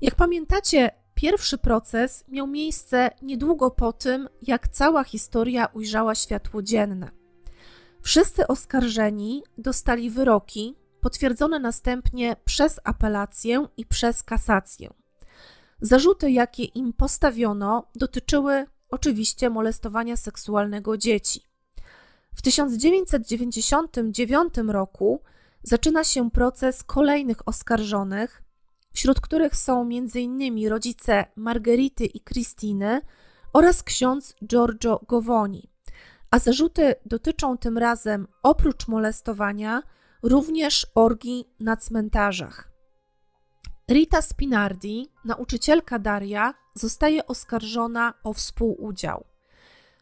Jak 0.01 0.15
pamiętacie, 0.15 0.91
pierwszy 1.15 1.57
proces 1.57 2.23
miał 2.27 2.47
miejsce 2.47 3.09
niedługo 3.21 3.71
po 3.71 3.93
tym, 3.93 4.29
jak 4.41 4.67
cała 4.67 5.03
historia 5.03 5.65
ujrzała 5.65 6.15
światło 6.15 6.61
dzienne. 6.61 7.18
Wszyscy 8.01 8.47
oskarżeni 8.47 9.43
dostali 9.57 10.09
wyroki, 10.09 10.75
potwierdzone 11.01 11.59
następnie 11.59 12.35
przez 12.45 12.79
apelację 12.83 13.67
i 13.77 13.85
przez 13.85 14.23
kasację. 14.23 14.93
Zarzuty, 15.81 16.31
jakie 16.31 16.63
im 16.63 16.93
postawiono, 16.93 17.87
dotyczyły 17.95 18.65
oczywiście 18.89 19.49
molestowania 19.49 20.17
seksualnego 20.17 20.97
dzieci. 20.97 21.41
W 22.35 22.41
1999 22.41 24.53
roku 24.67 25.21
zaczyna 25.63 26.03
się 26.03 26.31
proces 26.31 26.83
kolejnych 26.83 27.47
oskarżonych, 27.47 28.43
wśród 28.93 29.21
których 29.21 29.55
są 29.55 29.81
m.in. 29.81 30.67
rodzice 30.67 31.25
Margerity 31.35 32.05
i 32.05 32.21
Christiny 32.21 33.01
oraz 33.53 33.83
ksiądz 33.83 34.35
Giorgio 34.45 34.99
Govoni 35.07 35.68
a 36.31 36.39
zarzuty 36.39 36.95
dotyczą 37.05 37.57
tym 37.57 37.77
razem 37.77 38.27
oprócz 38.43 38.87
molestowania 38.87 39.83
również 40.23 40.87
orgii 40.95 41.45
na 41.59 41.77
cmentarzach. 41.77 42.69
Rita 43.91 44.21
Spinardi, 44.21 45.11
nauczycielka 45.25 45.99
Daria, 45.99 46.53
zostaje 46.73 47.27
oskarżona 47.27 48.13
o 48.23 48.33
współudział. 48.33 49.25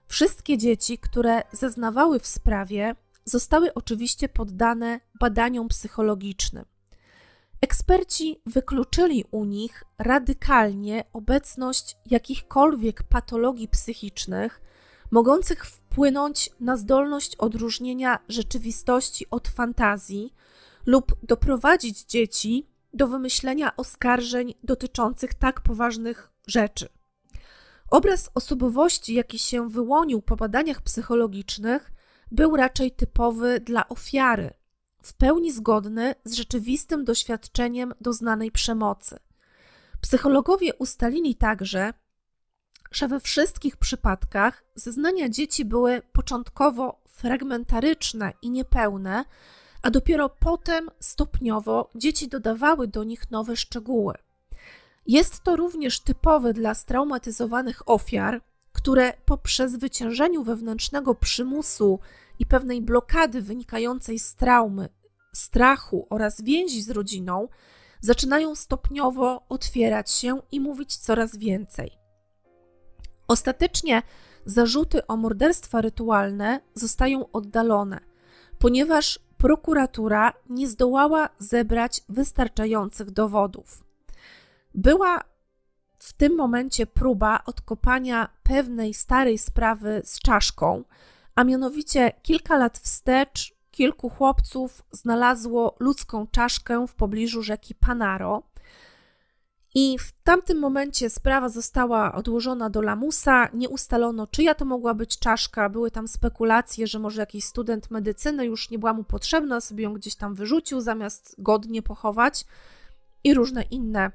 Wszystkie 0.08 0.58
dzieci, 0.58 0.98
które 0.98 1.42
zeznawały 1.52 2.20
w 2.20 2.28
sprawie, 2.28 2.96
zostały 3.26 3.74
oczywiście 3.74 4.30
poddane 4.30 5.00
badaniom 5.20 5.68
psychologicznym. 5.68 6.66
Eksperci 7.62 8.42
wykluczyli 8.46 9.26
u 9.32 9.46
nich 9.46 9.84
radykalnie 9.98 11.04
obecność 11.14 11.98
jakichkolwiek 12.06 13.04
patologii 13.04 13.68
psychicznych, 13.68 14.62
mogących 15.12 15.66
wpłynąć 15.66 16.49
na 16.60 16.78
zdolność 16.78 17.36
odróżnienia 17.36 18.20
rzeczywistości 18.30 19.26
od 19.32 19.47
fantazji 19.47 20.34
lub 20.86 21.26
doprowadzić 21.26 22.03
dzieci 22.03 22.68
do 22.93 23.08
wymyślenia 23.08 23.76
oskarżeń 23.76 24.53
dotyczących 24.64 25.34
tak 25.34 25.62
poważnych 25.62 26.32
rzeczy. 26.47 26.89
Obraz 27.91 28.30
osobowości, 28.36 29.14
jaki 29.14 29.39
się 29.39 29.70
wyłonił 29.70 30.22
po 30.22 30.36
badaniach 30.36 30.82
psychologicznych, 30.82 31.91
był 32.32 32.55
raczej 32.55 32.91
typowy 32.91 33.60
dla 33.60 33.88
ofiary, 33.88 34.53
w 35.03 35.14
pełni 35.14 35.51
zgodny 35.51 36.16
z 36.26 36.34
rzeczywistym 36.34 37.05
doświadczeniem 37.05 37.93
doznanej 38.01 38.51
przemocy. 38.51 39.20
Psychologowie 40.01 40.76
ustalili 40.76 41.36
także, 41.36 41.93
że 42.92 43.08
we 43.08 43.20
wszystkich 43.20 43.78
przypadkach 43.78 44.64
zeznania 44.76 45.30
dzieci 45.30 45.66
były 45.66 46.02
początkowo 46.14 47.02
fragmentaryczne 47.06 48.34
i 48.42 48.50
niepełne, 48.50 49.26
a 49.82 49.90
dopiero 49.90 50.30
potem 50.30 50.90
stopniowo 51.00 51.90
dzieci 51.96 52.28
dodawały 52.28 52.88
do 52.88 53.04
nich 53.04 53.32
nowe 53.32 53.56
szczegóły. 53.56 54.14
Jest 55.08 55.44
to 55.44 55.56
również 55.56 56.00
typowe 56.00 56.54
dla 56.54 56.74
straumatyzowanych 56.74 57.90
ofiar, 57.90 58.42
które 58.74 59.14
po 59.26 59.38
przezwyciężeniu 59.38 60.44
wewnętrznego 60.44 61.16
przymusu 61.16 62.00
i 62.40 62.46
pewnej 62.46 62.82
blokady 62.82 63.42
wynikającej 63.42 64.20
z 64.20 64.36
traumy, 64.36 64.90
strachu 65.34 66.08
oraz 66.10 66.42
więzi 66.42 66.82
z 66.82 66.90
rodziną 66.90 67.48
zaczynają 68.02 68.56
stopniowo 68.56 69.42
otwierać 69.50 70.12
się 70.12 70.42
i 70.52 70.60
mówić 70.60 70.98
coraz 70.98 71.38
więcej. 71.38 72.07
Ostatecznie 73.28 74.02
zarzuty 74.46 75.08
o 75.08 75.18
morderstwa 75.18 75.82
rytualne 75.82 76.60
zostają 76.74 77.32
oddalone, 77.32 78.00
ponieważ 78.60 79.20
prokuratura 79.38 80.34
nie 80.50 80.68
zdołała 80.68 81.30
zebrać 81.40 82.02
wystarczających 82.10 83.12
dowodów. 83.12 83.84
Była 84.76 85.24
w 86.00 86.14
tym 86.14 86.36
momencie 86.36 86.86
próba 86.86 87.40
odkopania 87.46 88.30
pewnej 88.44 88.94
starej 88.94 89.38
sprawy 89.38 90.02
z 90.06 90.20
czaszką, 90.20 90.84
a 91.36 91.44
mianowicie 91.44 92.12
kilka 92.22 92.58
lat 92.58 92.78
wstecz 92.78 93.58
kilku 93.72 94.10
chłopców 94.10 94.84
znalazło 94.92 95.76
ludzką 95.80 96.28
czaszkę 96.28 96.88
w 96.88 96.96
pobliżu 96.96 97.44
rzeki 97.44 97.76
Panaro. 97.76 98.44
I 99.80 99.98
w 100.00 100.12
tamtym 100.24 100.60
momencie 100.60 101.10
sprawa 101.10 101.50
została 101.50 102.14
odłożona 102.14 102.70
do 102.70 102.82
lamusa. 102.82 103.50
Nie 103.54 103.70
ustalono, 103.70 104.28
czyja 104.28 104.56
to 104.56 104.66
mogła 104.66 104.94
być 104.94 105.20
czaszka. 105.20 105.70
Były 105.70 105.92
tam 105.92 106.08
spekulacje, 106.08 106.88
że 106.88 107.00
może 107.00 107.22
jakiś 107.22 107.44
student 107.44 107.92
medycyny 107.92 108.46
już 108.46 108.70
nie 108.70 108.80
była 108.80 108.94
mu 108.94 109.04
potrzebna, 109.04 109.62
sobie 109.62 109.84
ją 109.84 109.94
gdzieś 109.94 110.16
tam 110.16 110.36
wyrzucił, 110.36 110.82
zamiast 110.82 111.36
godnie 111.38 111.82
pochować, 111.82 112.46
i 113.24 113.34
różne 113.34 113.64
inne 113.64 114.12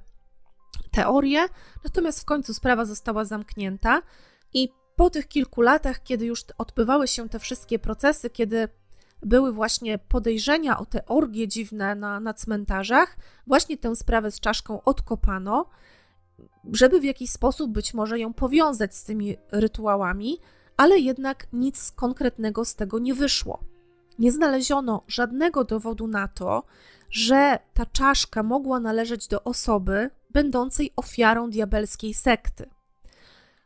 teorie. 0.91 1.47
Natomiast 1.85 2.21
w 2.21 2.25
końcu 2.25 2.55
sprawa 2.55 2.85
została 2.85 3.25
zamknięta. 3.25 4.03
I 4.55 4.69
po 4.97 5.11
tych 5.11 5.29
kilku 5.29 5.63
latach, 5.63 6.03
kiedy 6.03 6.27
już 6.27 6.45
odbywały 6.59 7.09
się 7.09 7.29
te 7.29 7.39
wszystkie 7.39 7.79
procesy, 7.79 8.31
kiedy 8.31 8.69
były 9.23 9.53
właśnie 9.53 9.99
podejrzenia 9.99 10.79
o 10.79 10.87
te 10.87 11.07
orgie 11.07 11.49
dziwne 11.49 11.95
na, 11.95 12.21
na 12.21 12.35
cmentarzach, 12.35 13.17
właśnie 13.47 13.79
tę 13.79 13.97
sprawę 13.97 14.31
z 14.31 14.41
czaszką 14.41 14.83
odkopano, 14.83 15.67
żeby 16.73 17.01
w 17.01 17.05
jakiś 17.05 17.31
sposób 17.31 17.73
być 17.73 17.95
może 17.95 18.19
ją 18.19 18.33
powiązać 18.33 18.97
z 18.97 19.05
tymi 19.05 19.37
rytuałami, 19.53 20.39
ale 20.77 20.99
jednak 20.99 21.47
nic 21.53 21.93
konkretnego 21.93 22.65
z 22.65 22.75
tego 22.75 22.99
nie 22.99 23.15
wyszło. 23.15 23.61
Nie 24.19 24.33
znaleziono 24.33 25.03
żadnego 25.09 25.65
dowodu 25.65 26.07
na 26.07 26.29
to, 26.29 26.65
że 27.11 27.59
ta 27.75 27.87
czaszka 27.87 28.43
mogła 28.43 28.81
należeć 28.81 29.29
do 29.29 29.45
osoby 29.45 30.11
będącej 30.31 30.93
ofiarą 30.97 31.51
diabelskiej 31.51 32.15
sekty. 32.15 32.71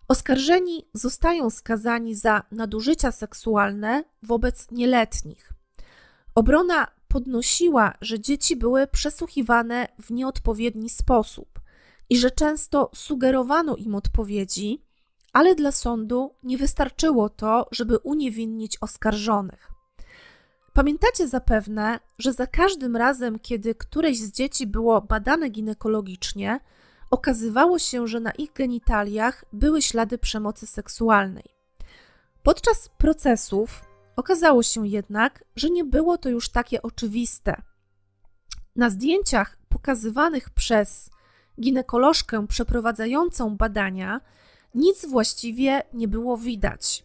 Oskarżeni 0.09 0.89
zostają 0.95 1.51
skazani 1.51 2.15
za 2.15 2.43
nadużycia 2.51 3.13
seksualne 3.13 4.05
wobec 4.23 4.71
nieletnich. 4.71 5.53
Obrona 6.35 6.87
podnosiła, 7.09 7.95
że 8.01 8.21
dzieci 8.21 8.57
były 8.57 8.87
przesłuchiwane 8.87 9.89
w 10.03 10.11
nieodpowiedni 10.11 10.91
sposób 10.91 11.61
i 12.11 12.19
że 12.19 12.31
często 12.31 12.91
sugerowano 12.95 13.77
im 13.77 13.95
odpowiedzi, 13.95 14.85
ale 15.33 15.55
dla 15.55 15.73
sądu 15.73 16.35
nie 16.43 16.59
wystarczyło 16.59 17.29
to, 17.29 17.69
żeby 17.73 17.99
uniewinnić 17.99 18.79
oskarżonych. 18.81 19.71
Pamiętacie 20.73 21.29
zapewne, 21.29 22.01
że 22.19 22.33
za 22.33 22.47
każdym 22.47 22.97
razem, 22.97 23.39
kiedy 23.39 23.75
któreś 23.75 24.19
z 24.19 24.33
dzieci 24.33 24.67
było 24.67 25.01
badane 25.01 25.49
ginekologicznie, 25.49 26.61
okazywało 27.11 27.79
się, 27.79 28.09
że 28.09 28.21
na 28.21 28.31
ich 28.31 28.53
genitaliach 28.53 29.45
były 29.53 29.83
ślady 29.83 30.19
przemocy 30.19 30.67
seksualnej. 30.67 31.45
Podczas 32.43 32.89
procesów 32.99 33.85
okazało 34.17 34.63
się 34.63 34.87
jednak, 34.89 35.45
że 35.57 35.71
nie 35.71 35.85
było 35.85 36.19
to 36.19 36.29
już 36.29 36.49
takie 36.49 36.83
oczywiste. 36.83 37.63
Na 38.77 38.91
zdjęciach 38.91 39.59
pokazywanych 39.69 40.51
przez 40.51 41.11
ginekolożkę 41.61 42.47
przeprowadzającą 42.47 43.57
badania 43.57 44.21
nic 44.75 45.07
właściwie 45.07 45.83
nie 45.93 46.09
było 46.09 46.37
widać. 46.37 47.05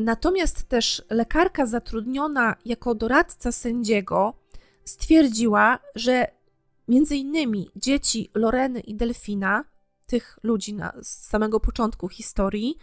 Natomiast 0.00 0.68
też 0.68 1.02
lekarka 1.10 1.66
zatrudniona 1.66 2.56
jako 2.64 2.94
doradca 2.94 3.52
sędziego 3.52 4.34
stwierdziła, 4.84 5.78
że 5.94 6.26
między 6.92 7.16
innymi 7.16 7.70
dzieci 7.76 8.30
Loreny 8.34 8.80
i 8.80 8.94
Delfina, 8.94 9.64
tych 10.06 10.38
ludzi 10.42 10.74
na, 10.74 10.92
z 11.02 11.08
samego 11.08 11.60
początku 11.60 12.08
historii, 12.08 12.78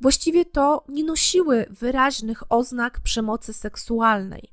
właściwie 0.00 0.44
to 0.44 0.84
nie 0.88 1.04
nosiły 1.04 1.66
wyraźnych 1.70 2.52
oznak 2.52 3.00
przemocy 3.00 3.52
seksualnej. 3.52 4.52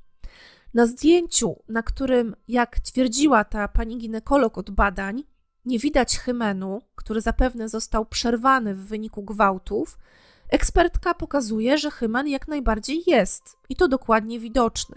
Na 0.73 0.85
zdjęciu, 0.85 1.55
na 1.69 1.83
którym, 1.83 2.35
jak 2.47 2.79
twierdziła 2.79 3.43
ta 3.43 3.67
pani 3.67 3.97
ginekolog 3.97 4.57
od 4.57 4.71
badań, 4.71 5.23
nie 5.65 5.79
widać 5.79 6.17
hymenu, 6.17 6.81
który 6.95 7.21
zapewne 7.21 7.69
został 7.69 8.05
przerwany 8.05 8.75
w 8.75 8.87
wyniku 8.87 9.23
gwałtów, 9.23 9.97
ekspertka 10.49 11.13
pokazuje, 11.13 11.77
że 11.77 11.91
hymen 11.91 12.27
jak 12.27 12.47
najbardziej 12.47 13.03
jest 13.07 13.57
i 13.69 13.75
to 13.75 13.87
dokładnie 13.87 14.39
widoczny. 14.39 14.95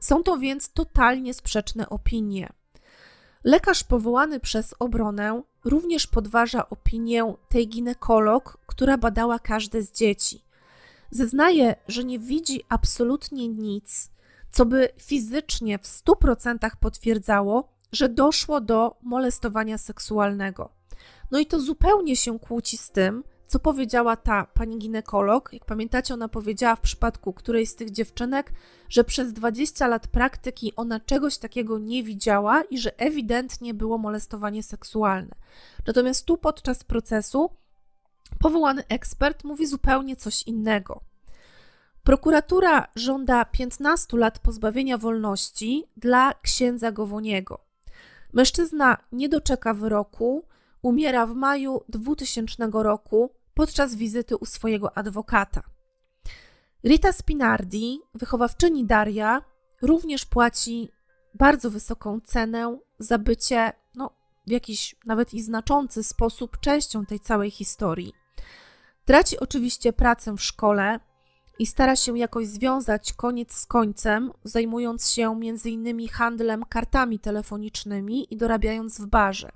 Są 0.00 0.22
to 0.22 0.38
więc 0.38 0.72
totalnie 0.72 1.34
sprzeczne 1.34 1.88
opinie. 1.88 2.57
Lekarz 3.44 3.84
powołany 3.84 4.40
przez 4.40 4.74
obronę 4.78 5.42
również 5.64 6.06
podważa 6.06 6.68
opinię 6.70 7.34
tej 7.48 7.68
ginekolog, 7.68 8.58
która 8.66 8.98
badała 8.98 9.38
każde 9.38 9.82
z 9.82 9.92
dzieci. 9.92 10.44
Zeznaje, 11.10 11.76
że 11.88 12.04
nie 12.04 12.18
widzi 12.18 12.64
absolutnie 12.68 13.48
nic, 13.48 14.10
co 14.50 14.66
by 14.66 14.88
fizycznie 14.98 15.78
w 15.78 15.82
100% 15.82 16.70
potwierdzało, 16.80 17.68
że 17.92 18.08
doszło 18.08 18.60
do 18.60 18.96
molestowania 19.02 19.78
seksualnego. 19.78 20.70
No 21.30 21.38
i 21.38 21.46
to 21.46 21.60
zupełnie 21.60 22.16
się 22.16 22.38
kłóci 22.38 22.76
z 22.76 22.90
tym, 22.90 23.24
co 23.48 23.58
powiedziała 23.58 24.16
ta 24.16 24.44
pani 24.44 24.78
ginekolog. 24.78 25.50
Jak 25.52 25.64
pamiętacie, 25.64 26.14
ona 26.14 26.28
powiedziała 26.28 26.76
w 26.76 26.80
przypadku 26.80 27.32
którejś 27.32 27.68
z 27.68 27.74
tych 27.74 27.90
dziewczynek, 27.90 28.52
że 28.88 29.04
przez 29.04 29.32
20 29.32 29.86
lat 29.86 30.06
praktyki 30.06 30.72
ona 30.76 31.00
czegoś 31.00 31.38
takiego 31.38 31.78
nie 31.78 32.02
widziała 32.02 32.62
i 32.62 32.78
że 32.78 32.98
ewidentnie 32.98 33.74
było 33.74 33.98
molestowanie 33.98 34.62
seksualne. 34.62 35.34
Natomiast 35.86 36.24
tu 36.24 36.36
podczas 36.36 36.84
procesu 36.84 37.50
powołany 38.40 38.82
ekspert 38.88 39.44
mówi 39.44 39.66
zupełnie 39.66 40.16
coś 40.16 40.42
innego. 40.42 41.00
Prokuratura 42.04 42.86
żąda 42.96 43.44
15 43.44 44.16
lat 44.16 44.38
pozbawienia 44.38 44.98
wolności 44.98 45.84
dla 45.96 46.34
księdza 46.42 46.92
Gowoniego. 46.92 47.60
Mężczyzna 48.32 48.96
nie 49.12 49.28
doczeka 49.28 49.74
wyroku, 49.74 50.44
umiera 50.82 51.26
w 51.26 51.34
maju 51.34 51.80
2000 51.88 52.70
roku 52.72 53.37
podczas 53.58 53.94
wizyty 53.94 54.36
u 54.36 54.46
swojego 54.46 54.98
adwokata. 54.98 55.62
Rita 56.84 57.12
Spinardi, 57.12 58.00
wychowawczyni 58.14 58.84
Daria, 58.84 59.42
również 59.82 60.26
płaci 60.26 60.88
bardzo 61.34 61.70
wysoką 61.70 62.20
cenę 62.20 62.78
za 62.98 63.18
bycie, 63.18 63.72
no, 63.94 64.10
w 64.46 64.50
jakiś 64.50 64.96
nawet 65.06 65.34
i 65.34 65.42
znaczący 65.42 66.04
sposób 66.04 66.60
częścią 66.60 67.06
tej 67.06 67.20
całej 67.20 67.50
historii. 67.50 68.12
Traci 69.04 69.38
oczywiście 69.40 69.92
pracę 69.92 70.32
w 70.36 70.42
szkole 70.42 71.00
i 71.58 71.66
stara 71.66 71.96
się 71.96 72.18
jakoś 72.18 72.46
związać 72.46 73.12
koniec 73.12 73.52
z 73.52 73.66
końcem, 73.66 74.32
zajmując 74.44 75.10
się 75.10 75.30
m.in. 75.30 76.08
handlem 76.08 76.64
kartami 76.64 77.18
telefonicznymi 77.18 78.34
i 78.34 78.36
dorabiając 78.36 79.00
w 79.00 79.06
barze. 79.06 79.48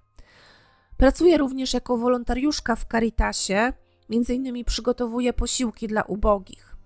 Pracuje 0.96 1.38
również 1.38 1.74
jako 1.74 1.96
wolontariuszka 1.96 2.76
w 2.76 2.84
Caritasie, 2.84 3.72
Między 4.12 4.34
innymi 4.34 4.64
przygotowuje 4.64 5.32
posiłki 5.32 5.88
dla 5.88 6.02
ubogich. 6.02 6.76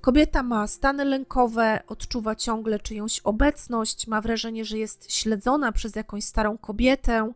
Kobieta 0.00 0.42
ma 0.42 0.66
stany 0.66 1.04
lękowe, 1.04 1.82
odczuwa 1.86 2.34
ciągle 2.34 2.80
czyjąś 2.80 3.20
obecność, 3.20 4.06
ma 4.06 4.20
wrażenie, 4.20 4.64
że 4.64 4.78
jest 4.78 5.12
śledzona 5.12 5.72
przez 5.72 5.96
jakąś 5.96 6.24
starą 6.24 6.58
kobietę. 6.58 7.32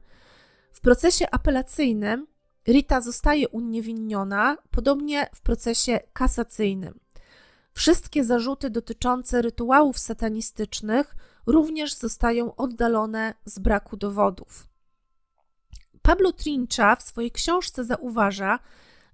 W 0.72 0.80
procesie 0.80 1.30
apelacyjnym 1.30 2.26
Rita 2.68 3.01
zostaje 3.01 3.49
uniewinniona, 3.49 4.57
podobnie 4.70 5.26
w 5.35 5.41
procesie 5.41 6.01
kasacyjnym. 6.12 7.01
Wszystkie 7.72 8.24
zarzuty 8.24 8.70
dotyczące 8.70 9.43
rytuałów 9.43 9.99
satanistycznych 9.99 11.16
również 11.47 11.95
zostają 11.95 12.57
oddalone 12.57 13.35
z 13.45 13.59
braku 13.59 13.97
dowodów. 13.97 14.68
Pablo 16.03 16.32
Trincha 16.32 16.97
w 16.97 17.03
swojej 17.03 17.30
książce 17.30 17.85
zauważa, 17.85 18.59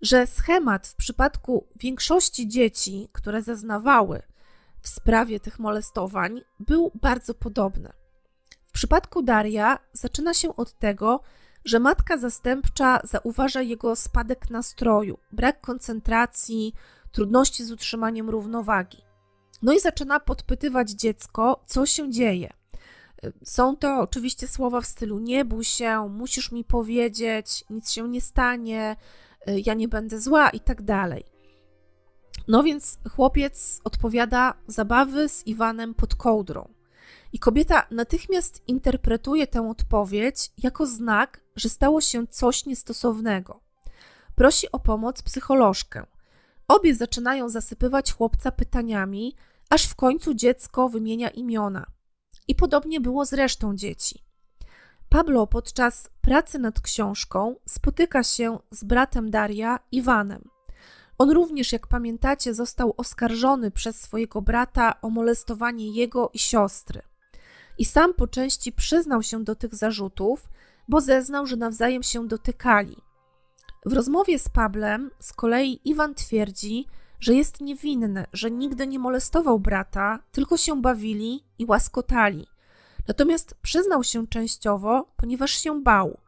że 0.02 0.26
schemat 0.26 0.86
w 0.86 0.94
przypadku 0.94 1.66
większości 1.76 2.48
dzieci, 2.48 3.08
które 3.12 3.42
zeznawały 3.42 4.22
w 4.82 4.88
sprawie 4.88 5.40
tych 5.40 5.58
molestowań, 5.58 6.40
był 6.60 6.92
bardzo 6.94 7.34
podobny. 7.34 7.92
W 8.66 8.72
przypadku 8.72 9.22
Daria 9.22 9.78
zaczyna 9.92 10.34
się 10.34 10.56
od 10.56 10.78
tego, 10.78 11.20
że 11.64 11.80
matka 11.80 12.18
zastępcza 12.18 13.00
zauważa 13.04 13.62
jego 13.62 13.96
spadek 13.96 14.50
nastroju, 14.50 15.18
brak 15.32 15.60
koncentracji, 15.60 16.74
trudności 17.12 17.64
z 17.64 17.72
utrzymaniem 17.72 18.30
równowagi. 18.30 18.98
No 19.62 19.72
i 19.72 19.80
zaczyna 19.80 20.20
podpytywać 20.20 20.90
dziecko, 20.90 21.64
co 21.66 21.86
się 21.86 22.10
dzieje. 22.10 22.52
Są 23.44 23.76
to 23.76 24.00
oczywiście 24.00 24.48
słowa 24.48 24.80
w 24.80 24.86
stylu 24.86 25.18
nie 25.18 25.44
bój 25.44 25.64
się, 25.64 26.08
musisz 26.08 26.52
mi 26.52 26.64
powiedzieć, 26.64 27.64
nic 27.70 27.90
się 27.90 28.08
nie 28.08 28.20
stanie, 28.20 28.96
ja 29.46 29.74
nie 29.74 29.88
będę 29.88 30.20
zła 30.20 30.50
i 30.50 30.60
tak 30.60 30.82
dalej. 30.82 31.24
No 32.48 32.62
więc 32.62 32.98
chłopiec 33.10 33.80
odpowiada 33.84 34.54
zabawy 34.66 35.28
z 35.28 35.46
Iwanem 35.46 35.94
pod 35.94 36.14
kołdrą. 36.14 36.68
I 37.32 37.38
kobieta 37.38 37.86
natychmiast 37.90 38.62
interpretuje 38.66 39.46
tę 39.46 39.68
odpowiedź 39.70 40.52
jako 40.58 40.86
znak, 40.86 41.40
że 41.56 41.68
stało 41.68 42.00
się 42.00 42.26
coś 42.26 42.66
niestosownego. 42.66 43.60
Prosi 44.34 44.72
o 44.72 44.78
pomoc 44.78 45.22
psycholożkę. 45.22 46.06
Obie 46.68 46.94
zaczynają 46.94 47.48
zasypywać 47.48 48.12
chłopca 48.12 48.50
pytaniami, 48.52 49.36
aż 49.70 49.86
w 49.86 49.94
końcu 49.94 50.34
dziecko 50.34 50.88
wymienia 50.88 51.28
imiona. 51.28 51.86
I 52.48 52.54
podobnie 52.54 53.00
było 53.00 53.24
z 53.24 53.32
resztą 53.32 53.76
dzieci. 53.76 54.24
Pablo 55.10 55.46
podczas 55.46 56.10
pracy 56.20 56.58
nad 56.58 56.80
książką 56.80 57.56
spotyka 57.66 58.22
się 58.22 58.58
z 58.70 58.84
bratem 58.84 59.30
Daria, 59.30 59.78
Iwanem. 59.92 60.48
On 61.18 61.30
również, 61.30 61.72
jak 61.72 61.86
pamiętacie, 61.86 62.54
został 62.54 62.94
oskarżony 62.96 63.70
przez 63.70 64.00
swojego 64.00 64.42
brata 64.42 65.00
o 65.00 65.10
molestowanie 65.10 65.90
jego 65.90 66.30
i 66.32 66.38
siostry. 66.38 67.02
I 67.78 67.84
sam 67.84 68.14
po 68.14 68.26
części 68.26 68.72
przyznał 68.72 69.22
się 69.22 69.44
do 69.44 69.54
tych 69.54 69.74
zarzutów, 69.74 70.48
bo 70.88 71.00
zeznał, 71.00 71.46
że 71.46 71.56
nawzajem 71.56 72.02
się 72.02 72.28
dotykali. 72.28 72.96
W 73.86 73.92
rozmowie 73.92 74.38
z 74.38 74.48
Pablem 74.48 75.10
z 75.20 75.32
kolei 75.32 75.80
Iwan 75.84 76.14
twierdzi, 76.14 76.86
że 77.20 77.34
jest 77.34 77.60
niewinny, 77.60 78.26
że 78.32 78.50
nigdy 78.50 78.86
nie 78.86 78.98
molestował 78.98 79.58
brata, 79.58 80.18
tylko 80.32 80.56
się 80.56 80.82
bawili 80.82 81.44
i 81.58 81.64
łaskotali. 81.66 82.49
Natomiast 83.10 83.54
przyznał 83.62 84.04
się 84.04 84.26
częściowo, 84.26 85.06
ponieważ 85.16 85.50
się 85.50 85.82
bał. 85.82 86.18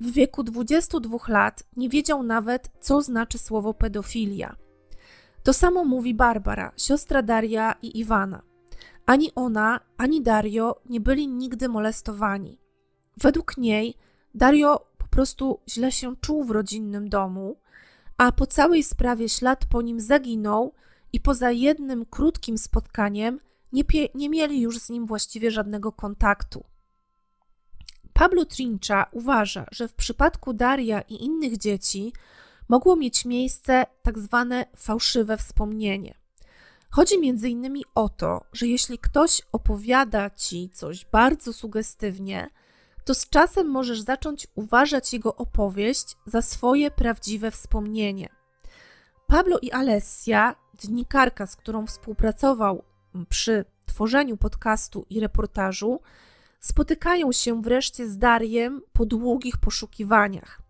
W 0.00 0.10
wieku 0.12 0.42
22 0.42 1.18
lat 1.28 1.62
nie 1.76 1.88
wiedział 1.88 2.22
nawet, 2.22 2.70
co 2.80 3.02
znaczy 3.02 3.38
słowo 3.38 3.74
pedofilia. 3.74 4.56
To 5.42 5.52
samo 5.52 5.84
mówi 5.84 6.14
Barbara, 6.14 6.72
siostra 6.76 7.22
Daria 7.22 7.74
i 7.82 7.98
Iwana. 7.98 8.42
Ani 9.06 9.34
ona, 9.34 9.80
ani 9.96 10.22
Dario 10.22 10.80
nie 10.86 11.00
byli 11.00 11.28
nigdy 11.28 11.68
molestowani. 11.68 12.58
Według 13.16 13.56
niej 13.56 13.94
Dario 14.34 14.86
po 14.98 15.06
prostu 15.06 15.60
źle 15.68 15.92
się 15.92 16.16
czuł 16.16 16.44
w 16.44 16.50
rodzinnym 16.50 17.08
domu, 17.08 17.56
a 18.18 18.32
po 18.32 18.46
całej 18.46 18.82
sprawie 18.82 19.28
ślad 19.28 19.66
po 19.66 19.82
nim 19.82 20.00
zaginął 20.00 20.74
i 21.12 21.20
poza 21.20 21.50
jednym 21.50 22.06
krótkim 22.06 22.58
spotkaniem 22.58 23.40
nie, 23.72 23.84
nie 24.14 24.28
mieli 24.28 24.60
już 24.60 24.78
z 24.78 24.90
nim 24.90 25.06
właściwie 25.06 25.50
żadnego 25.50 25.92
kontaktu. 25.92 26.64
Pablo 28.12 28.44
Trincha 28.44 29.06
uważa, 29.12 29.66
że 29.70 29.88
w 29.88 29.94
przypadku 29.94 30.52
Daria 30.52 31.00
i 31.00 31.24
innych 31.24 31.58
dzieci 31.58 32.12
mogło 32.68 32.96
mieć 32.96 33.24
miejsce 33.24 33.86
tak 34.02 34.18
zwane 34.18 34.66
fałszywe 34.76 35.36
wspomnienie. 35.36 36.14
Chodzi 36.90 37.14
innymi 37.48 37.84
o 37.94 38.08
to, 38.08 38.44
że 38.52 38.66
jeśli 38.66 38.98
ktoś 38.98 39.42
opowiada 39.52 40.30
ci 40.30 40.70
coś 40.70 41.04
bardzo 41.04 41.52
sugestywnie, 41.52 42.50
to 43.04 43.14
z 43.14 43.28
czasem 43.28 43.68
możesz 43.68 44.00
zacząć 44.00 44.46
uważać 44.54 45.12
jego 45.12 45.36
opowieść 45.36 46.16
za 46.26 46.42
swoje 46.42 46.90
prawdziwe 46.90 47.50
wspomnienie. 47.50 48.28
Pablo 49.26 49.58
i 49.62 49.72
Alessia, 49.72 50.54
dziennikarka, 50.78 51.46
z 51.46 51.56
którą 51.56 51.86
współpracował 51.86 52.84
przy 53.28 53.64
tworzeniu 53.86 54.36
podcastu 54.36 55.06
i 55.10 55.20
reportażu, 55.20 56.00
spotykają 56.60 57.32
się 57.32 57.62
wreszcie 57.62 58.08
z 58.08 58.18
Dariem 58.18 58.82
po 58.92 59.06
długich 59.06 59.56
poszukiwaniach. 59.56 60.62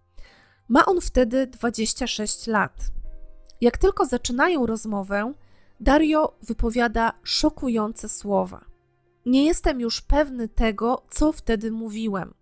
Ma 0.69 0.87
on 0.87 1.01
wtedy 1.01 1.47
26 1.47 2.47
lat. 2.47 2.91
Jak 3.61 3.79
tylko 3.79 4.07
zaczynają 4.07 4.67
rozmowę, 4.67 5.33
Dario 5.81 6.37
wypowiada 6.43 7.13
szokujące 7.23 8.09
słowa. 8.09 8.65
Nie 9.27 9.45
jestem 9.45 9.81
już 9.81 10.01
pewny 10.01 10.49
tego, 10.49 11.03
co 11.11 11.33
wtedy 11.33 11.71
mówiłem. 11.71 12.35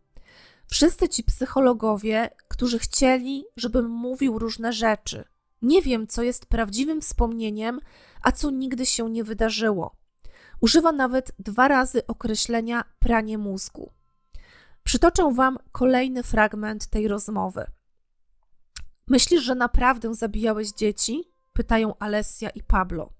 Wszyscy 0.66 1.08
ci 1.08 1.24
psychologowie, 1.24 2.30
którzy 2.48 2.78
chcieli, 2.78 3.44
żebym 3.56 3.90
mówił 3.90 4.38
różne 4.38 4.72
rzeczy. 4.72 5.24
Nie 5.62 5.82
wiem, 5.82 6.06
co 6.06 6.22
jest 6.22 6.46
prawdziwym 6.46 7.00
wspomnieniem, 7.00 7.80
a 8.22 8.32
co 8.32 8.50
nigdy 8.50 8.86
się 8.86 9.10
nie 9.10 9.24
wydarzyło. 9.24 9.96
Używa 10.60 10.92
nawet 10.92 11.32
dwa 11.38 11.68
razy 11.68 12.06
określenia 12.06 12.84
pranie 12.98 13.38
mózgu. 13.38 13.92
Przytoczę 14.84 15.32
Wam 15.34 15.58
kolejny 15.72 16.22
fragment 16.22 16.86
tej 16.86 17.08
rozmowy. 17.08 17.66
Myślisz, 19.06 19.42
że 19.42 19.54
naprawdę 19.54 20.14
zabijałeś 20.14 20.72
dzieci? 20.72 21.32
Pytają 21.52 21.98
Alessia 21.98 22.50
i 22.50 22.62
Pablo. 22.62 23.12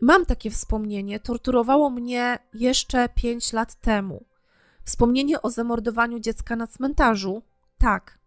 Mam 0.00 0.26
takie 0.26 0.50
wspomnienie, 0.50 1.20
torturowało 1.20 1.90
mnie 1.90 2.38
jeszcze 2.54 3.08
pięć 3.08 3.52
lat 3.52 3.74
temu. 3.74 4.24
Wspomnienie 4.84 5.42
o 5.42 5.50
zamordowaniu 5.50 6.18
dziecka 6.18 6.56
na 6.56 6.66
cmentarzu? 6.66 7.42
Tak. 7.78 8.18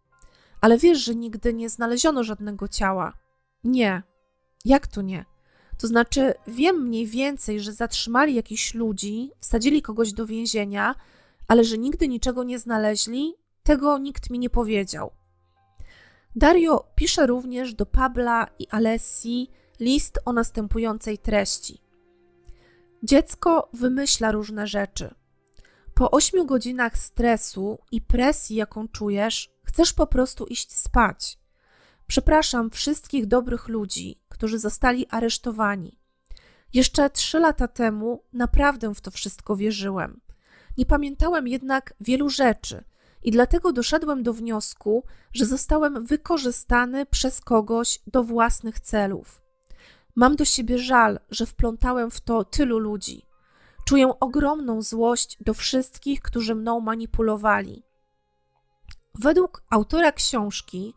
Ale 0.61 0.77
wiesz, 0.77 1.05
że 1.05 1.15
nigdy 1.15 1.53
nie 1.53 1.69
znaleziono 1.69 2.23
żadnego 2.23 2.67
ciała? 2.67 3.13
Nie. 3.63 4.03
Jak 4.65 4.87
to 4.87 5.01
nie? 5.01 5.25
To 5.77 5.87
znaczy, 5.87 6.33
wiem 6.47 6.83
mniej 6.83 7.07
więcej, 7.07 7.59
że 7.59 7.73
zatrzymali 7.73 8.35
jakichś 8.35 8.73
ludzi, 8.73 9.31
wsadzili 9.39 9.81
kogoś 9.81 10.13
do 10.13 10.25
więzienia, 10.25 10.95
ale 11.47 11.63
że 11.63 11.77
nigdy 11.77 12.07
niczego 12.07 12.43
nie 12.43 12.59
znaleźli, 12.59 13.33
tego 13.63 13.97
nikt 13.97 14.29
mi 14.29 14.39
nie 14.39 14.49
powiedział. 14.49 15.11
Dario 16.35 16.91
pisze 16.95 17.27
również 17.27 17.73
do 17.73 17.85
Pabla 17.85 18.47
i 18.59 18.67
Alessi 18.67 19.49
list 19.79 20.19
o 20.25 20.33
następującej 20.33 21.17
treści. 21.17 21.81
Dziecko 23.03 23.69
wymyśla 23.73 24.31
różne 24.31 24.67
rzeczy. 24.67 25.13
Po 25.93 26.11
ośmiu 26.11 26.45
godzinach 26.45 26.97
stresu 26.97 27.77
i 27.91 28.01
presji, 28.01 28.55
jaką 28.55 28.87
czujesz, 28.87 29.49
chcesz 29.63 29.93
po 29.93 30.07
prostu 30.07 30.45
iść 30.45 30.73
spać. 30.73 31.37
Przepraszam 32.07 32.69
wszystkich 32.69 33.25
dobrych 33.25 33.67
ludzi, 33.67 34.21
którzy 34.29 34.59
zostali 34.59 35.07
aresztowani. 35.07 35.99
Jeszcze 36.73 37.09
trzy 37.09 37.39
lata 37.39 37.67
temu 37.67 38.23
naprawdę 38.33 38.95
w 38.95 39.01
to 39.01 39.11
wszystko 39.11 39.55
wierzyłem. 39.55 40.21
Nie 40.77 40.85
pamiętałem 40.85 41.47
jednak 41.47 41.93
wielu 42.01 42.29
rzeczy 42.29 42.83
i 43.23 43.31
dlatego 43.31 43.73
doszedłem 43.73 44.23
do 44.23 44.33
wniosku, 44.33 45.03
że 45.33 45.45
zostałem 45.45 46.05
wykorzystany 46.05 47.05
przez 47.05 47.41
kogoś 47.41 47.99
do 48.07 48.23
własnych 48.23 48.79
celów. 48.79 49.41
Mam 50.15 50.35
do 50.35 50.45
siebie 50.45 50.77
żal, 50.77 51.19
że 51.29 51.45
wplątałem 51.45 52.11
w 52.11 52.21
to 52.21 52.43
tylu 52.43 52.79
ludzi. 52.79 53.25
Czuję 53.85 54.19
ogromną 54.19 54.81
złość 54.81 55.37
do 55.41 55.53
wszystkich, 55.53 56.21
którzy 56.21 56.55
mną 56.55 56.79
manipulowali. 56.79 57.83
Według 59.15 59.63
autora 59.69 60.11
książki, 60.11 60.93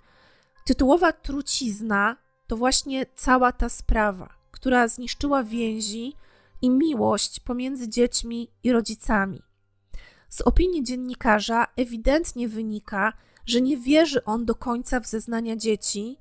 tytułowa 0.65 1.13
trucizna 1.13 2.17
to 2.47 2.57
właśnie 2.57 3.07
cała 3.15 3.53
ta 3.53 3.69
sprawa, 3.69 4.29
która 4.51 4.89
zniszczyła 4.89 5.45
więzi 5.45 6.15
i 6.63 6.71
miłość 6.71 7.41
pomiędzy 7.41 7.89
dziećmi 7.89 8.51
i 8.63 8.73
rodzicami. 8.73 9.43
Z 10.29 10.41
opinii 10.41 10.85
dziennikarza 10.85 11.67
ewidentnie 11.77 12.49
wynika, 12.49 13.13
że 13.47 13.61
nie 13.61 13.77
wierzy 13.77 14.25
on 14.25 14.45
do 14.45 14.55
końca 14.55 15.01
w 15.01 15.07
zeznania 15.07 15.57
dzieci, 15.57 16.19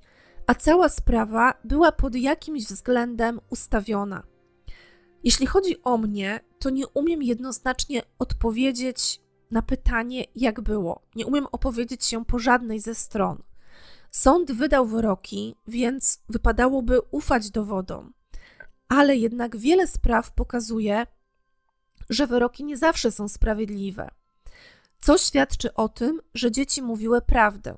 a 0.48 0.56
cała 0.56 0.90
sprawa 0.90 1.54
była 1.64 1.92
pod 1.92 2.16
jakimś 2.16 2.66
względem 2.66 3.40
ustawiona. 3.50 4.24
Jeśli 5.24 5.48
chodzi 5.48 5.84
o 5.84 5.98
mnie, 5.98 6.40
to 6.60 6.70
nie 6.70 6.88
umiem 6.88 7.24
jednoznacznie 7.24 8.02
odpowiedzieć 8.20 9.22
na 9.52 9.62
pytanie, 9.62 10.26
jak 10.36 10.62
było. 10.62 11.02
Nie 11.16 11.26
umiem 11.26 11.48
opowiedzieć 11.52 12.06
się 12.06 12.26
po 12.26 12.40
żadnej 12.40 12.80
ze 12.80 12.96
stron. 12.96 13.42
Sąd 14.12 14.51
wydał 14.51 14.86
wyroki, 14.86 15.55
więc 15.68 16.20
wypadałoby 16.30 17.01
ufać 17.12 17.51
dowodom. 17.51 18.14
Ale 18.88 19.16
jednak 19.16 19.57
wiele 19.57 19.88
spraw 19.88 20.32
pokazuje, 20.32 21.07
że 22.10 22.28
wyroki 22.28 22.64
nie 22.64 22.78
zawsze 22.78 23.12
są 23.12 23.28
sprawiedliwe. 23.28 24.10
Co 25.01 25.18
świadczy 25.18 25.74
o 25.74 25.89
tym, 25.89 26.22
że 26.34 26.51
dzieci 26.51 26.82
mówiły 26.82 27.22
prawdę. 27.22 27.78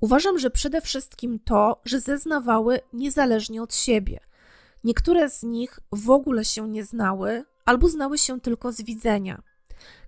Uważam, 0.00 0.38
że 0.38 0.50
przede 0.50 0.80
wszystkim 0.80 1.38
to, 1.44 1.80
że 1.84 2.00
zeznawały 2.00 2.80
niezależnie 2.92 3.62
od 3.62 3.74
siebie. 3.74 4.20
Niektóre 4.84 5.30
z 5.30 5.42
nich 5.42 5.80
w 5.92 6.10
ogóle 6.10 6.44
się 6.44 6.68
nie 6.68 6.84
znały 6.84 7.44
albo 7.64 7.88
znały 7.88 8.18
się 8.18 8.40
tylko 8.40 8.72
z 8.72 8.82
widzenia. 8.82 9.42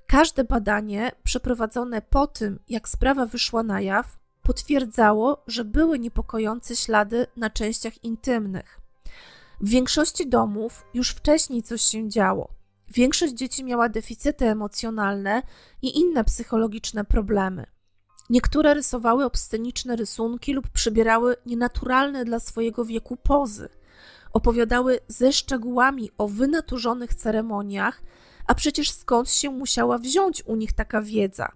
Każde 0.07 0.45
badanie 0.45 1.13
przeprowadzone 1.25 2.03
po 2.03 2.27
tym, 2.27 2.59
jak 2.69 2.89
sprawa 2.89 3.27
wyszła 3.27 3.63
na 3.63 3.81
jaw, 3.81 4.19
potwierdzało, 4.43 5.43
że 5.47 5.65
były 5.65 5.99
niepokojące 5.99 6.77
ślady 6.77 7.27
na 7.37 7.51
częściach 7.51 8.05
intymnych. 8.05 8.81
W 9.61 9.69
większości 9.69 10.29
domów 10.29 10.85
już 10.95 11.11
wcześniej 11.11 11.63
coś 11.63 11.83
się 11.83 12.09
działo. 12.09 12.49
Większość 12.89 13.35
dzieci 13.35 13.65
miała 13.65 13.89
deficyty 13.89 14.47
emocjonalne 14.47 15.43
i 15.83 15.99
inne 15.99 16.25
psychologiczne 16.25 17.05
problemy. 17.05 17.67
Niektóre 18.31 18.75
rysowały 18.75 19.25
obsceniczne 19.25 19.97
rysunki 19.97 20.53
lub 20.53 20.69
przybierały 20.69 21.37
nienaturalne 21.47 22.25
dla 22.25 22.41
swojego 22.41 22.85
wieku 22.85 23.17
pozy. 23.17 23.69
Opowiadały 24.33 24.99
ze 25.09 25.33
szczegółami 25.33 26.11
o 26.19 26.29
wynaturzonych 26.29 27.15
ceremoniach, 27.15 28.03
a 28.47 28.55
przecież 28.55 28.91
skąd 28.91 29.31
się 29.31 29.51
musiała 29.51 29.99
wziąć 29.99 30.43
u 30.47 30.57
nich 30.57 30.73
taka 30.73 31.03
wiedza? 31.03 31.53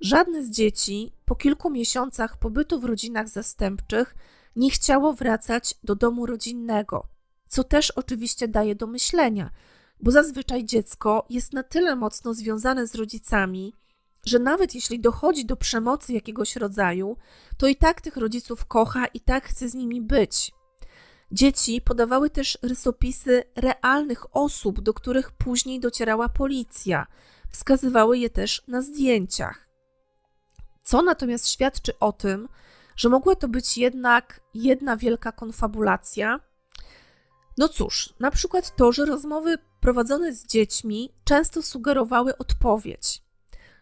Żadne 0.00 0.44
z 0.44 0.50
dzieci 0.50 1.12
po 1.24 1.36
kilku 1.36 1.70
miesiącach 1.70 2.38
pobytu 2.38 2.80
w 2.80 2.84
rodzinach 2.84 3.28
zastępczych 3.28 4.14
nie 4.56 4.70
chciało 4.70 5.12
wracać 5.12 5.74
do 5.84 5.94
domu 5.94 6.26
rodzinnego, 6.26 7.06
co 7.48 7.64
też 7.64 7.90
oczywiście 7.90 8.48
daje 8.48 8.74
do 8.74 8.86
myślenia, 8.86 9.50
bo 10.00 10.10
zazwyczaj 10.10 10.64
dziecko 10.64 11.26
jest 11.30 11.52
na 11.52 11.62
tyle 11.62 11.96
mocno 11.96 12.34
związane 12.34 12.86
z 12.86 12.94
rodzicami, 12.94 13.74
że 14.26 14.38
nawet 14.38 14.74
jeśli 14.74 15.00
dochodzi 15.00 15.46
do 15.46 15.56
przemocy 15.56 16.12
jakiegoś 16.12 16.56
rodzaju, 16.56 17.16
to 17.56 17.66
i 17.66 17.76
tak 17.76 18.00
tych 18.00 18.16
rodziców 18.16 18.64
kocha 18.64 19.06
i 19.06 19.20
tak 19.20 19.48
chce 19.48 19.68
z 19.68 19.74
nimi 19.74 20.02
być. 20.02 20.52
Dzieci 21.32 21.80
podawały 21.80 22.30
też 22.30 22.58
rysopisy 22.62 23.42
realnych 23.56 24.36
osób, 24.36 24.80
do 24.80 24.94
których 24.94 25.32
później 25.32 25.80
docierała 25.80 26.28
policja. 26.28 27.06
Wskazywały 27.50 28.18
je 28.18 28.30
też 28.30 28.62
na 28.68 28.82
zdjęciach. 28.82 29.63
Co 30.84 31.02
natomiast 31.02 31.48
świadczy 31.48 31.98
o 31.98 32.12
tym, 32.12 32.48
że 32.96 33.08
mogła 33.08 33.34
to 33.34 33.48
być 33.48 33.78
jednak 33.78 34.40
jedna 34.54 34.96
wielka 34.96 35.32
konfabulacja. 35.32 36.40
No 37.58 37.68
cóż, 37.68 38.14
na 38.20 38.30
przykład 38.30 38.76
to, 38.76 38.92
że 38.92 39.04
rozmowy 39.04 39.58
prowadzone 39.80 40.34
z 40.34 40.46
dziećmi 40.46 41.12
często 41.24 41.62
sugerowały 41.62 42.38
odpowiedź. 42.38 43.22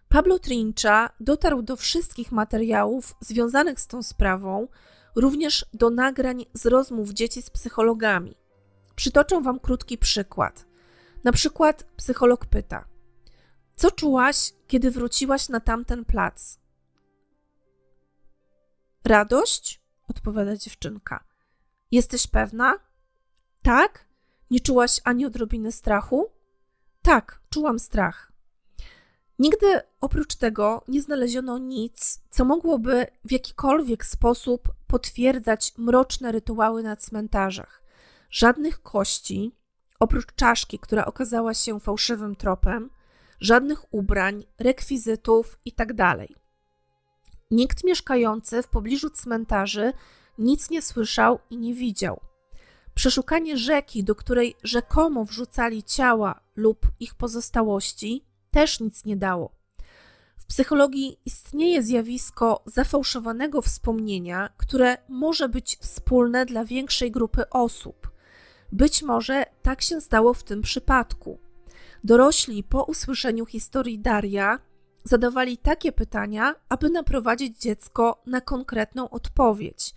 Pablo 0.09 0.38
Trincha 0.38 1.11
dotarł 1.20 1.62
do 1.62 1.76
wszystkich 1.76 2.32
materiałów 2.32 3.14
związanych 3.20 3.80
z 3.80 3.86
tą 3.86 4.03
sprawą, 4.03 4.68
również 5.16 5.66
do 5.74 5.90
nagrań 5.90 6.46
z 6.55 6.66
rozmów 6.66 7.11
dzieci 7.11 7.42
z 7.42 7.50
psychologami. 7.50 8.36
Przytoczę 8.96 9.42
Wam 9.42 9.61
krótki 9.61 9.98
przykład. 9.98 10.66
Na 11.24 11.32
przykład 11.32 11.84
psycholog 11.96 12.46
pyta: 12.46 12.84
Co 13.76 13.90
czułaś, 13.90 14.53
kiedy 14.66 14.90
wróciłaś 14.90 15.48
na 15.48 15.61
tamten 15.61 16.05
plac? 16.05 16.62
Radość? 19.05 19.82
odpowiada 20.09 20.57
dziewczynka. 20.57 21.24
Jesteś 21.90 22.26
pewna? 22.26 22.74
Tak? 23.62 24.05
Nie 24.50 24.61
czułaś 24.61 25.00
ani 25.05 25.26
odrobiny 25.26 25.72
strachu? 25.72 26.30
Tak, 27.03 27.40
czułam 27.50 27.78
strach. 27.78 28.32
Nigdy 29.38 29.80
oprócz 30.00 30.34
tego 30.34 30.84
nie 30.88 31.03
znaleziono 31.03 31.59
nic, 31.59 32.20
co 32.30 32.44
mogłoby 32.44 33.07
w 33.24 33.32
jakikolwiek 33.32 34.07
sposób 34.07 34.68
potwierdzać 34.86 35.78
mroczne 35.78 36.32
rytuały 36.32 36.82
na 36.82 36.96
cmentarzach. 36.96 37.82
Żadnych 38.30 38.82
kości, 38.82 39.53
oprócz 40.00 40.34
czaszki, 40.34 40.78
która 40.78 41.05
okazała 41.05 41.55
się 41.55 41.80
fałszywym 41.80 42.36
tropem, 42.36 42.90
żadnych 43.40 43.94
ubrań, 43.94 44.44
rekwizytów 44.59 45.59
itd. 45.64 46.26
Nikt 47.53 47.84
mieszkający 47.84 48.62
w 48.62 48.68
pobliżu 48.68 49.11
cmentarzy 49.11 49.92
nic 50.38 50.70
nie 50.70 50.82
słyszał 50.82 51.38
i 51.50 51.59
nie 51.59 51.74
widział. 51.74 52.20
Przeszukanie 52.94 53.57
rzeki, 53.57 54.05
do 54.05 54.14
której 54.14 54.55
rzekomo 54.62 55.24
wrzucali 55.24 55.82
ciała 55.82 56.40
lub 56.57 56.86
ich 57.00 57.14
pozostałości, 57.14 58.24
też 58.50 58.80
nic 58.80 59.05
nie 59.05 59.16
dało. 59.16 59.53
W 60.36 60.46
psychologii 60.46 61.18
istnieje 61.24 61.82
zjawisko 61.82 62.62
zafałszowanego 62.66 63.62
wspomnienia, 63.62 64.48
które 64.57 64.96
może 65.09 65.48
być 65.48 65.76
wspólne 65.80 66.46
dla 66.46 66.64
większej 66.64 67.11
grupy 67.11 67.50
osób. 67.50 68.11
Być 68.72 69.03
może 69.03 69.44
tak 69.62 69.82
się 69.82 70.00
stało 70.00 70.34
w 70.34 70.42
tym 70.42 70.62
przypadku. 70.62 71.38
Dorośli 72.05 72.62
po 72.64 72.84
usłyszeniu 72.84 73.46
historii 73.46 73.98
Daria 73.98 74.59
zadawali 75.05 75.59
takie 75.59 75.92
pytania, 75.92 76.55
aby 76.68 76.90
naprowadzić 76.90 77.59
dziecko 77.59 78.22
na 78.26 78.40
konkretną 78.40 79.11
odpowiedź, 79.11 79.94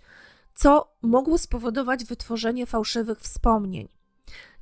co 0.54 0.92
mogło 1.02 1.38
spowodować 1.38 2.04
wytworzenie 2.04 2.66
fałszywych 2.66 3.20
wspomnień. 3.20 3.88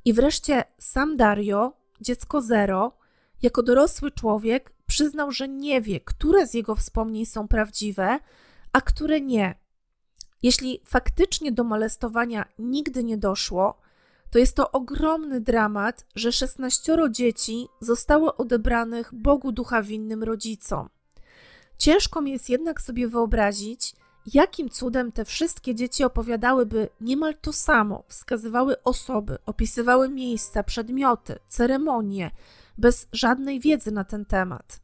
I 0.05 0.13
wreszcie 0.13 0.63
sam 0.77 1.17
Dario, 1.17 1.73
dziecko 2.01 2.41
zero, 2.41 2.97
jako 3.41 3.63
dorosły 3.63 4.11
człowiek 4.11 4.73
przyznał, 4.87 5.31
że 5.31 5.47
nie 5.47 5.81
wie, 5.81 5.99
które 5.99 6.47
z 6.47 6.53
jego 6.53 6.75
wspomnień 6.75 7.25
są 7.25 7.47
prawdziwe, 7.47 8.19
a 8.73 8.81
które 8.81 9.21
nie. 9.21 9.55
Jeśli 10.43 10.81
faktycznie 10.85 11.51
do 11.51 11.63
molestowania 11.63 12.45
nigdy 12.59 13.03
nie 13.03 13.17
doszło, 13.17 13.81
to 14.35 14.39
jest 14.39 14.55
to 14.55 14.71
ogromny 14.71 15.41
dramat, 15.41 16.05
że 16.15 16.31
16 16.31 16.97
dzieci 17.11 17.67
zostało 17.79 18.37
odebranych 18.37 19.13
Bogu 19.13 19.51
ducha 19.51 19.81
winnym 19.81 20.23
rodzicom. 20.23 20.89
Ciężko 21.77 22.21
mi 22.21 22.31
jest 22.31 22.49
jednak 22.49 22.81
sobie 22.81 23.07
wyobrazić, 23.07 23.95
jakim 24.33 24.69
cudem 24.69 25.11
te 25.11 25.25
wszystkie 25.25 25.75
dzieci 25.75 26.03
opowiadałyby 26.03 26.89
niemal 27.01 27.35
to 27.41 27.53
samo, 27.53 28.03
wskazywały 28.07 28.83
osoby, 28.83 29.37
opisywały 29.45 30.09
miejsca, 30.09 30.63
przedmioty, 30.63 31.39
ceremonie, 31.47 32.31
bez 32.77 33.07
żadnej 33.11 33.59
wiedzy 33.59 33.91
na 33.91 34.03
ten 34.03 34.25
temat. 34.25 34.79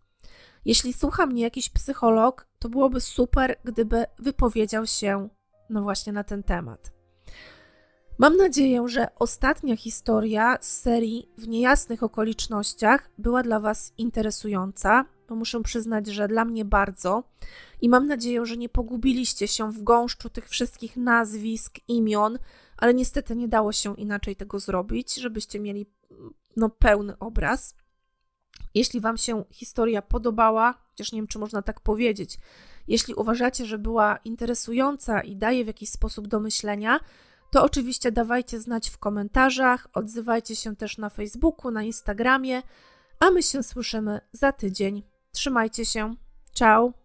Jeśli 0.65 0.93
słucha 0.93 1.25
mnie 1.25 1.43
jakiś 1.43 1.69
psycholog, 1.69 2.47
to 2.59 2.69
byłoby 2.69 3.01
super, 3.01 3.55
gdyby 3.63 4.05
wypowiedział 4.19 4.87
się 4.87 5.29
no 5.69 5.81
właśnie 5.81 6.13
na 6.13 6.23
ten 6.23 6.43
temat. 6.43 7.00
Mam 8.21 8.37
nadzieję, 8.37 8.87
że 8.87 9.07
ostatnia 9.15 9.77
historia 9.77 10.57
z 10.61 10.81
serii 10.81 11.29
w 11.37 11.47
niejasnych 11.47 12.03
okolicznościach 12.03 13.09
była 13.17 13.43
dla 13.43 13.59
Was 13.59 13.93
interesująca, 13.97 15.05
bo 15.29 15.35
muszę 15.35 15.63
przyznać, 15.63 16.07
że 16.07 16.27
dla 16.27 16.45
mnie 16.45 16.65
bardzo. 16.65 17.23
I 17.81 17.89
mam 17.89 18.07
nadzieję, 18.07 18.45
że 18.45 18.57
nie 18.57 18.69
pogubiliście 18.69 19.47
się 19.47 19.71
w 19.71 19.83
gąszczu 19.83 20.29
tych 20.29 20.49
wszystkich 20.49 20.97
nazwisk, 20.97 21.79
imion, 21.87 22.37
ale 22.77 22.93
niestety 22.93 23.35
nie 23.35 23.47
dało 23.47 23.71
się 23.71 23.95
inaczej 23.95 24.35
tego 24.35 24.59
zrobić, 24.59 25.15
żebyście 25.15 25.59
mieli 25.59 25.85
no, 26.57 26.69
pełny 26.69 27.19
obraz. 27.19 27.75
Jeśli 28.73 28.99
Wam 28.99 29.17
się 29.17 29.43
historia 29.51 30.01
podobała, 30.01 30.73
chociaż 30.89 31.11
nie 31.11 31.19
wiem, 31.19 31.27
czy 31.27 31.39
można 31.39 31.61
tak 31.61 31.79
powiedzieć, 31.79 32.39
jeśli 32.87 33.13
uważacie, 33.13 33.65
że 33.65 33.77
była 33.77 34.17
interesująca 34.25 35.21
i 35.21 35.35
daje 35.35 35.63
w 35.63 35.67
jakiś 35.67 35.89
sposób 35.89 36.27
do 36.27 36.39
myślenia, 36.39 36.99
to 37.51 37.63
oczywiście 37.63 38.11
dawajcie 38.11 38.59
znać 38.59 38.89
w 38.89 38.97
komentarzach, 38.97 39.87
odzywajcie 39.93 40.55
się 40.55 40.75
też 40.75 40.97
na 40.97 41.09
Facebooku, 41.09 41.71
na 41.71 41.83
Instagramie, 41.83 42.61
a 43.19 43.31
my 43.31 43.43
się 43.43 43.63
słyszymy 43.63 44.21
za 44.31 44.51
tydzień. 44.51 45.03
Trzymajcie 45.31 45.85
się. 45.85 46.15
Ciao. 46.53 47.00